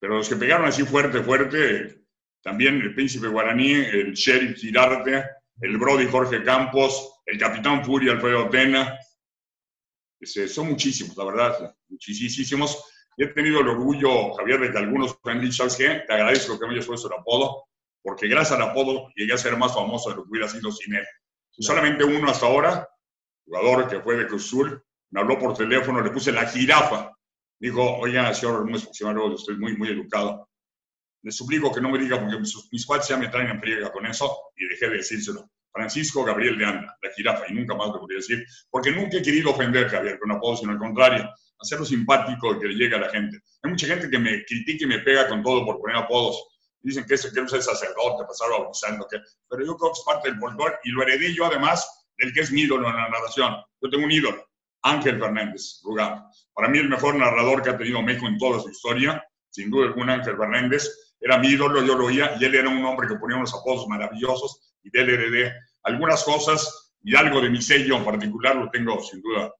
pero 0.00 0.16
los 0.16 0.28
que 0.28 0.36
pegaron 0.36 0.66
así 0.66 0.82
fuerte, 0.82 1.22
fuerte, 1.22 2.04
también 2.42 2.80
el 2.80 2.94
príncipe 2.94 3.28
guaraní, 3.28 3.72
el 3.72 4.14
sheriff 4.14 4.58
Girarte, 4.58 5.24
el 5.60 5.76
Brody 5.76 6.06
Jorge 6.06 6.42
Campos, 6.42 7.20
el 7.26 7.38
capitán 7.38 7.84
Furia 7.84 8.12
Alfredo 8.12 8.48
Tena. 8.48 8.98
son 10.22 10.68
muchísimos, 10.68 11.16
la 11.16 11.24
verdad, 11.24 11.76
muchísimos. 11.88 12.82
He 13.16 13.26
tenido 13.26 13.60
el 13.60 13.68
orgullo, 13.68 14.32
Javier, 14.32 14.60
de 14.60 14.72
que 14.72 14.78
algunos 14.78 15.18
me 15.24 15.32
han 15.32 15.40
dicho, 15.42 15.56
¿sabes 15.58 15.76
qué? 15.76 16.02
Te 16.06 16.14
agradezco 16.14 16.58
que 16.58 16.66
me 16.66 16.72
hayas 16.72 16.86
puesto 16.86 17.08
el 17.08 17.20
apodo, 17.20 17.64
porque 18.02 18.28
gracias 18.28 18.58
al 18.58 18.68
apodo 18.68 19.10
llegué 19.14 19.32
a 19.32 19.38
ser 19.38 19.56
más 19.56 19.74
famoso 19.74 20.10
de 20.10 20.16
lo 20.16 20.24
que 20.24 20.30
hubiera 20.30 20.48
sido 20.48 20.72
sin 20.72 20.94
él. 20.94 21.06
Solamente 21.50 22.04
uno 22.04 22.30
hasta 22.30 22.46
ahora, 22.46 22.88
jugador 23.44 23.88
que 23.88 24.00
fue 24.00 24.16
de 24.16 24.26
Cruz 24.26 24.46
Azul, 24.46 24.82
me 25.10 25.20
habló 25.20 25.38
por 25.38 25.56
teléfono, 25.56 26.00
le 26.00 26.10
puse 26.10 26.32
la 26.32 26.46
jirafa. 26.46 27.12
Dijo, 27.58 27.98
oiga, 27.98 28.32
señor, 28.32 28.62
un 28.62 28.78
funcionario, 28.78 29.26
usted 29.26 29.54
es 29.54 29.58
muy, 29.58 29.76
muy 29.76 29.88
educado. 29.88 30.48
Le 31.22 31.30
suplico 31.30 31.72
que 31.72 31.80
no 31.80 31.90
me 31.90 31.98
diga, 31.98 32.18
porque 32.18 32.38
mis, 32.38 32.56
mis 32.72 32.86
cuates 32.86 33.08
ya 33.08 33.16
me 33.18 33.28
traen 33.28 33.48
en 33.48 33.60
friega 33.60 33.92
con 33.92 34.06
eso, 34.06 34.34
y 34.56 34.66
dejé 34.66 34.88
de 34.88 34.98
decírselo. 34.98 35.50
Francisco 35.72 36.24
Gabriel 36.24 36.58
de 36.58 36.64
Anda, 36.64 36.96
la 37.02 37.10
jirafa, 37.14 37.44
y 37.48 37.54
nunca 37.54 37.74
más 37.74 37.88
lo 37.88 38.00
podría 38.00 38.18
decir, 38.18 38.44
porque 38.70 38.90
nunca 38.90 39.18
he 39.18 39.22
querido 39.22 39.50
ofender, 39.50 39.88
Javier, 39.88 40.18
con 40.18 40.32
apodo, 40.32 40.56
sino 40.56 40.72
al 40.72 40.78
contrario, 40.78 41.30
hacerlo 41.60 41.84
simpático 41.84 42.58
que 42.58 42.68
le 42.68 42.74
llegue 42.74 42.96
a 42.96 43.00
la 43.00 43.10
gente. 43.10 43.38
Hay 43.62 43.70
mucha 43.70 43.86
gente 43.86 44.08
que 44.08 44.18
me 44.18 44.44
critica 44.44 44.84
y 44.84 44.88
me 44.88 45.00
pega 45.00 45.28
con 45.28 45.42
todo 45.42 45.64
por 45.64 45.78
poner 45.78 45.96
apodos. 45.96 46.42
Dicen 46.82 47.04
que, 47.06 47.14
ese, 47.14 47.30
que 47.32 47.40
no 47.40 47.46
es 47.46 47.64
sacerdote, 47.64 48.24
pasar 48.24 48.50
bautizando, 48.50 49.06
que, 49.08 49.18
pero 49.48 49.64
yo 49.64 49.76
creo 49.76 49.92
que 49.92 49.98
es 49.98 50.04
parte 50.04 50.30
del 50.30 50.38
folclore 50.38 50.78
y 50.84 50.90
lo 50.90 51.02
heredé 51.02 51.34
yo 51.34 51.44
además 51.44 52.08
del 52.16 52.32
que 52.32 52.40
es 52.40 52.50
mi 52.50 52.62
ídolo 52.62 52.88
en 52.88 52.96
la 52.96 53.08
narración. 53.08 53.56
Yo 53.82 53.90
tengo 53.90 54.04
un 54.04 54.12
ídolo, 54.12 54.48
Ángel 54.82 55.18
Fernández 55.18 55.80
Rugam. 55.84 56.24
Para 56.54 56.68
mí 56.68 56.78
el 56.78 56.88
mejor 56.88 57.16
narrador 57.16 57.62
que 57.62 57.70
ha 57.70 57.76
tenido 57.76 58.02
México 58.02 58.26
en 58.26 58.38
toda 58.38 58.60
su 58.60 58.70
historia, 58.70 59.22
sin 59.50 59.70
duda 59.70 59.86
alguna 59.86 60.14
Ángel 60.14 60.36
Fernández, 60.36 60.88
era 61.20 61.38
mi 61.38 61.48
ídolo, 61.48 61.84
yo 61.84 61.96
lo 61.96 62.06
oía 62.06 62.34
y 62.40 62.44
él 62.44 62.54
era 62.54 62.68
un 62.68 62.84
hombre 62.84 63.08
que 63.08 63.16
ponía 63.16 63.36
unos 63.36 63.54
apodos 63.54 63.86
maravillosos 63.88 64.74
y 64.82 64.90
de 64.90 65.00
él 65.02 65.10
heredé 65.10 65.54
algunas 65.82 66.24
cosas 66.24 66.94
y 67.02 67.14
algo 67.14 67.40
de 67.40 67.50
mi 67.50 67.60
sello 67.60 67.96
en 67.96 68.04
particular 68.04 68.56
lo 68.56 68.70
tengo 68.70 69.02
sin 69.02 69.20
duda 69.20 69.52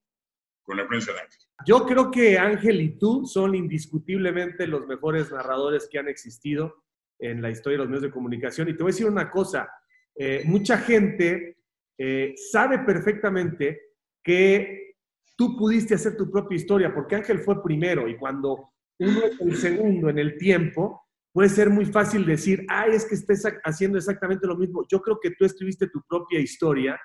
con 0.62 0.76
la 0.76 0.86
prensa 0.86 1.12
de 1.12 1.20
Ángel. 1.20 1.38
Yo 1.66 1.84
creo 1.84 2.10
que 2.10 2.38
Ángel 2.38 2.80
y 2.80 2.98
tú 2.98 3.26
son 3.26 3.54
indiscutiblemente 3.54 4.66
los 4.66 4.86
mejores 4.86 5.30
narradores 5.30 5.88
que 5.90 5.98
han 5.98 6.08
existido 6.08 6.84
en 7.20 7.42
la 7.42 7.50
historia 7.50 7.78
de 7.78 7.84
los 7.84 7.88
medios 7.88 8.02
de 8.02 8.10
comunicación. 8.10 8.68
Y 8.68 8.76
te 8.76 8.82
voy 8.82 8.90
a 8.90 8.94
decir 8.94 9.06
una 9.06 9.30
cosa, 9.30 9.68
eh, 10.16 10.42
mucha 10.46 10.78
gente 10.78 11.58
eh, 11.98 12.34
sabe 12.50 12.80
perfectamente 12.80 13.80
que 14.22 14.94
tú 15.36 15.56
pudiste 15.56 15.94
hacer 15.94 16.16
tu 16.16 16.30
propia 16.30 16.56
historia, 16.56 16.94
porque 16.94 17.16
Ángel 17.16 17.40
fue 17.40 17.62
primero 17.62 18.08
y 18.08 18.16
cuando 18.16 18.70
uno 18.98 19.20
es 19.24 19.40
el 19.40 19.56
segundo 19.56 20.10
en 20.10 20.18
el 20.18 20.36
tiempo, 20.36 21.02
puede 21.32 21.48
ser 21.48 21.70
muy 21.70 21.86
fácil 21.86 22.26
decir, 22.26 22.66
ay, 22.68 22.92
es 22.92 23.06
que 23.06 23.14
estés 23.14 23.44
haciendo 23.64 23.96
exactamente 23.96 24.46
lo 24.46 24.56
mismo. 24.56 24.84
Yo 24.90 25.00
creo 25.00 25.18
que 25.20 25.30
tú 25.30 25.44
escribiste 25.44 25.88
tu 25.88 26.02
propia 26.08 26.40
historia 26.40 27.00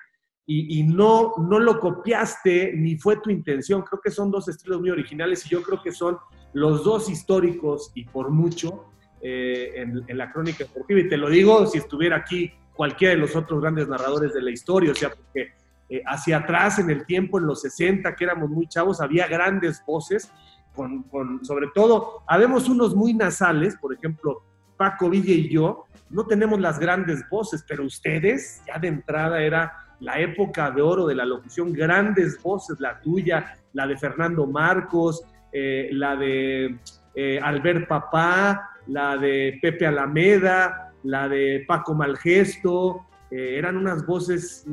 y, 0.48 0.84
no, 0.84 1.32
no 1.38 1.58
lo 1.58 1.80
copiaste 1.80 2.72
ni 2.76 2.96
fue 2.96 3.16
tu 3.16 3.30
intención. 3.30 3.82
Creo 3.82 4.00
que 4.00 4.12
son 4.12 4.30
dos 4.30 4.48
estilos 4.48 4.80
muy 4.80 4.90
originales 4.90 5.44
y 5.46 5.48
yo 5.48 5.62
creo 5.62 5.82
que 5.82 5.90
son 5.90 6.18
los 6.52 6.84
dos 6.84 7.10
históricos 7.10 7.90
y 7.94 8.04
por 8.04 8.30
mucho 8.30 8.92
eh, 9.22 9.72
en, 10.06 10.18
la 10.18 10.30
crónica 10.30 10.64
deportiva. 10.64 11.00
Y 11.00 11.08
te 11.08 11.16
lo 11.16 11.30
digo 11.30 11.66
si 11.66 11.78
estuviera 11.78 12.16
aquí 12.16 12.52
cualquiera 12.74 13.14
de 13.14 13.20
los 13.20 13.34
otros 13.34 13.62
grandes 13.62 13.88
narradores 13.88 14.34
de 14.34 14.42
la 14.42 14.50
historia, 14.50 14.92
o 14.92 14.94
sea, 14.94 15.08
porque 15.08 15.52
eh, 15.88 16.02
hacia 16.04 16.38
atrás 16.38 16.78
en 16.78 16.90
el 16.90 17.06
tiempo, 17.06 17.38
en 17.38 17.46
los 17.46 17.62
60, 17.62 18.14
que 18.14 18.24
éramos 18.24 18.50
muy 18.50 18.68
chavos, 18.68 19.00
había 19.00 19.26
grandes 19.26 19.82
voces 19.86 20.30
con, 20.74 21.42
sobre 21.42 21.68
todo, 21.74 22.22
habemos 22.26 22.68
unos 22.68 22.94
muy 22.94 23.14
nasales, 23.14 23.76
por 23.76 23.94
ejemplo, 23.94 24.42
Paco 24.76 25.08
Villa 25.08 25.32
y 25.32 25.48
yo, 25.48 25.86
no 26.10 26.26
tenemos 26.26 26.60
las 26.60 26.78
grandes 26.78 27.26
voces, 27.30 27.64
pero 27.66 27.84
ustedes, 27.84 28.62
ya 28.66 28.78
de 28.78 28.88
entrada 28.88 29.40
era 29.40 29.72
la 30.00 30.20
época 30.20 30.70
de 30.70 30.82
oro 30.82 31.06
de 31.06 31.14
la 31.14 31.24
locución, 31.24 31.72
grandes 31.72 32.42
voces, 32.42 32.78
la 32.78 33.00
tuya, 33.00 33.56
la 33.72 33.86
de 33.86 33.96
Fernando 33.96 34.46
Marcos, 34.46 35.24
eh, 35.50 35.88
la 35.92 36.14
de 36.14 36.78
Albert 37.42 37.88
Papá, 37.88 38.75
la 38.86 39.16
de 39.16 39.58
Pepe 39.60 39.86
Alameda, 39.86 40.92
la 41.02 41.28
de 41.28 41.64
Paco 41.66 41.94
Malgesto, 41.94 43.06
eh, 43.30 43.54
eran 43.58 43.76
unas 43.76 44.06
voces, 44.06 44.64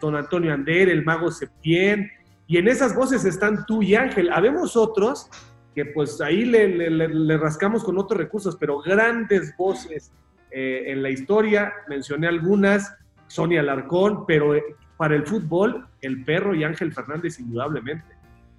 don 0.00 0.16
Antonio 0.16 0.52
Ander, 0.52 0.88
el 0.88 1.04
mago 1.04 1.30
Septién, 1.30 2.10
y 2.46 2.58
en 2.58 2.68
esas 2.68 2.94
voces 2.94 3.24
están 3.24 3.64
tú 3.66 3.82
y 3.82 3.94
Ángel. 3.94 4.30
Habemos 4.30 4.76
otros 4.76 5.30
que 5.74 5.86
pues 5.86 6.20
ahí 6.20 6.44
le, 6.44 7.36
rascamos 7.36 7.82
con 7.82 7.98
otros 7.98 8.18
recursos, 8.18 8.56
pero 8.56 8.80
grandes 8.80 9.56
voces 9.56 10.12
eh, 10.50 10.84
en 10.86 11.02
la 11.02 11.10
historia, 11.10 11.72
mencioné 11.88 12.28
algunas, 12.28 12.94
Sonia 13.26 13.62
Larcón, 13.62 14.24
pero 14.26 14.54
eh, 14.54 14.62
para 14.96 15.16
el 15.16 15.26
fútbol, 15.26 15.88
el 16.00 16.24
perro 16.24 16.54
y 16.54 16.62
Ángel 16.62 16.92
Fernández 16.92 17.40
indudablemente. 17.40 18.13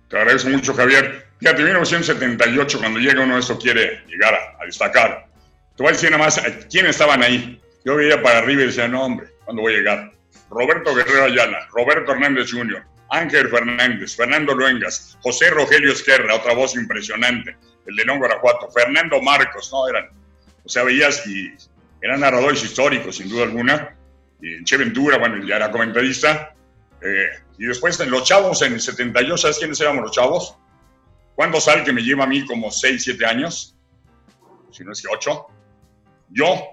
Te 0.09 0.17
agradezco 0.17 0.49
mucho, 0.49 0.73
Javier. 0.73 1.25
Fíjate, 1.39 1.63
1978, 1.63 2.79
cuando 2.79 2.99
llega 2.99 3.23
uno 3.23 3.35
de 3.35 3.39
esto 3.41 3.57
quiere 3.57 4.03
llegar 4.07 4.33
a, 4.33 4.65
destacar. 4.65 5.27
Te 5.75 5.83
voy 5.83 5.89
a 5.89 5.93
decir 5.93 6.11
nada 6.11 6.23
más, 6.23 6.41
¿quiénes 6.71 6.91
estaban 6.91 7.21
ahí? 7.23 7.61
Yo 7.83 7.95
veía 7.95 8.21
para 8.21 8.39
arriba 8.39 8.63
y 8.63 8.67
decía, 8.67 8.87
no, 8.87 9.03
hombre, 9.03 9.27
¿cuándo 9.43 9.61
voy 9.61 9.73
a 9.73 9.77
llegar? 9.77 10.11
Roberto 10.49 10.95
Guerrero 10.95 11.25
Ayala, 11.25 11.67
Roberto 11.71 12.13
Hernández 12.13 12.51
Jr., 12.51 12.83
Ángel 13.09 13.49
Fernández, 13.49 14.15
Fernando 14.15 14.55
Luengas, 14.55 15.17
José 15.21 15.49
Rogelio 15.49 15.91
Esquerra, 15.91 16.35
otra 16.35 16.53
voz 16.53 16.75
impresionante, 16.75 17.57
el 17.85 17.95
de 17.95 18.05
León 18.05 18.19
Guanajuato, 18.19 18.71
Fernando 18.71 19.21
Marcos, 19.21 19.69
¿no? 19.71 19.87
Eran, 19.87 20.09
o 20.63 20.69
sea, 20.69 20.83
veías 20.83 21.25
y 21.27 21.53
eran 22.01 22.21
narradores 22.21 22.63
históricos, 22.63 23.17
sin 23.17 23.29
duda 23.29 23.43
alguna, 23.43 23.95
y 24.41 24.63
Che 24.63 24.77
Ventura, 24.77 25.17
bueno, 25.17 25.45
ya 25.45 25.57
era 25.57 25.71
comentarista, 25.71 26.54
eh, 27.05 27.29
y 27.57 27.65
después 27.65 27.99
los 28.07 28.23
chavos 28.23 28.61
en 28.61 28.73
el 28.73 28.81
72, 28.81 29.41
¿sabes 29.41 29.59
quiénes 29.59 29.79
éramos 29.79 30.03
los 30.03 30.11
chavos? 30.11 30.57
Juan 31.35 31.53
Sal, 31.61 31.83
que 31.83 31.93
me 31.93 32.01
lleva 32.01 32.23
a 32.23 32.27
mí 32.27 32.45
como 32.45 32.71
6, 32.71 33.03
7 33.03 33.25
años, 33.25 33.77
si 34.71 34.83
no 34.83 34.91
es 34.91 35.01
que 35.01 35.07
8, 35.11 35.47
yo, 36.31 36.63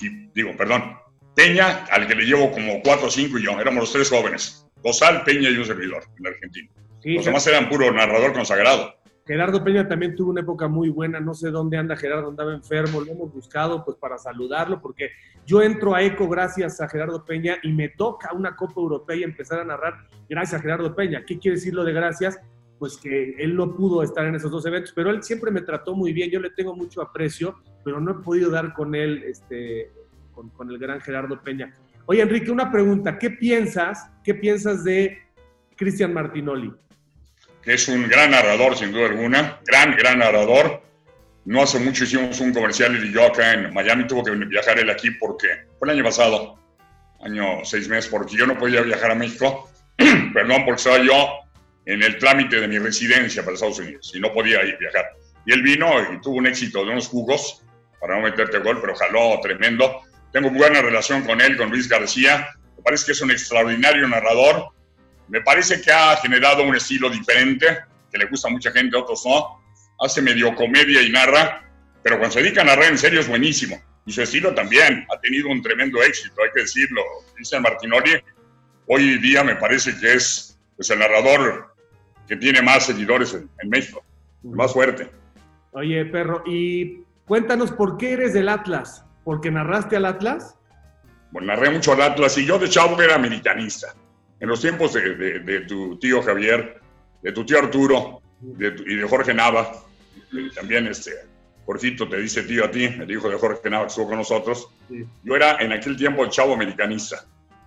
y 0.00 0.28
digo, 0.34 0.56
perdón, 0.56 0.96
Peña, 1.34 1.84
al 1.90 2.06
que 2.06 2.14
le 2.14 2.24
llevo 2.24 2.50
como 2.50 2.80
4 2.82 3.06
o 3.06 3.10
5 3.10 3.38
y 3.38 3.44
yo, 3.44 3.58
éramos 3.60 3.80
los 3.80 3.92
tres 3.92 4.10
jóvenes. 4.10 4.66
Cosal, 4.82 5.24
Peña 5.24 5.48
y 5.48 5.56
un 5.56 5.64
servidor 5.64 6.04
en 6.18 6.26
Argentina. 6.26 6.70
Los 7.04 7.24
demás 7.24 7.46
eran 7.46 7.68
puro 7.68 7.90
narrador 7.92 8.32
consagrado. 8.32 8.94
Gerardo 9.24 9.62
Peña 9.62 9.86
también 9.86 10.16
tuvo 10.16 10.30
una 10.30 10.40
época 10.40 10.66
muy 10.66 10.88
buena, 10.88 11.20
no 11.20 11.32
sé 11.32 11.50
dónde 11.50 11.76
anda 11.76 11.96
Gerardo, 11.96 12.28
andaba 12.28 12.52
enfermo, 12.52 13.00
lo 13.00 13.12
hemos 13.12 13.32
buscado 13.32 13.84
pues 13.84 13.96
para 13.96 14.18
saludarlo, 14.18 14.80
porque 14.80 15.10
yo 15.46 15.62
entro 15.62 15.94
a 15.94 16.02
ECO 16.02 16.28
gracias 16.28 16.80
a 16.80 16.88
Gerardo 16.88 17.24
Peña 17.24 17.56
y 17.62 17.72
me 17.72 17.88
toca 17.88 18.32
una 18.32 18.56
Copa 18.56 18.80
Europea 18.80 19.16
y 19.16 19.22
empezar 19.22 19.60
a 19.60 19.64
narrar 19.64 19.94
gracias 20.28 20.60
a 20.60 20.62
Gerardo 20.62 20.94
Peña. 20.94 21.24
¿Qué 21.24 21.38
quiere 21.38 21.56
decir 21.56 21.72
lo 21.72 21.84
de 21.84 21.92
gracias? 21.92 22.40
Pues 22.80 22.96
que 22.96 23.36
él 23.38 23.54
no 23.54 23.76
pudo 23.76 24.02
estar 24.02 24.26
en 24.26 24.34
esos 24.34 24.50
dos 24.50 24.66
eventos, 24.66 24.92
pero 24.92 25.10
él 25.10 25.22
siempre 25.22 25.52
me 25.52 25.62
trató 25.62 25.94
muy 25.94 26.12
bien, 26.12 26.30
yo 26.30 26.40
le 26.40 26.50
tengo 26.50 26.74
mucho 26.74 27.00
aprecio, 27.00 27.56
pero 27.84 28.00
no 28.00 28.10
he 28.10 28.24
podido 28.24 28.50
dar 28.50 28.74
con 28.74 28.94
él, 28.96 29.22
este, 29.22 29.92
con, 30.32 30.48
con 30.50 30.68
el 30.68 30.78
gran 30.78 31.00
Gerardo 31.00 31.40
Peña. 31.40 31.72
Oye, 32.06 32.22
Enrique, 32.22 32.50
una 32.50 32.72
pregunta. 32.72 33.16
¿Qué 33.18 33.30
piensas, 33.30 34.10
qué 34.24 34.34
piensas 34.34 34.82
de 34.82 35.18
Cristian 35.76 36.12
Martinoli? 36.12 36.72
Que 37.62 37.74
es 37.74 37.88
un 37.88 38.08
gran 38.08 38.30
narrador, 38.32 38.76
sin 38.76 38.92
duda 38.92 39.06
alguna. 39.06 39.60
Gran, 39.64 39.96
gran 39.96 40.18
narrador. 40.18 40.82
No 41.44 41.62
hace 41.62 41.78
mucho 41.78 42.04
hicimos 42.04 42.38
un 42.40 42.52
comercial 42.52 42.96
y 43.04 43.12
yo 43.12 43.26
acá 43.26 43.54
en 43.54 43.72
Miami. 43.72 44.06
Tuvo 44.06 44.24
que 44.24 44.32
viajar 44.32 44.78
él 44.78 44.90
aquí 44.90 45.10
porque 45.12 45.66
fue 45.78 45.88
el 45.88 45.96
año 45.96 46.04
pasado, 46.04 46.58
año 47.20 47.64
seis 47.64 47.88
meses, 47.88 48.10
porque 48.10 48.36
yo 48.36 48.46
no 48.46 48.58
podía 48.58 48.82
viajar 48.82 49.10
a 49.10 49.14
México. 49.14 49.70
Perdón, 50.34 50.64
porque 50.64 50.80
estaba 50.82 50.98
yo 50.98 51.28
en 51.86 52.02
el 52.02 52.18
trámite 52.18 52.60
de 52.60 52.68
mi 52.68 52.78
residencia 52.78 53.42
para 53.42 53.54
Estados 53.54 53.78
Unidos 53.78 54.12
y 54.14 54.20
no 54.20 54.32
podía 54.32 54.62
ir 54.64 54.76
viajar. 54.78 55.06
Y 55.46 55.52
él 55.52 55.62
vino 55.62 55.88
y 56.12 56.20
tuvo 56.20 56.36
un 56.36 56.46
éxito 56.46 56.84
de 56.84 56.92
unos 56.92 57.08
jugos, 57.08 57.62
para 58.00 58.16
no 58.16 58.22
meterte 58.22 58.58
gol, 58.58 58.80
pero 58.80 58.94
jaló 58.94 59.38
tremendo 59.40 60.02
tengo 60.32 60.50
buena 60.50 60.80
relación 60.80 61.22
con 61.24 61.40
él, 61.40 61.56
con 61.56 61.70
Luis 61.70 61.88
García. 61.88 62.48
Me 62.76 62.82
parece 62.82 63.06
que 63.06 63.12
es 63.12 63.20
un 63.20 63.30
extraordinario 63.30 64.08
narrador. 64.08 64.70
Me 65.32 65.40
parece 65.40 65.80
que 65.80 65.90
ha 65.90 66.14
generado 66.18 66.62
un 66.62 66.76
estilo 66.76 67.08
diferente, 67.08 67.66
que 68.10 68.18
le 68.18 68.26
gusta 68.26 68.48
a 68.48 68.50
mucha 68.50 68.70
gente, 68.70 68.94
a 68.94 69.00
otros 69.00 69.24
no. 69.24 69.62
Hace 69.98 70.20
medio 70.20 70.54
comedia 70.54 71.00
y 71.00 71.10
narra, 71.10 71.66
pero 72.02 72.18
cuando 72.18 72.34
se 72.34 72.42
dedica 72.42 72.60
a 72.60 72.64
narrar 72.64 72.90
en 72.90 72.98
serio 72.98 73.18
es 73.18 73.28
buenísimo. 73.28 73.80
Y 74.04 74.12
su 74.12 74.20
estilo 74.20 74.54
también 74.54 75.06
ha 75.10 75.18
tenido 75.20 75.48
un 75.48 75.62
tremendo 75.62 76.02
éxito, 76.02 76.42
hay 76.42 76.50
que 76.54 76.60
decirlo. 76.60 77.00
Cristian 77.34 77.62
Martinoli, 77.62 78.22
hoy 78.88 79.16
día 79.20 79.42
me 79.42 79.56
parece 79.56 79.98
que 79.98 80.12
es 80.12 80.60
pues, 80.76 80.90
el 80.90 80.98
narrador 80.98 81.74
que 82.28 82.36
tiene 82.36 82.60
más 82.60 82.84
seguidores 82.84 83.32
en, 83.32 83.48
en 83.62 83.70
México, 83.70 84.04
más 84.42 84.74
fuerte. 84.74 85.10
Oye, 85.70 86.04
perro, 86.04 86.42
y 86.44 87.04
cuéntanos 87.24 87.72
por 87.72 87.96
qué 87.96 88.12
eres 88.12 88.34
del 88.34 88.50
Atlas. 88.50 89.06
¿Porque 89.24 89.50
narraste 89.50 89.96
al 89.96 90.04
Atlas? 90.04 90.58
Bueno, 91.30 91.54
narré 91.54 91.70
mucho 91.70 91.94
al 91.94 92.02
Atlas 92.02 92.36
y 92.36 92.44
yo 92.44 92.58
de 92.58 92.68
chavo 92.68 93.00
era 93.00 93.14
americanista. 93.14 93.94
En 94.42 94.48
los 94.48 94.60
tiempos 94.60 94.92
de, 94.92 95.64
tu 95.68 95.96
tío 96.00 96.20
Javier, 96.20 96.80
de 97.22 97.30
tu 97.30 97.46
tío 97.46 97.60
Arturo 97.60 98.20
y 98.42 98.96
de 98.96 99.06
Jorge 99.08 99.32
Nava, 99.32 99.72
también 100.56 100.88
este, 100.88 101.12
Jorgito 101.64 102.08
te 102.08 102.16
dice 102.16 102.42
tío 102.42 102.64
a 102.64 102.70
ti, 102.72 102.86
el 102.86 103.08
hijo 103.08 103.30
de 103.30 103.38
Jorge 103.38 103.70
Nava 103.70 103.84
que 103.84 103.90
estuvo 103.90 104.08
con 104.08 104.18
nosotros. 104.18 104.68
Yo 105.22 105.36
era 105.36 105.58
en 105.60 105.70
aquel 105.70 105.96
tiempo 105.96 106.24
el 106.24 106.30
chavo 106.30 106.54
americanista, 106.54 107.24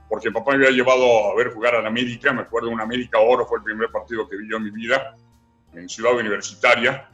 porque 0.10 0.32
papá 0.32 0.52
me 0.52 0.66
había 0.66 0.72
llevado 0.72 1.32
a 1.32 1.36
ver 1.36 1.54
jugar 1.54 1.76
a 1.76 1.82
la 1.82 1.88
América, 1.88 2.34
me 2.34 2.42
acuerdo 2.42 2.70
un 2.70 2.82
América 2.82 3.20
Oro, 3.20 3.46
fue 3.46 3.60
el 3.60 3.64
primer 3.64 3.90
partido 3.90 4.28
que 4.28 4.36
vi 4.36 4.50
yo 4.50 4.58
en 4.58 4.64
mi 4.66 4.72
vida, 4.72 5.16
en 5.76 5.88
Ciudad 5.88 6.14
Universitaria. 6.14 7.08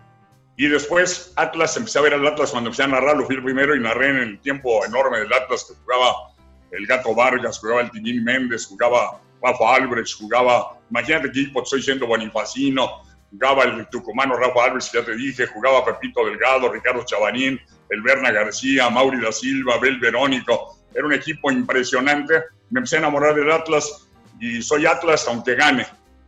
Y 0.58 0.70
después 0.70 1.34
Atlas, 1.36 1.78
empecé 1.78 2.00
a 2.00 2.02
ver 2.02 2.16
al 2.16 2.26
Atlas 2.26 2.50
cuando 2.50 2.70
empecé 2.70 2.82
a 2.82 2.88
narrar, 2.88 3.16
lo 3.16 3.28
fui 3.28 3.36
el 3.36 3.44
primero 3.44 3.76
y 3.76 3.80
narré 3.80 4.10
en 4.10 4.18
el 4.18 4.40
tiempo 4.40 4.84
enorme 4.84 5.20
del 5.20 5.32
Atlas 5.32 5.66
que 5.70 5.76
jugaba 5.84 6.34
el 6.72 6.88
Gato 6.88 7.14
Vargas, 7.14 7.60
jugaba 7.60 7.82
el 7.82 7.92
Tinín 7.92 8.24
Méndez, 8.24 8.66
jugaba 8.66 9.22
Rafa 9.42 9.76
Albrecht, 9.76 10.18
jugaba, 10.20 10.78
imagínate 10.90 11.32
qué 11.32 11.42
equipo 11.42 11.64
estoy 11.64 11.80
diciendo, 11.80 12.08
Bonifacino, 12.08 13.04
jugaba 13.32 13.64
el 13.64 13.88
tucumano 13.90 14.36
Rafa 14.36 14.66
Alves, 14.66 14.92
ya 14.92 15.04
te 15.04 15.16
dije, 15.16 15.48
jugaba 15.48 15.86
Pepito 15.86 16.26
Delgado, 16.26 16.72
Ricardo 16.72 17.04
Chavanín, 17.06 17.60
el 17.90 18.02
Berna 18.02 18.32
García, 18.32 18.90
Mauri 18.90 19.20
da 19.20 19.32
Silva, 19.32 19.78
Bel 19.78 20.00
Verónico. 20.00 20.78
Era 20.94 21.06
un 21.06 21.14
equipo 21.14 21.52
impresionante. 21.52 22.36
Me 22.70 22.80
empecé 22.80 22.98
a 22.98 23.00
enamorar 23.00 23.36
del 23.36 23.52
Atlas 23.52 24.08
y 24.40 24.62
soy 24.62 24.86
Atlas 24.86 25.28
aunque 25.28 25.56
gane. 25.56 25.86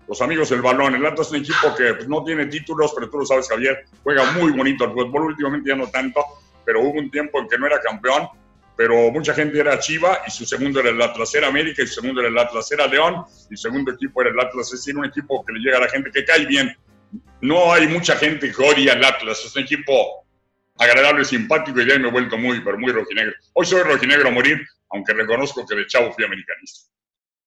Los 0.07 0.21
amigos 0.21 0.49
del 0.49 0.61
balón. 0.61 0.95
El 0.95 1.05
Atlas 1.05 1.27
es 1.27 1.33
un 1.33 1.39
equipo 1.39 1.73
que 1.75 1.93
pues, 1.93 2.07
no 2.07 2.23
tiene 2.23 2.47
títulos, 2.47 2.91
pero 2.93 3.09
tú 3.09 3.19
lo 3.19 3.25
sabes, 3.25 3.47
Javier, 3.47 3.85
juega 4.03 4.29
muy 4.33 4.51
bonito 4.51 4.83
el 4.83 4.91
fútbol. 4.91 5.27
Últimamente 5.27 5.69
ya 5.69 5.75
no 5.75 5.87
tanto, 5.87 6.21
pero 6.65 6.81
hubo 6.81 6.99
un 6.99 7.09
tiempo 7.09 7.39
en 7.39 7.47
que 7.47 7.57
no 7.57 7.65
era 7.65 7.79
campeón 7.79 8.27
pero 8.75 9.11
mucha 9.11 9.33
gente 9.33 9.59
era 9.59 9.79
Chiva 9.79 10.19
y 10.27 10.31
su 10.31 10.45
segundo 10.45 10.79
era 10.79 10.89
el 10.89 11.01
Atlas, 11.01 11.33
era 11.35 11.47
América 11.47 11.83
y 11.83 11.87
su 11.87 12.01
segundo 12.01 12.21
era 12.21 12.29
el 12.29 12.37
Atlas, 12.37 12.71
era 12.71 12.87
León 12.87 13.23
y 13.49 13.55
su 13.55 13.69
segundo 13.69 13.91
equipo 13.91 14.21
era 14.21 14.31
el 14.31 14.39
Atlas, 14.39 14.67
es 14.67 14.79
decir, 14.79 14.97
un 14.97 15.05
equipo 15.05 15.43
que 15.45 15.53
le 15.53 15.59
llega 15.59 15.77
a 15.77 15.81
la 15.81 15.89
gente 15.89 16.09
que 16.11 16.25
cae 16.25 16.45
bien, 16.45 16.75
no 17.41 17.73
hay 17.73 17.87
mucha 17.87 18.15
gente 18.15 18.51
que 18.51 18.63
odia 18.63 18.93
al 18.93 19.03
Atlas. 19.03 19.43
Es 19.45 19.55
un 19.55 19.63
equipo 19.63 20.25
agradable, 20.77 21.25
simpático 21.25 21.81
y 21.81 21.87
ya 21.87 21.99
me 21.99 22.07
he 22.07 22.11
vuelto 22.11 22.37
muy, 22.37 22.61
pero 22.63 22.77
muy 22.77 22.91
rojinegro. 22.91 23.33
Hoy 23.53 23.65
soy 23.65 23.83
rojinegro 23.83 24.29
a 24.29 24.31
morir, 24.31 24.65
aunque 24.89 25.13
reconozco 25.13 25.65
que 25.65 25.75
de 25.75 25.85
chavo 25.87 26.11
fui 26.13 26.23
americanista. 26.23 26.89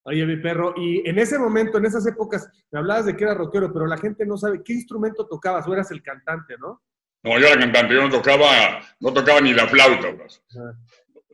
Oye, 0.02 0.24
mi 0.24 0.36
perro, 0.36 0.72
y 0.76 1.08
en 1.08 1.18
ese 1.18 1.36
momento, 1.36 1.78
en 1.78 1.86
esas 1.86 2.06
épocas, 2.06 2.48
me 2.70 2.78
hablabas 2.78 3.06
de 3.06 3.16
que 3.16 3.24
era 3.24 3.34
rockero, 3.34 3.72
pero 3.72 3.86
la 3.86 3.98
gente 3.98 4.24
no 4.24 4.36
sabe 4.36 4.62
qué 4.64 4.72
instrumento 4.72 5.26
tocabas, 5.26 5.66
o 5.66 5.72
eras 5.72 5.90
el 5.90 6.00
cantante, 6.00 6.54
¿no? 6.58 6.80
No, 7.24 7.40
yo 7.40 7.46
era 7.48 7.58
cantante, 7.58 7.94
yo 7.94 8.02
no 8.02 8.10
tocaba, 8.10 8.80
no 9.00 9.12
tocaba 9.12 9.40
ni 9.40 9.52
la 9.52 9.66
flauta. 9.66 10.16
Pues. 10.16 10.40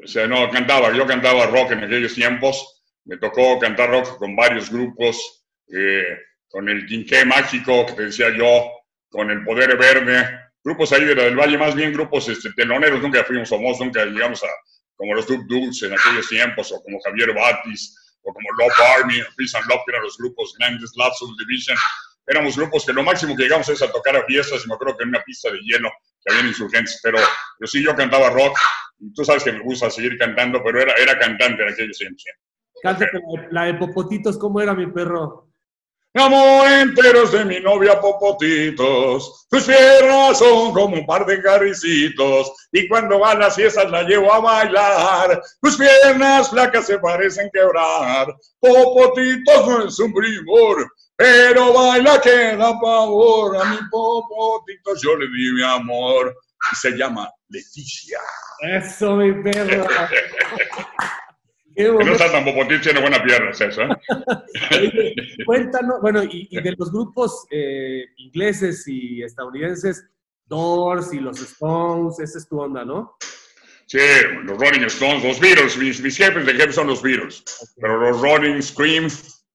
O 0.02 0.06
sea, 0.06 0.26
no 0.26 0.50
cantaba, 0.50 0.92
yo 0.92 1.06
cantaba 1.06 1.46
rock 1.46 1.72
en 1.72 1.84
aquellos 1.84 2.14
tiempos, 2.14 2.82
me 3.04 3.18
tocó 3.18 3.58
cantar 3.58 3.90
rock 3.90 4.18
con 4.18 4.34
varios 4.34 4.70
grupos, 4.70 5.44
eh, 5.68 6.18
con 6.48 6.68
el 6.68 6.86
Quinqué 6.86 7.24
Mágico, 7.24 7.86
que 7.86 7.92
te 7.92 8.02
decía 8.06 8.30
yo, 8.36 8.70
con 9.08 9.30
el 9.30 9.44
Poder 9.44 9.76
Verde, 9.76 10.40
grupos 10.62 10.92
ahí 10.92 11.04
de 11.04 11.14
la 11.14 11.24
del 11.24 11.36
Valle, 11.36 11.56
más 11.56 11.74
bien 11.74 11.92
grupos 11.92 12.28
este, 12.28 12.52
teloneros, 12.52 13.00
nunca 13.00 13.24
fuimos 13.24 13.48
famosos, 13.48 13.86
nunca 13.86 14.04
llegamos 14.04 14.42
a 14.42 14.48
como 14.96 15.14
los 15.14 15.26
Duk 15.26 15.46
Dudes 15.46 15.82
en 15.82 15.92
aquellos 15.92 16.28
tiempos, 16.28 16.70
o 16.72 16.82
como 16.82 17.00
Javier 17.00 17.34
Batis, 17.34 17.96
o 18.22 18.32
como 18.32 18.48
Love 18.58 18.80
Army, 18.98 19.20
Peace 19.36 19.56
and 19.56 19.66
Love, 19.68 19.82
que 19.84 19.92
eran 19.92 20.04
los 20.04 20.16
grupos 20.16 20.54
grandes, 20.58 20.92
Love 20.96 21.14
Subdivision. 21.18 21.76
Éramos 22.26 22.56
grupos 22.56 22.86
que 22.86 22.92
lo 22.92 23.02
máximo 23.02 23.36
que 23.36 23.42
llegamos 23.42 23.68
es 23.68 23.82
a 23.82 23.90
tocar 23.90 24.16
a 24.16 24.24
fiestas, 24.24 24.62
y 24.64 24.68
me 24.68 24.74
acuerdo 24.74 24.96
que 24.96 25.02
en 25.02 25.08
una 25.08 25.22
pista 25.22 25.50
de 25.50 25.58
hielo 25.58 25.90
que 26.24 26.34
había 26.34 26.48
insurgentes, 26.48 27.00
pero, 27.02 27.18
pero 27.58 27.68
sí, 27.68 27.82
yo 27.82 27.94
cantaba 27.94 28.30
rock, 28.30 28.56
y 28.98 29.12
tú 29.12 29.24
sabes 29.24 29.44
que 29.44 29.52
me 29.52 29.60
gusta 29.60 29.90
seguir 29.90 30.16
cantando, 30.18 30.62
pero 30.62 30.80
era, 30.80 30.94
era 30.94 31.18
cantante 31.18 31.62
en 31.62 31.72
aquellos 31.72 31.98
tiempos. 31.98 32.24
Cántate 32.82 33.20
la 33.50 33.64
de 33.64 33.74
Popotitos, 33.74 34.38
¿cómo 34.38 34.60
era 34.60 34.74
mi 34.74 34.86
perro? 34.86 35.48
Amor 36.14 36.68
enteros 36.68 37.32
de 37.32 37.42
mi 37.46 37.58
novia 37.58 37.98
Popotitos, 37.98 39.46
tus 39.48 39.64
piernas 39.64 40.38
son 40.38 40.74
como 40.74 40.96
un 40.96 41.06
par 41.06 41.24
de 41.24 41.40
carricitos, 41.40 42.52
y 42.70 42.86
cuando 42.86 43.20
van 43.20 43.38
las 43.38 43.54
fiestas 43.54 43.90
la 43.90 44.02
llevo 44.02 44.30
a 44.30 44.40
bailar. 44.40 45.42
Tus 45.62 45.78
piernas 45.78 46.50
flacas 46.50 46.86
se 46.86 46.98
parecen 46.98 47.48
quebrar, 47.50 48.26
Popotitos 48.60 49.66
no 49.66 49.86
es 49.86 49.98
un 50.00 50.12
primor, 50.12 50.86
pero 51.22 51.72
baila 51.72 52.20
que 52.20 52.56
da 52.56 52.80
pavor. 52.80 53.56
A 53.56 53.64
mi 53.70 53.78
Popotitos 53.90 55.00
yo 55.02 55.16
le 55.16 55.26
di 55.26 55.52
mi 55.52 55.62
amor, 55.62 56.34
y 56.72 56.76
se 56.76 56.90
llama 56.96 57.30
Leticia. 57.48 58.18
Eso, 58.60 59.16
mi 59.16 59.32
perro. 59.42 59.86
Que 61.74 61.84
no 61.84 62.12
está 62.12 62.30
tan 62.30 62.44
popotito, 62.44 62.82
tiene 62.82 63.00
buena 63.00 63.24
pierna, 63.24 63.48
es 63.48 63.60
eso. 63.62 63.80
¿eh? 63.80 65.14
Cuéntanos, 65.46 66.02
bueno, 66.02 66.22
y, 66.22 66.46
de 66.54 66.70
los 66.78 66.92
grupos 66.92 67.46
eh, 67.50 68.04
ingleses 68.18 68.86
y 68.86 69.22
estadounidenses, 69.22 70.04
Doors 70.44 71.14
y 71.14 71.20
los 71.20 71.40
Stones, 71.40 72.20
esa 72.20 72.36
es 72.36 72.46
tu 72.46 72.60
onda, 72.60 72.84
¿no? 72.84 73.16
Sí, 73.86 73.98
los 74.44 74.58
Rolling 74.58 74.84
Stones, 74.84 75.24
los 75.24 75.40
Beatles, 75.40 75.78
mis, 75.78 76.14
jefes 76.14 76.44
de 76.44 76.52
jefes 76.52 76.74
son 76.74 76.88
los 76.88 77.00
Beatles, 77.00 77.42
pero 77.80 77.98
los 77.98 78.20
Rolling, 78.20 78.60
Scream, 78.60 79.08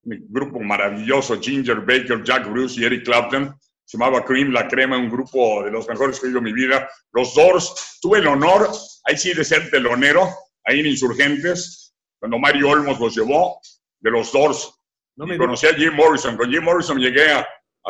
mi 0.07 0.17
grupo 0.29 0.59
maravilloso, 0.61 1.39
Ginger 1.39 1.81
Baker, 1.81 2.23
Jack 2.23 2.49
Bruce 2.49 2.79
y 2.79 2.85
Eric 2.85 3.03
Clapton, 3.03 3.53
se 3.83 3.97
llamaba 3.97 4.23
Cream, 4.23 4.51
La 4.51 4.67
Crema, 4.67 4.97
un 4.97 5.09
grupo 5.09 5.63
de 5.63 5.71
los 5.71 5.87
mejores 5.87 6.19
que 6.19 6.25
he 6.25 6.29
oído 6.29 6.39
en 6.39 6.45
mi 6.45 6.53
vida. 6.53 6.89
Los 7.11 7.35
Doors, 7.35 7.99
tuve 8.01 8.19
el 8.19 8.27
honor, 8.27 8.69
ahí 9.05 9.17
sí, 9.17 9.33
de 9.33 9.43
ser 9.43 9.69
telonero, 9.69 10.29
ahí 10.63 10.79
en 10.79 10.87
Insurgentes, 10.87 11.93
cuando 12.19 12.37
Mario 12.37 12.69
Olmos 12.69 12.99
los 12.99 13.15
llevó 13.15 13.59
de 13.99 14.11
los 14.11 14.31
Doors. 14.31 14.73
conocí 15.15 15.67
a 15.67 15.73
Jim 15.73 15.93
Morrison. 15.93 16.37
Con 16.37 16.49
Jim 16.49 16.63
Morrison 16.63 16.97
llegué 16.97 17.31
a, 17.31 17.47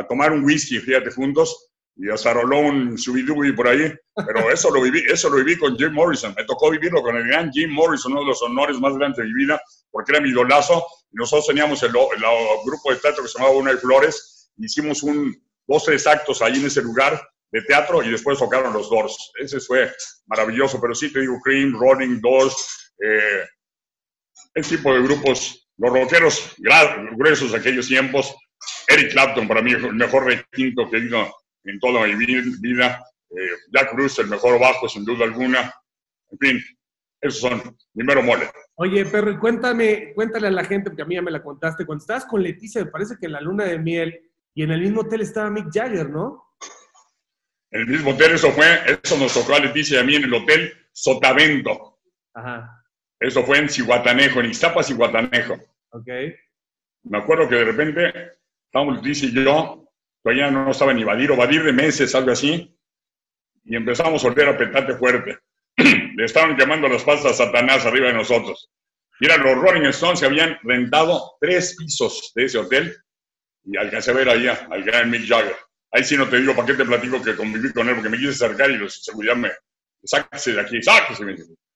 tomar 0.07 0.31
un 0.31 0.43
whisky, 0.43 0.79
fíjate, 0.79 1.11
juntos, 1.11 1.71
y 1.95 2.09
a 2.09 2.17
Sarolón, 2.17 2.97
Subidubi 2.97 3.53
por 3.53 3.67
ahí. 3.67 3.91
Pero 4.15 4.51
eso 4.51 4.71
lo, 4.71 4.81
viví, 4.81 5.03
eso 5.07 5.29
lo 5.29 5.37
viví 5.37 5.57
con 5.57 5.75
Jim 5.77 5.93
Morrison. 5.93 6.33
Me 6.35 6.45
tocó 6.45 6.71
vivirlo 6.71 7.01
con 7.01 7.15
el 7.15 7.27
gran 7.27 7.51
Jim 7.51 7.71
Morrison, 7.71 8.11
uno 8.11 8.21
de 8.21 8.27
los 8.27 8.41
honores 8.41 8.79
más 8.79 8.95
grandes 8.95 9.17
de 9.17 9.25
mi 9.25 9.33
vida, 9.33 9.61
porque 9.91 10.11
era 10.11 10.21
mi 10.21 10.29
idolazo. 10.29 10.85
nosotros 11.11 11.47
teníamos 11.47 11.81
el, 11.83 11.91
grupo 11.91 12.91
de 12.91 12.97
teatro 12.97 13.23
que 13.23 13.29
se 13.29 13.37
llamaba 13.37 13.55
Una 13.55 13.71
de 13.71 13.77
Flores. 13.77 14.51
Hicimos 14.57 15.03
un, 15.03 15.35
dos, 15.67 15.83
tres 15.83 16.05
actos 16.07 16.41
ahí 16.41 16.59
en 16.59 16.65
ese 16.65 16.81
lugar 16.81 17.21
de 17.51 17.61
teatro 17.61 18.03
y 18.03 18.11
después 18.11 18.39
tocaron 18.39 18.73
los 18.73 18.89
Doors. 18.89 19.31
Ese 19.39 19.59
fue 19.59 19.91
maravilloso, 20.25 20.79
pero 20.81 20.93
sí 20.93 21.11
te 21.11 21.21
digo, 21.21 21.39
Cream, 21.43 21.77
Rolling, 21.79 22.19
Doors, 22.21 22.93
eh, 23.01 23.45
el 24.53 24.67
tipo 24.67 24.93
de 24.93 25.01
grupos, 25.01 25.69
los 25.77 25.91
rockeros 25.91 26.55
gruesos 27.15 27.51
de 27.51 27.57
aquellos 27.57 27.87
tiempos. 27.87 28.35
Eric 28.87 29.11
Clapton, 29.11 29.47
para 29.47 29.61
mí, 29.61 29.71
el 29.71 29.93
mejor 29.93 30.25
requinto 30.25 30.89
que 30.89 30.97
ido 30.97 31.31
en 31.63 31.79
toda 31.79 32.05
mi 32.05 32.15
vida. 32.15 33.03
Eh, 33.29 33.55
Jack 33.71 33.93
Bruce, 33.93 34.21
el 34.21 34.27
mejor 34.27 34.59
bajo, 34.59 34.89
sin 34.89 35.05
duda 35.05 35.25
alguna. 35.25 35.73
En 36.31 36.37
fin, 36.39 36.76
esos 37.21 37.39
son 37.39 37.77
primero 37.93 38.21
mole. 38.21 38.49
Oye, 38.75 39.05
pero 39.05 39.39
cuéntame, 39.39 40.13
cuéntale 40.13 40.47
a 40.47 40.51
la 40.51 40.63
gente, 40.63 40.89
porque 40.89 41.01
a 41.01 41.05
mí 41.05 41.15
ya 41.15 41.21
me 41.21 41.31
la 41.31 41.41
contaste. 41.41 41.85
Cuando 41.85 42.03
estabas 42.03 42.25
con 42.25 42.43
Leticia, 42.43 42.83
me 42.83 42.91
parece 42.91 43.15
que 43.19 43.25
en 43.25 43.33
la 43.33 43.41
luna 43.41 43.65
de 43.65 43.79
miel 43.79 44.21
y 44.53 44.63
en 44.63 44.71
el 44.71 44.81
mismo 44.81 45.01
hotel 45.01 45.21
estaba 45.21 45.49
Mick 45.49 45.67
Jagger, 45.71 46.09
¿no? 46.09 46.43
En 47.71 47.81
el 47.81 47.87
mismo 47.87 48.11
hotel, 48.11 48.33
eso 48.33 48.51
fue, 48.51 48.65
eso 49.03 49.17
nos 49.17 49.33
tocó 49.33 49.55
a 49.55 49.59
Leticia 49.59 49.97
y 49.97 50.01
a 50.01 50.03
mí 50.03 50.15
en 50.15 50.23
el 50.23 50.33
hotel 50.33 50.73
Sotavento. 50.91 51.99
Ajá. 52.33 52.83
Eso 53.19 53.43
fue 53.43 53.57
en 53.57 53.69
Cihuatanejo, 53.69 54.39
en 54.39 54.47
Ixtapas, 54.47 54.87
Cihuatanejo. 54.87 55.55
Ok. 55.89 56.07
Me 57.03 57.17
acuerdo 57.17 57.49
que 57.49 57.55
de 57.55 57.65
repente 57.65 58.31
estábamos 58.65 59.01
dice 59.01 59.27
y 59.27 59.33
yo, 59.33 59.89
todavía 60.23 60.51
no 60.51 60.71
estaba 60.71 60.93
ni 60.93 61.03
Badir, 61.03 61.31
o 61.31 61.35
Badir 61.35 61.63
de 61.63 61.73
meses, 61.73 62.13
algo 62.15 62.31
así, 62.31 62.77
y 63.63 63.75
empezamos 63.75 64.23
a 64.23 64.27
oler 64.27 64.49
a 64.49 64.57
petate 64.57 64.95
fuerte. 64.95 65.39
Le 66.17 66.25
estaban 66.25 66.55
quemando 66.55 66.89
las 66.89 67.03
pastas 67.03 67.33
a 67.39 67.45
Satanás 67.45 67.85
arriba 67.85 68.07
de 68.07 68.15
nosotros. 68.15 68.71
Mira, 69.19 69.37
los 69.37 69.55
Rolling 69.55 69.87
Stones 69.89 70.19
se 70.19 70.25
habían 70.25 70.57
rentado 70.63 71.37
tres 71.39 71.75
pisos 71.77 72.31
de 72.33 72.45
ese 72.45 72.57
hotel 72.57 72.91
y 73.63 73.77
alcancé 73.77 74.09
a 74.09 74.15
ver 74.15 74.27
allá 74.27 74.67
al 74.71 74.83
gran 74.83 75.11
Mick 75.11 75.27
Jagger. 75.27 75.55
Ahí 75.91 76.03
sí 76.03 76.17
no 76.17 76.27
te 76.27 76.39
digo 76.39 76.55
para 76.55 76.65
qué 76.65 76.73
te 76.73 76.85
platico 76.85 77.21
que 77.21 77.35
conviví 77.35 77.71
con 77.71 77.87
él, 77.87 77.93
porque 77.93 78.09
me 78.09 78.17
quise 78.17 78.31
acercar 78.31 78.71
y 78.71 78.77
los 78.77 78.95
seguridad 79.03 79.35
me, 79.35 79.51
sáquese 80.03 80.53
de 80.53 80.61
aquí, 80.61 80.81
sáquese. 80.81 81.23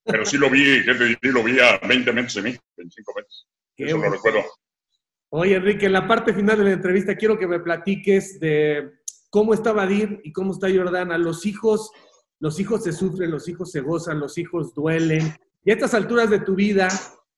Pero 0.03 0.25
sí 0.25 0.39
lo 0.39 0.49
vi, 0.49 0.83
¿qué 0.85 0.95
te 0.95 1.31
Lo 1.31 1.43
vi 1.43 1.59
a 1.59 1.77
20 1.77 2.11
metros 2.11 2.33
de 2.33 2.41
mí, 2.41 2.57
25 2.77 3.13
metros. 3.15 3.47
Eso 3.77 3.97
lo 3.97 4.09
recuerdo. 4.09 4.43
Oye, 5.29 5.55
Enrique, 5.55 5.85
en 5.85 5.93
la 5.93 6.07
parte 6.07 6.33
final 6.33 6.57
de 6.57 6.63
la 6.63 6.71
entrevista 6.71 7.15
quiero 7.15 7.37
que 7.37 7.45
me 7.45 7.59
platiques 7.59 8.39
de 8.39 8.89
cómo 9.29 9.53
está 9.53 9.71
Badir 9.71 10.19
y 10.23 10.31
cómo 10.31 10.51
está 10.51 10.67
Jordana. 10.67 11.19
Los 11.19 11.45
hijos, 11.45 11.91
los 12.41 12.59
hijos 12.59 12.83
se 12.83 12.91
sufren, 12.91 13.29
los 13.29 13.47
hijos 13.47 13.71
se 13.71 13.81
gozan, 13.81 14.19
los 14.19 14.37
hijos 14.39 14.73
duelen. 14.73 15.31
Y 15.63 15.69
a 15.69 15.75
estas 15.75 15.93
alturas 15.93 16.29
de 16.29 16.39
tu 16.39 16.55
vida, 16.55 16.89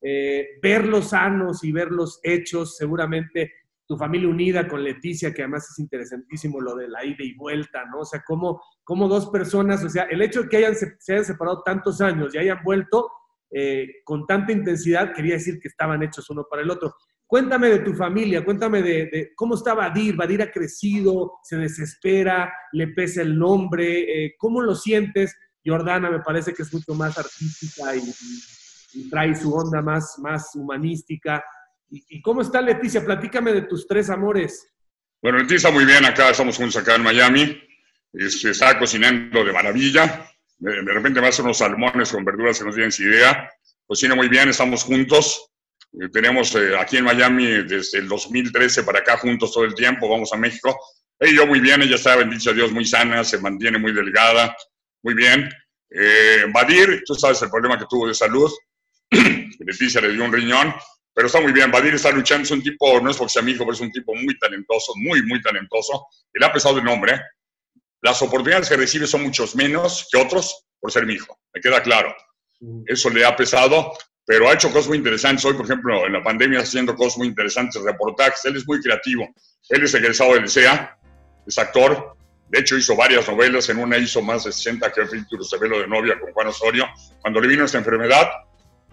eh, 0.02 0.48
verlos 0.62 1.10
sanos 1.10 1.64
y 1.66 1.74
verlos 1.74 2.22
hechos, 2.24 2.78
seguramente 2.78 3.52
tu 3.86 3.98
familia 3.98 4.30
unida 4.30 4.66
con 4.66 4.82
Leticia, 4.82 5.34
que 5.34 5.42
además 5.42 5.70
es 5.70 5.78
interesantísimo 5.80 6.62
lo 6.62 6.76
de 6.76 6.88
la 6.88 7.04
ida 7.04 7.18
y 7.20 7.36
vuelta, 7.36 7.84
¿no? 7.92 8.00
O 8.00 8.06
sea, 8.06 8.24
cómo, 8.26 8.62
cómo 8.86 9.10
dos 9.10 9.30
personas, 9.30 9.84
o 9.84 9.90
sea, 9.90 10.04
el 10.04 10.22
hecho 10.22 10.44
de 10.44 10.50
que 10.50 10.58
hayan, 10.58 10.76
se, 10.76 10.96
hayan 11.10 11.26
separado 11.26 11.62
tantos 11.64 12.00
años 12.00 12.34
y 12.34 12.38
hayan 12.38 12.64
vuelto 12.64 13.12
eh, 13.52 13.88
con 14.06 14.26
tanta 14.26 14.54
intensidad, 14.54 15.14
quería 15.14 15.34
decir 15.34 15.60
que 15.60 15.68
estaban 15.68 16.02
hechos 16.02 16.30
uno 16.30 16.46
para 16.50 16.62
el 16.62 16.72
otro. 16.72 16.96
Cuéntame 17.26 17.70
de 17.70 17.80
tu 17.80 17.94
familia, 17.94 18.46
cuéntame 18.46 18.82
de, 18.82 19.32
cómo 19.36 19.56
está 19.56 19.74
Vadir. 19.74 20.16
Vadir 20.16 20.42
ha 20.42 20.52
crecido, 20.52 21.40
se 21.44 21.58
desespera, 21.58 22.54
le 22.74 22.90
pesa 22.90 23.22
el 23.22 23.38
nombre. 23.38 24.26
Eh, 24.26 24.36
¿Cómo 24.38 24.62
lo 24.62 24.76
sientes? 24.76 25.36
Jordana 25.66 26.12
me 26.12 26.20
parece 26.20 26.54
que 26.54 26.64
es 26.64 26.74
mucho 26.74 26.94
más 26.94 27.18
artística 27.18 27.96
y, 27.96 29.10
trae 29.10 29.36
su 29.36 29.52
onda 29.54 29.82
más, 29.82 30.16
más 30.20 30.52
humanística. 30.56 31.44
¿Y, 31.90 32.22
cómo 32.22 32.42
está 32.42 32.62
Leticia? 32.62 33.04
Platícame 33.04 33.54
de 33.54 33.64
tus 33.64 33.88
tres 33.88 34.10
amores. 34.10 34.68
Bueno, 35.22 35.40
Leticia 35.40 35.72
muy 35.72 35.86
bien, 35.86 36.06
acá 36.06 36.30
estamos 36.30 36.58
juntos 36.58 36.76
acá 36.78 36.96
en 36.96 37.04
Miami. 37.04 37.60
Se 38.14 38.52
está 38.52 38.78
cocinando 38.78 39.44
de 39.44 39.52
maravilla. 39.52 40.28
De, 40.58 40.82
repente 40.82 41.20
me 41.20 41.28
hace 41.28 41.42
unos 41.42 41.58
salmones 41.58 42.12
con 42.12 42.24
verduras 42.24 42.60
que 42.60 42.66
no 42.66 42.72
tienen 42.72 42.92
idea. 43.00 43.50
Cocina 43.86 44.16
muy 44.16 44.30
bien, 44.30 44.50
estamos 44.50 44.84
juntos. 44.84 45.53
Eh, 46.02 46.10
tenemos 46.12 46.56
eh, 46.56 46.76
aquí 46.78 46.98
en 46.98 47.06
Miami 47.06 47.46
desde 47.64 48.00
el 48.00 48.08
2013 48.08 48.84
para 48.84 49.00
acá 49.00 49.18
juntos 49.18 49.52
todo 49.52 49.64
el 49.64 49.76
tiempo. 49.76 50.10
Vamos 50.10 50.34
a 50.34 50.38
México. 50.38 50.78
Ella 51.20 51.34
yo 51.34 51.48
muy 51.48 51.60
bien, 51.60 51.82
ella 51.82 51.96
está, 51.96 52.16
bendito 52.16 52.54
Dios, 52.54 52.72
muy 52.72 52.86
sana, 52.86 53.24
se 53.24 53.38
mantiene 53.38 53.78
muy 53.78 53.94
delgada, 53.94 54.56
muy 55.04 55.14
bien. 55.14 55.50
Eh, 55.90 56.46
Badir, 56.52 57.04
tú 57.06 57.14
sabes 57.14 57.42
el 57.44 57.50
problema 57.50 57.78
que 57.78 57.86
tuvo 57.90 58.08
de 58.08 58.14
salud. 58.14 58.52
Leticia 59.12 60.02
le 60.02 60.12
dio 60.12 60.26
un 60.26 60.34
riñón, 60.34 60.74
pero 61.14 61.28
está 61.28 61.40
muy 61.40 61.52
bien. 61.52 61.72
Badir 61.72 61.94
está 61.94 62.12
luchando, 62.12 62.44
es 62.44 62.52
un 62.52 62.64
tipo, 62.64 63.00
no 63.00 63.12
es 63.12 63.18
porque 63.18 63.34
sea 63.34 63.42
mi 63.42 63.52
hijo, 63.52 63.64
pero 63.64 63.74
es 63.74 63.82
un 63.82 63.92
tipo 63.92 64.14
muy 64.16 64.38
talentoso, 64.40 64.94
muy, 64.96 65.24
muy 65.24 65.42
talentoso. 65.42 66.08
Le 66.34 66.46
ha 66.46 66.52
pesado 66.52 66.80
el 66.80 66.84
nombre. 66.84 67.22
Las 68.02 68.22
oportunidades 68.22 68.68
que 68.68 68.76
recibe 68.76 69.08
son 69.08 69.24
muchos 69.24 69.56
menos 69.56 70.08
que 70.12 70.20
otros 70.20 70.66
por 70.80 70.92
ser 70.92 71.06
mi 71.06 71.14
hijo, 71.14 71.40
me 71.54 71.62
queda 71.62 71.82
claro. 71.82 72.14
Eso 72.86 73.10
le 73.10 73.24
ha 73.24 73.36
pesado, 73.36 73.94
pero 74.26 74.50
ha 74.50 74.54
hecho 74.54 74.72
cosas 74.72 74.88
muy 74.88 74.98
interesantes. 74.98 75.44
Hoy, 75.46 75.54
por 75.54 75.66
ejemplo, 75.66 76.06
en 76.06 76.14
la 76.14 76.24
pandemia 76.24 76.60
haciendo 76.60 76.96
cosas 76.96 77.18
muy 77.18 77.28
interesantes, 77.28 77.82
reportajes. 77.82 78.44
Él 78.46 78.58
es 78.58 78.68
muy 78.68 78.82
creativo. 78.82 79.28
Él 79.70 79.84
es 79.84 79.94
egresado 79.94 80.34
del 80.34 80.50
CEA, 80.50 80.98
es 81.46 81.58
actor, 81.58 82.16
de 82.54 82.60
hecho, 82.60 82.78
hizo 82.78 82.96
varias 82.96 83.28
novelas, 83.28 83.68
en 83.70 83.80
una 83.80 83.98
hizo 83.98 84.22
más 84.22 84.44
de 84.44 84.52
60 84.52 84.92
que 84.92 85.02
capítulos 85.02 85.50
de 85.50 85.58
Velo 85.58 85.80
de 85.80 85.88
Novia 85.88 86.20
con 86.20 86.32
Juan 86.34 86.48
Osorio. 86.50 86.88
Cuando 87.20 87.42
le 87.42 87.48
vino 87.48 87.66
esta 87.66 87.80
enfermedad, 87.80 88.30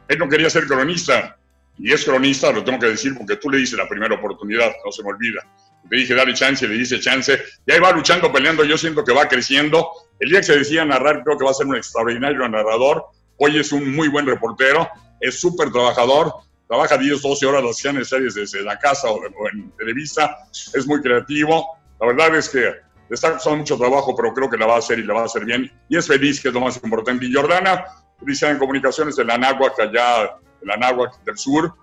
él 0.08 0.18
no 0.18 0.30
quería 0.30 0.48
ser 0.48 0.66
cronista, 0.66 1.36
y 1.76 1.92
es 1.92 2.02
cronista, 2.02 2.50
lo 2.52 2.64
tengo 2.64 2.78
que 2.78 2.86
decir, 2.86 3.14
porque 3.18 3.36
tú 3.36 3.50
le 3.50 3.58
dices 3.58 3.76
la 3.76 3.86
primera 3.86 4.14
oportunidad, 4.14 4.72
no 4.82 4.90
se 4.90 5.02
me 5.02 5.10
olvida. 5.10 5.46
Le 5.90 5.98
dije, 5.98 6.14
dale 6.14 6.32
chance, 6.32 6.66
le 6.66 6.74
dice 6.74 7.00
chance, 7.00 7.38
y 7.66 7.72
ahí 7.72 7.78
va 7.78 7.92
luchando, 7.92 8.32
peleando, 8.32 8.64
yo 8.64 8.78
siento 8.78 9.04
que 9.04 9.12
va 9.12 9.28
creciendo. 9.28 9.90
El 10.18 10.30
día 10.30 10.40
que 10.40 10.46
se 10.46 10.58
decía 10.58 10.86
narrar, 10.86 11.22
creo 11.22 11.36
que 11.36 11.44
va 11.44 11.50
a 11.50 11.54
ser 11.54 11.66
un 11.66 11.76
extraordinario 11.76 12.48
narrador. 12.48 13.04
Hoy 13.36 13.58
es 13.58 13.72
un 13.72 13.94
muy 13.94 14.08
buen 14.08 14.24
reportero, 14.24 14.88
es 15.20 15.40
súper 15.40 15.70
trabajador, 15.70 16.32
trabaja 16.66 16.96
10, 16.96 17.20
12 17.20 17.46
horas 17.46 17.64
las 17.64 17.76
series 17.76 18.34
desde 18.34 18.62
la 18.62 18.78
casa 18.78 19.10
o 19.10 19.20
en 19.52 19.70
Televisa, 19.72 20.36
es 20.74 20.86
muy 20.86 21.00
creativo. 21.00 21.66
La 22.00 22.06
verdad 22.06 22.36
es 22.36 22.48
que 22.48 22.74
está 23.10 23.32
costando 23.32 23.58
mucho 23.58 23.76
trabajo, 23.76 24.14
pero 24.14 24.32
creo 24.32 24.48
que 24.48 24.56
la 24.56 24.66
va 24.66 24.76
a 24.76 24.78
hacer 24.78 24.98
y 24.98 25.04
la 25.04 25.14
va 25.14 25.22
a 25.22 25.24
hacer 25.24 25.44
bien. 25.44 25.70
Y 25.88 25.96
es 25.96 26.06
feliz, 26.06 26.40
que 26.40 26.48
es 26.48 26.54
lo 26.54 26.60
más 26.60 26.80
importante. 26.82 27.26
Y 27.26 27.32
Jordana, 27.32 27.84
dice 28.20 28.48
en 28.48 28.58
comunicaciones 28.58 29.16
de 29.16 29.24
la 29.24 29.34
Anáhuac, 29.34 29.78
allá 29.80 30.36
la 30.62 30.74
Anáhuac 30.74 31.22
del 31.24 31.36
sur, 31.36 31.74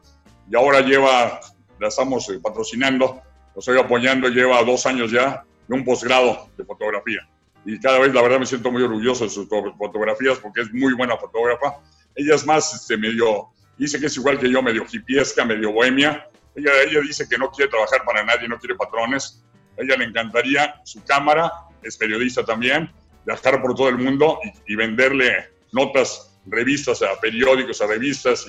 y 0.49 0.55
ahora 0.55 0.81
lleva, 0.81 1.39
la 1.79 1.87
estamos 1.87 2.29
eh, 2.29 2.39
patrocinando, 2.41 3.21
lo 3.53 3.59
estoy 3.59 3.77
apoyando, 3.77 4.29
lleva 4.29 4.63
dos 4.63 4.85
años 4.85 5.11
ya 5.11 5.43
de 5.67 5.75
un 5.75 5.83
posgrado 5.83 6.49
de 6.57 6.63
fotografía. 6.63 7.27
Y 7.65 7.79
cada 7.79 7.99
vez, 7.99 8.13
la 8.13 8.21
verdad, 8.21 8.39
me 8.39 8.45
siento 8.45 8.71
muy 8.71 8.81
orgulloso 8.81 9.25
de 9.25 9.29
sus 9.29 9.49
fotografías 9.49 10.37
porque 10.39 10.61
es 10.61 10.73
muy 10.73 10.93
buena 10.93 11.17
fotógrafa. 11.17 11.79
Ella 12.17 12.35
es 12.35 12.45
más, 12.45 12.73
este, 12.73 12.97
medio, 12.97 13.49
dice 13.77 13.99
que 13.99 14.07
es 14.07 14.17
igual 14.17 14.39
que 14.39 14.49
yo, 14.49 14.61
medio 14.61 14.85
hipiesca, 14.91 15.45
medio 15.45 15.71
bohemia. 15.71 16.27
Ella, 16.55 16.71
ella 16.85 17.01
dice 17.01 17.29
que 17.29 17.37
no 17.37 17.49
quiere 17.51 17.69
trabajar 17.69 18.03
para 18.03 18.25
nadie, 18.25 18.47
no 18.47 18.57
quiere 18.57 18.75
patrones, 18.75 19.45
a 19.77 19.83
ella 19.83 19.95
le 19.97 20.05
encantaría 20.05 20.81
su 20.83 21.03
cámara, 21.03 21.51
es 21.83 21.95
periodista 21.97 22.43
también, 22.43 22.91
viajar 23.25 23.61
por 23.61 23.75
todo 23.75 23.89
el 23.89 23.97
mundo 23.97 24.39
y, 24.65 24.75
venderle 24.75 25.51
notas, 25.71 26.39
revistas, 26.47 27.01
a 27.03 27.19
periódicos, 27.19 27.81
a 27.81 27.87
revistas 27.87 28.47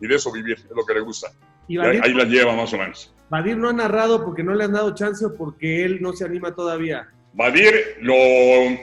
y, 0.00 0.06
de 0.06 0.14
eso 0.14 0.30
vivir, 0.30 0.56
es 0.56 0.76
lo 0.76 0.86
que 0.86 0.94
le 0.94 1.00
gusta. 1.00 1.32
Y 1.66 1.76
ahí, 1.78 2.14
la 2.14 2.24
lleva 2.24 2.54
más 2.54 2.72
o 2.72 2.78
menos. 2.78 3.12
Badir 3.28 3.56
no 3.56 3.68
ha 3.68 3.72
narrado 3.72 4.24
porque 4.24 4.42
no 4.44 4.54
le 4.54 4.64
han 4.64 4.72
dado 4.72 4.94
chance 4.94 5.26
o 5.26 5.34
porque 5.34 5.84
él 5.84 6.00
no 6.00 6.12
se 6.12 6.24
anima 6.24 6.54
todavía. 6.54 7.08
Badir 7.32 7.98
lo, 8.00 8.14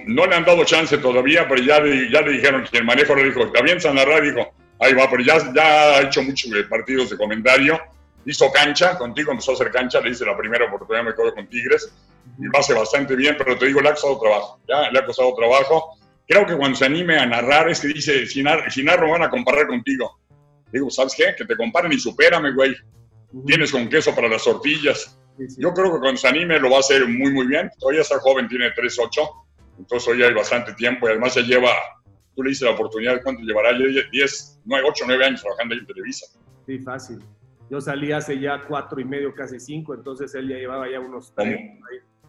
no 0.05 0.25
le 0.25 0.35
han 0.35 0.45
dado 0.45 0.63
chance 0.63 0.97
todavía, 0.97 1.47
pero 1.47 1.61
ya, 1.61 1.79
ya 2.11 2.21
le 2.21 2.31
dijeron 2.31 2.63
que 2.69 2.77
el 2.77 2.85
manejo 2.85 3.15
le 3.15 3.25
dijo, 3.25 3.51
también 3.51 3.79
a 3.85 3.93
narrar, 3.93 4.23
dijo, 4.23 4.53
ahí 4.79 4.93
va, 4.93 5.09
pero 5.09 5.23
ya, 5.23 5.37
ya 5.53 5.97
ha 5.97 6.01
hecho 6.01 6.23
muchos 6.23 6.51
partidos 6.69 7.09
de 7.09 7.17
comentario 7.17 7.79
hizo 8.25 8.51
cancha, 8.51 8.97
contigo 8.97 9.31
empezó 9.31 9.51
a 9.51 9.53
hacer 9.55 9.71
cancha, 9.71 10.01
le 10.01 10.09
hice 10.09 10.25
la 10.25 10.35
primera 10.35 10.65
oportunidad, 10.65 11.03
me 11.03 11.15
quedo 11.15 11.33
con 11.33 11.47
Tigres, 11.47 11.91
y 12.39 12.45
lo 12.45 12.57
hace 12.57 12.73
bastante 12.73 13.15
bien, 13.15 13.35
pero 13.37 13.57
te 13.57 13.67
digo, 13.67 13.81
le 13.81 13.89
ha 13.89 13.93
costado 13.93 14.19
trabajo, 14.19 14.59
ya, 14.67 14.89
le 14.91 14.99
ha 14.99 15.05
costado 15.05 15.33
trabajo. 15.35 15.97
Creo 16.27 16.45
que 16.45 16.57
cuando 16.57 16.75
se 16.75 16.85
anime 16.85 17.17
a 17.17 17.25
narrar 17.25 17.69
es 17.69 17.79
que 17.79 17.89
dice, 17.89 18.25
si, 18.25 18.41
narro 18.41 19.11
van 19.11 19.21
a 19.21 19.29
comparar 19.29 19.67
contigo. 19.67 20.19
Digo, 20.71 20.89
¿sabes 20.89 21.13
qué? 21.15 21.35
Que 21.37 21.45
te 21.45 21.55
comparen 21.55 21.91
y 21.93 21.99
supérame, 21.99 22.51
güey. 22.53 22.75
Tienes 23.45 23.71
con 23.71 23.87
queso 23.87 24.15
para 24.15 24.27
las 24.27 24.43
tortillas. 24.43 25.19
Yo 25.57 25.73
creo 25.73 25.93
que 25.93 25.99
cuando 25.99 26.17
se 26.17 26.27
anime 26.27 26.59
lo 26.59 26.69
va 26.69 26.77
a 26.77 26.79
hacer 26.79 27.07
muy, 27.07 27.31
muy 27.31 27.47
bien. 27.47 27.69
Todavía 27.79 28.01
está 28.01 28.19
joven, 28.19 28.47
tiene 28.47 28.71
3-8, 28.73 29.29
entonces 29.79 30.07
hoy 30.07 30.23
hay 30.23 30.33
bastante 30.33 30.73
tiempo 30.73 31.07
y 31.07 31.11
además 31.11 31.33
se 31.33 31.43
lleva, 31.43 31.71
tú 32.35 32.43
le 32.43 32.49
dices 32.49 32.63
la 32.63 32.71
oportunidad, 32.71 33.21
¿cuánto 33.23 33.43
llevará? 33.43 33.77
10, 33.77 34.61
9, 34.65 34.87
8, 34.89 35.03
9 35.07 35.25
años 35.25 35.41
trabajando 35.41 35.73
ahí 35.73 35.79
en 35.79 35.87
Televisa. 35.87 36.25
Sí, 36.65 36.79
fácil. 36.79 37.19
Yo 37.69 37.81
salí 37.81 38.11
hace 38.11 38.39
ya 38.39 38.63
cuatro 38.67 38.99
y 38.99 39.05
medio, 39.05 39.33
casi 39.33 39.59
cinco, 39.59 39.95
entonces 39.95 40.33
él 40.35 40.49
ya 40.49 40.55
llevaba 40.55 40.89
ya 40.89 40.99
unos... 40.99 41.31
Como, 41.31 41.55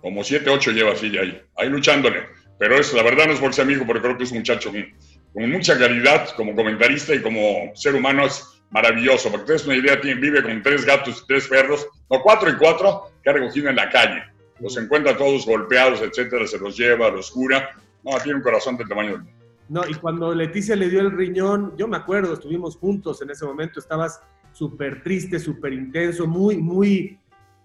como 0.01 0.25
siete, 0.25 0.49
ocho 0.49 0.71
lleva 0.71 0.93
así 0.93 1.17
ahí, 1.19 1.43
ahí 1.57 1.69
luchándole. 1.69 2.25
Pero 2.59 2.77
eso, 2.77 2.97
la 2.97 3.03
verdad 3.03 3.27
no 3.27 3.35
es 3.35 3.41
por 3.41 3.53
ser 3.53 3.65
amigo, 3.65 3.85
porque 3.87 4.03
creo 4.03 4.17
que 4.17 4.25
es 4.25 4.33
un 4.33 4.39
muchacho 4.39 4.71
con, 4.71 5.51
mucha 5.51 5.79
calidad 5.79 6.31
como 6.31 6.55
comentarista 6.55 7.15
y 7.15 7.21
como 7.21 7.71
ser 7.75 7.95
humano 7.95 8.25
es 8.25 8.56
maravilloso, 8.71 9.31
porque 9.31 9.55
es 9.55 9.67
una 9.67 9.77
idea, 9.77 10.01
tiene, 10.01 10.21
vive 10.21 10.43
con 10.43 10.63
tres 10.63 10.85
gatos 10.85 11.23
y 11.23 11.27
tres 11.27 11.49
perros, 11.49 11.87
no, 12.11 12.21
cuatro 12.23 12.51
y 12.51 12.57
cuatro, 12.57 13.11
que 13.23 13.31
ha 13.31 13.33
recogido 13.33 13.69
en 13.69 13.77
la 13.77 13.89
calle. 13.91 14.23
Los 14.61 14.77
encuentra 14.77 15.17
todos 15.17 15.47
golpeados, 15.47 16.01
etcétera, 16.03 16.47
se 16.47 16.59
los 16.59 16.77
lleva, 16.77 17.11
los 17.11 17.31
cura. 17.31 17.71
No, 18.03 18.19
tiene 18.19 18.39
un 18.39 18.43
corazón 18.43 18.77
del 18.77 18.89
tamaño 18.89 19.11
del 19.11 19.23
mundo. 19.23 19.37
No, 19.69 19.83
y 19.89 19.95
cuando 19.95 20.33
Leticia 20.33 20.77
le 20.77 20.89
dio 20.89 21.01
el 21.01 21.11
riñón, 21.11 21.75
yo 21.77 21.89
me 21.89 21.97
acuerdo, 21.97 22.35
estuvimos 22.35 22.77
juntos 22.77 23.21
en 23.23 23.31
ese 23.31 23.45
momento, 23.45 23.81
estabas 23.81 24.21
súper 24.53 25.03
triste, 25.03 25.39
súper 25.41 25.73
intenso, 25.73 26.27
muy, 26.27 26.57
muy, 26.57 27.19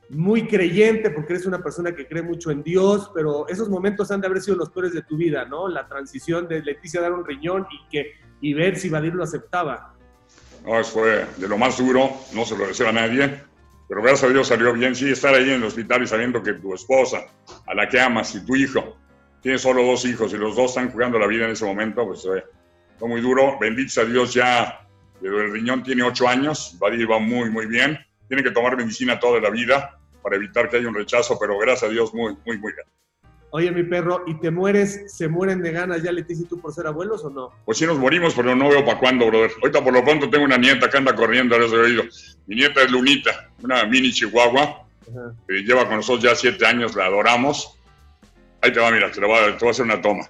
muy 0.10 0.48
creyente, 0.48 1.12
porque 1.12 1.34
eres 1.34 1.46
una 1.46 1.62
persona 1.62 1.94
que 1.94 2.08
cree 2.08 2.24
mucho 2.24 2.50
en 2.50 2.64
Dios, 2.64 3.12
pero 3.14 3.48
esos 3.48 3.70
momentos 3.70 4.12
han 4.12 4.20
de 4.20 4.28
haber 4.28 4.42
sido 4.42 4.58
los 4.58 4.72
peores 4.72 4.94
de 4.94 5.04
tu 5.04 5.16
vida, 5.16 5.46
¿no? 5.46 5.68
La 5.68 5.88
transición 5.88 6.48
de 6.48 6.62
Leticia 6.64 7.02
dar 7.02 7.14
un 7.14 7.24
riñón 7.24 7.68
y, 7.72 7.90
que, 7.90 8.14
y 8.42 8.54
ver 8.54 8.78
si 8.78 8.90
Vadir 8.90 9.14
lo 9.14 9.24
aceptaba. 9.24 9.96
No, 10.64 10.84
fue 10.84 11.26
de 11.38 11.48
lo 11.48 11.58
más 11.58 11.78
duro, 11.78 12.12
no 12.34 12.46
se 12.46 12.58
lo 12.58 12.68
deseo 12.68 12.90
a 12.90 12.92
nadie, 12.92 13.42
pero 13.88 14.02
gracias 14.02 14.30
a 14.30 14.34
Dios 14.34 14.48
salió 14.48 14.74
bien. 14.74 14.96
Sí, 14.96 15.10
estar 15.10 15.34
ahí 15.34 15.50
en 15.50 15.56
el 15.56 15.64
hospital 15.64 16.04
y 16.04 16.08
sabiendo 16.08 16.42
que 16.42 16.54
tu 16.54 16.74
esposa, 16.74 17.26
a 17.66 17.74
la 17.74 17.90
que 17.90 18.00
amas, 18.00 18.36
y 18.36 18.46
tu 18.46 18.56
hijo, 18.56 18.98
tienes 19.42 19.62
solo 19.62 19.84
dos 19.84 20.06
hijos 20.06 20.32
y 20.34 20.38
los 20.38 20.56
dos 20.56 20.72
están 20.72 20.92
jugando 20.92 21.18
la 21.18 21.28
vida 21.28 21.46
en 21.46 21.52
ese 21.52 21.66
momento, 21.66 22.06
pues 22.06 22.28
fue 22.98 23.10
muy 23.10 23.22
duro. 23.22 23.58
Bendito 23.60 23.90
sea 23.90 24.06
Dios, 24.06 24.34
ya 24.34 24.88
el 25.22 25.52
riñón 25.52 25.84
tiene 25.84 26.04
ocho 26.04 26.28
años, 26.28 26.78
va, 26.82 26.90
va 26.90 27.20
muy, 27.20 27.50
muy 27.50 27.66
bien. 27.66 28.00
Tiene 28.28 28.44
que 28.44 28.52
tomar 28.52 28.78
medicina 28.78 29.20
toda 29.20 29.40
la 29.42 29.50
vida 29.50 30.00
para 30.22 30.36
evitar 30.36 30.70
que 30.70 30.78
haya 30.78 30.88
un 30.88 30.96
rechazo, 30.96 31.38
pero 31.40 31.58
gracias 31.58 31.90
a 31.90 31.92
Dios 31.92 32.14
muy, 32.14 32.38
muy, 32.46 32.58
muy 32.60 32.74
bien. 32.74 32.86
Oye, 33.54 33.70
mi 33.72 33.84
perro, 33.84 34.24
¿y 34.28 34.36
te 34.36 34.50
mueres, 34.50 35.14
se 35.14 35.28
mueren 35.28 35.62
de 35.62 35.74
ganas 35.74 36.02
ya 36.02 36.14
Leticia 36.14 36.46
y 36.46 36.48
tú 36.48 36.62
por 36.62 36.74
ser 36.74 36.88
abuelos 36.88 37.26
o 37.26 37.30
no? 37.30 37.52
Pues 37.66 37.78
sí 37.78 37.86
nos 37.86 38.00
morimos, 38.00 38.34
pero 38.34 38.56
no 38.56 38.70
veo 38.70 38.86
para 38.86 38.98
cuándo, 38.98 39.28
brother. 39.28 39.52
Ahorita 39.62 39.84
por 39.84 39.92
lo 39.92 40.06
pronto 40.06 40.30
tengo 40.30 40.46
una 40.46 40.58
nieta 40.58 40.90
que 40.90 40.98
anda 40.98 41.14
corriendo, 41.14 41.56
ahora 41.56 41.68
he 41.68 41.80
oído. 41.80 42.04
Mi 42.48 42.56
nieta 42.56 42.82
es 42.82 42.90
Lunita, 42.90 43.50
una 43.62 43.84
mini 43.86 44.14
chihuahua, 44.14 44.86
que 45.48 45.64
lleva 45.64 45.86
con 45.86 45.98
nosotros 45.98 46.24
ya 46.24 46.34
siete 46.34 46.66
años, 46.66 46.96
la 46.96 47.08
adoramos. 47.08 47.78
Ahí 48.62 48.72
te 48.72 48.80
va, 48.80 48.90
mira, 48.90 49.12
te, 49.12 49.20
te 49.20 49.28
voy 49.28 49.38
a 49.38 49.58
hacer 49.70 49.84
una 49.84 50.02
toma. 50.02 50.30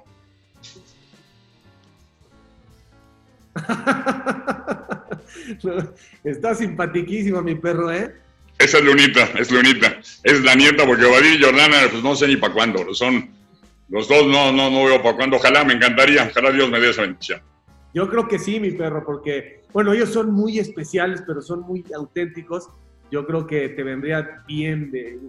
Está 6.24 6.56
simpatiquísimo 6.56 7.44
mi 7.44 7.54
perro, 7.54 7.92
¿eh? 7.92 8.16
Esa 8.64 8.78
es 8.78 8.84
Lunita, 8.84 9.30
es 9.38 9.52
Lunita. 9.52 10.00
Es 10.24 10.42
la 10.42 10.56
nieta 10.56 10.86
porque 10.86 11.06
Badir 11.06 11.40
y 11.40 11.44
Jordana, 11.44 11.78
pues 11.90 12.04
no 12.04 12.16
sé 12.16 12.28
ni 12.28 12.38
para 12.38 12.54
cuándo. 12.54 12.94
Son 12.94 13.30
los 13.90 14.08
dos, 14.08 14.28
no, 14.28 14.52
no, 14.52 14.70
no 14.70 14.86
veo 14.86 15.02
para 15.02 15.16
cuándo. 15.16 15.38
Ojalá, 15.38 15.64
me 15.64 15.74
encantaría. 15.74 16.30
Ojalá 16.30 16.52
Dios 16.52 16.70
me 16.70 16.80
dé 16.80 16.90
esa 16.90 17.02
bendición. 17.02 17.42
Yo 17.94 18.10
creo 18.10 18.28
que 18.28 18.40
sí, 18.40 18.60
mi 18.60 18.72
perro, 18.72 19.04
porque, 19.06 19.64
bueno, 19.74 19.94
ellos 19.94 20.14
son 20.14 20.32
muy 20.32 20.60
especiales, 20.60 21.22
pero 21.26 21.42
son 21.42 21.62
muy 21.62 21.84
auténticos 21.94 22.70
yo 23.12 23.28
creo 23.28 23.46
que 23.46 23.70
te 23.70 23.84
vendría 23.84 24.42
bien 24.48 24.90
de 24.90 25.20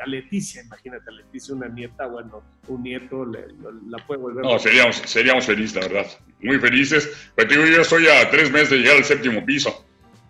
a 0.00 0.06
Leticia, 0.06 0.62
imagínate, 0.62 1.10
a 1.10 1.12
Leticia 1.12 1.52
una 1.52 1.66
nieta, 1.66 2.06
bueno, 2.06 2.44
un 2.68 2.82
nieto 2.84 3.26
la 3.26 3.98
puede 4.06 4.20
volver. 4.20 4.44
No, 4.44 4.56
seríamos, 4.58 4.96
seríamos 5.04 5.44
felices, 5.44 5.74
la 5.74 5.88
verdad, 5.88 6.06
muy 6.40 6.60
felices. 6.60 7.32
Pero 7.34 7.48
te 7.48 7.56
digo, 7.56 7.66
yo 7.66 7.82
estoy 7.82 8.06
a 8.06 8.30
tres 8.30 8.52
meses 8.52 8.70
de 8.70 8.78
llegar 8.78 8.98
al 8.98 9.04
séptimo 9.04 9.44
piso. 9.44 9.84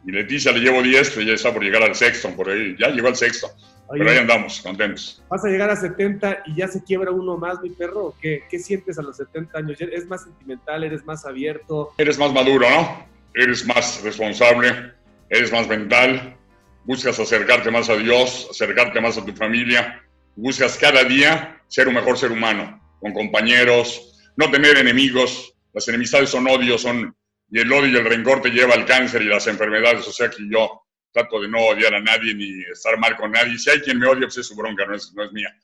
Y 0.07 0.13
Leticia 0.13 0.53
le 0.53 0.61
llevo 0.61 0.83
10, 0.83 1.11
que 1.11 1.25
ya 1.25 1.33
está 1.33 1.53
por 1.53 1.63
llegar 1.63 1.83
al 1.83 1.95
sexto, 1.95 2.31
por 2.37 2.51
ahí. 2.51 2.77
Ya 2.79 2.89
llegó 2.89 3.09
al 3.09 3.17
sexto. 3.17 3.49
pero 3.91 4.11
ahí 4.11 4.19
andamos, 4.19 4.61
contentos. 4.61 5.23
¿Vas 5.31 5.45
a 5.45 5.49
llegar 5.49 5.71
a 5.71 5.77
70 5.77 6.43
y 6.47 6.57
ya 6.57 6.69
se 6.69 6.83
quiebra 6.83 7.11
uno 7.11 7.37
más, 7.39 7.61
mi 7.63 7.71
perro? 7.71 8.15
¿Qué, 8.21 8.43
¿Qué 8.51 8.59
sientes 8.59 8.99
a 8.99 9.03
los 9.03 9.17
70 9.17 9.59
años? 9.59 9.81
¿Es 9.81 10.07
más 10.07 10.25
sentimental? 10.25 10.85
¿Eres 10.85 11.05
más 11.05 11.25
abierto? 11.25 11.93
Eres 11.97 12.19
más 12.19 12.33
maduro, 12.33 12.69
¿no? 12.69 13.07
Eres 13.35 13.67
más 13.67 14.03
responsable, 14.03 14.93
eres 15.31 15.51
más 15.51 15.67
mental, 15.67 16.37
buscas 16.85 17.19
acercarte 17.19 17.71
más 17.71 17.89
a 17.89 17.97
Dios, 17.97 18.47
acercarte 18.51 19.01
más 19.01 19.19
a 19.19 19.25
tu 19.25 19.33
familia, 19.33 20.03
buscas 20.37 20.77
cada 20.77 21.03
día 21.05 21.61
ser 21.69 21.89
un 21.89 21.95
mejor 21.95 22.17
ser 22.19 22.31
humano, 22.31 22.81
con 23.01 23.13
compañeros, 23.13 24.15
no 24.37 24.51
tener 24.51 24.77
enemigos. 24.79 25.55
Las 25.73 25.89
enemistades 25.89 26.31
son 26.31 26.47
odios, 26.47 26.83
son 26.83 27.17
y 27.55 27.61
el 27.61 27.73
odio 27.73 27.87
y 27.87 27.97
el 27.97 28.05
rencor 28.05 28.41
te 28.41 28.51
lleva 28.51 28.75
al 28.75 28.85
cáncer 28.85 29.23
y 29.23 29.27
las 29.27 29.47
enfermedades. 29.47 30.09
O 30.09 30.11
sea 30.11 30.29
que 30.29 30.43
yo 30.51 30.83
trato 31.13 31.41
de 31.41 31.47
no 31.47 31.65
odiar 31.67 31.95
a 31.95 32.01
nadie 32.01 32.35
ni 32.35 32.61
estar 32.63 32.99
mal 32.99 33.17
con 33.17 33.31
nadie. 33.31 33.57
Si 33.59 33.71
hay 33.71 33.79
quien 33.79 34.01
me 34.01 34.09
odia, 34.09 34.23
pues 34.23 34.39
es 34.39 34.49
su 34.49 34.57
bronca, 34.57 34.85
no 34.85 34.97
es, 34.97 35.15
no 35.15 35.23
es 35.23 35.31
mía. 35.31 35.55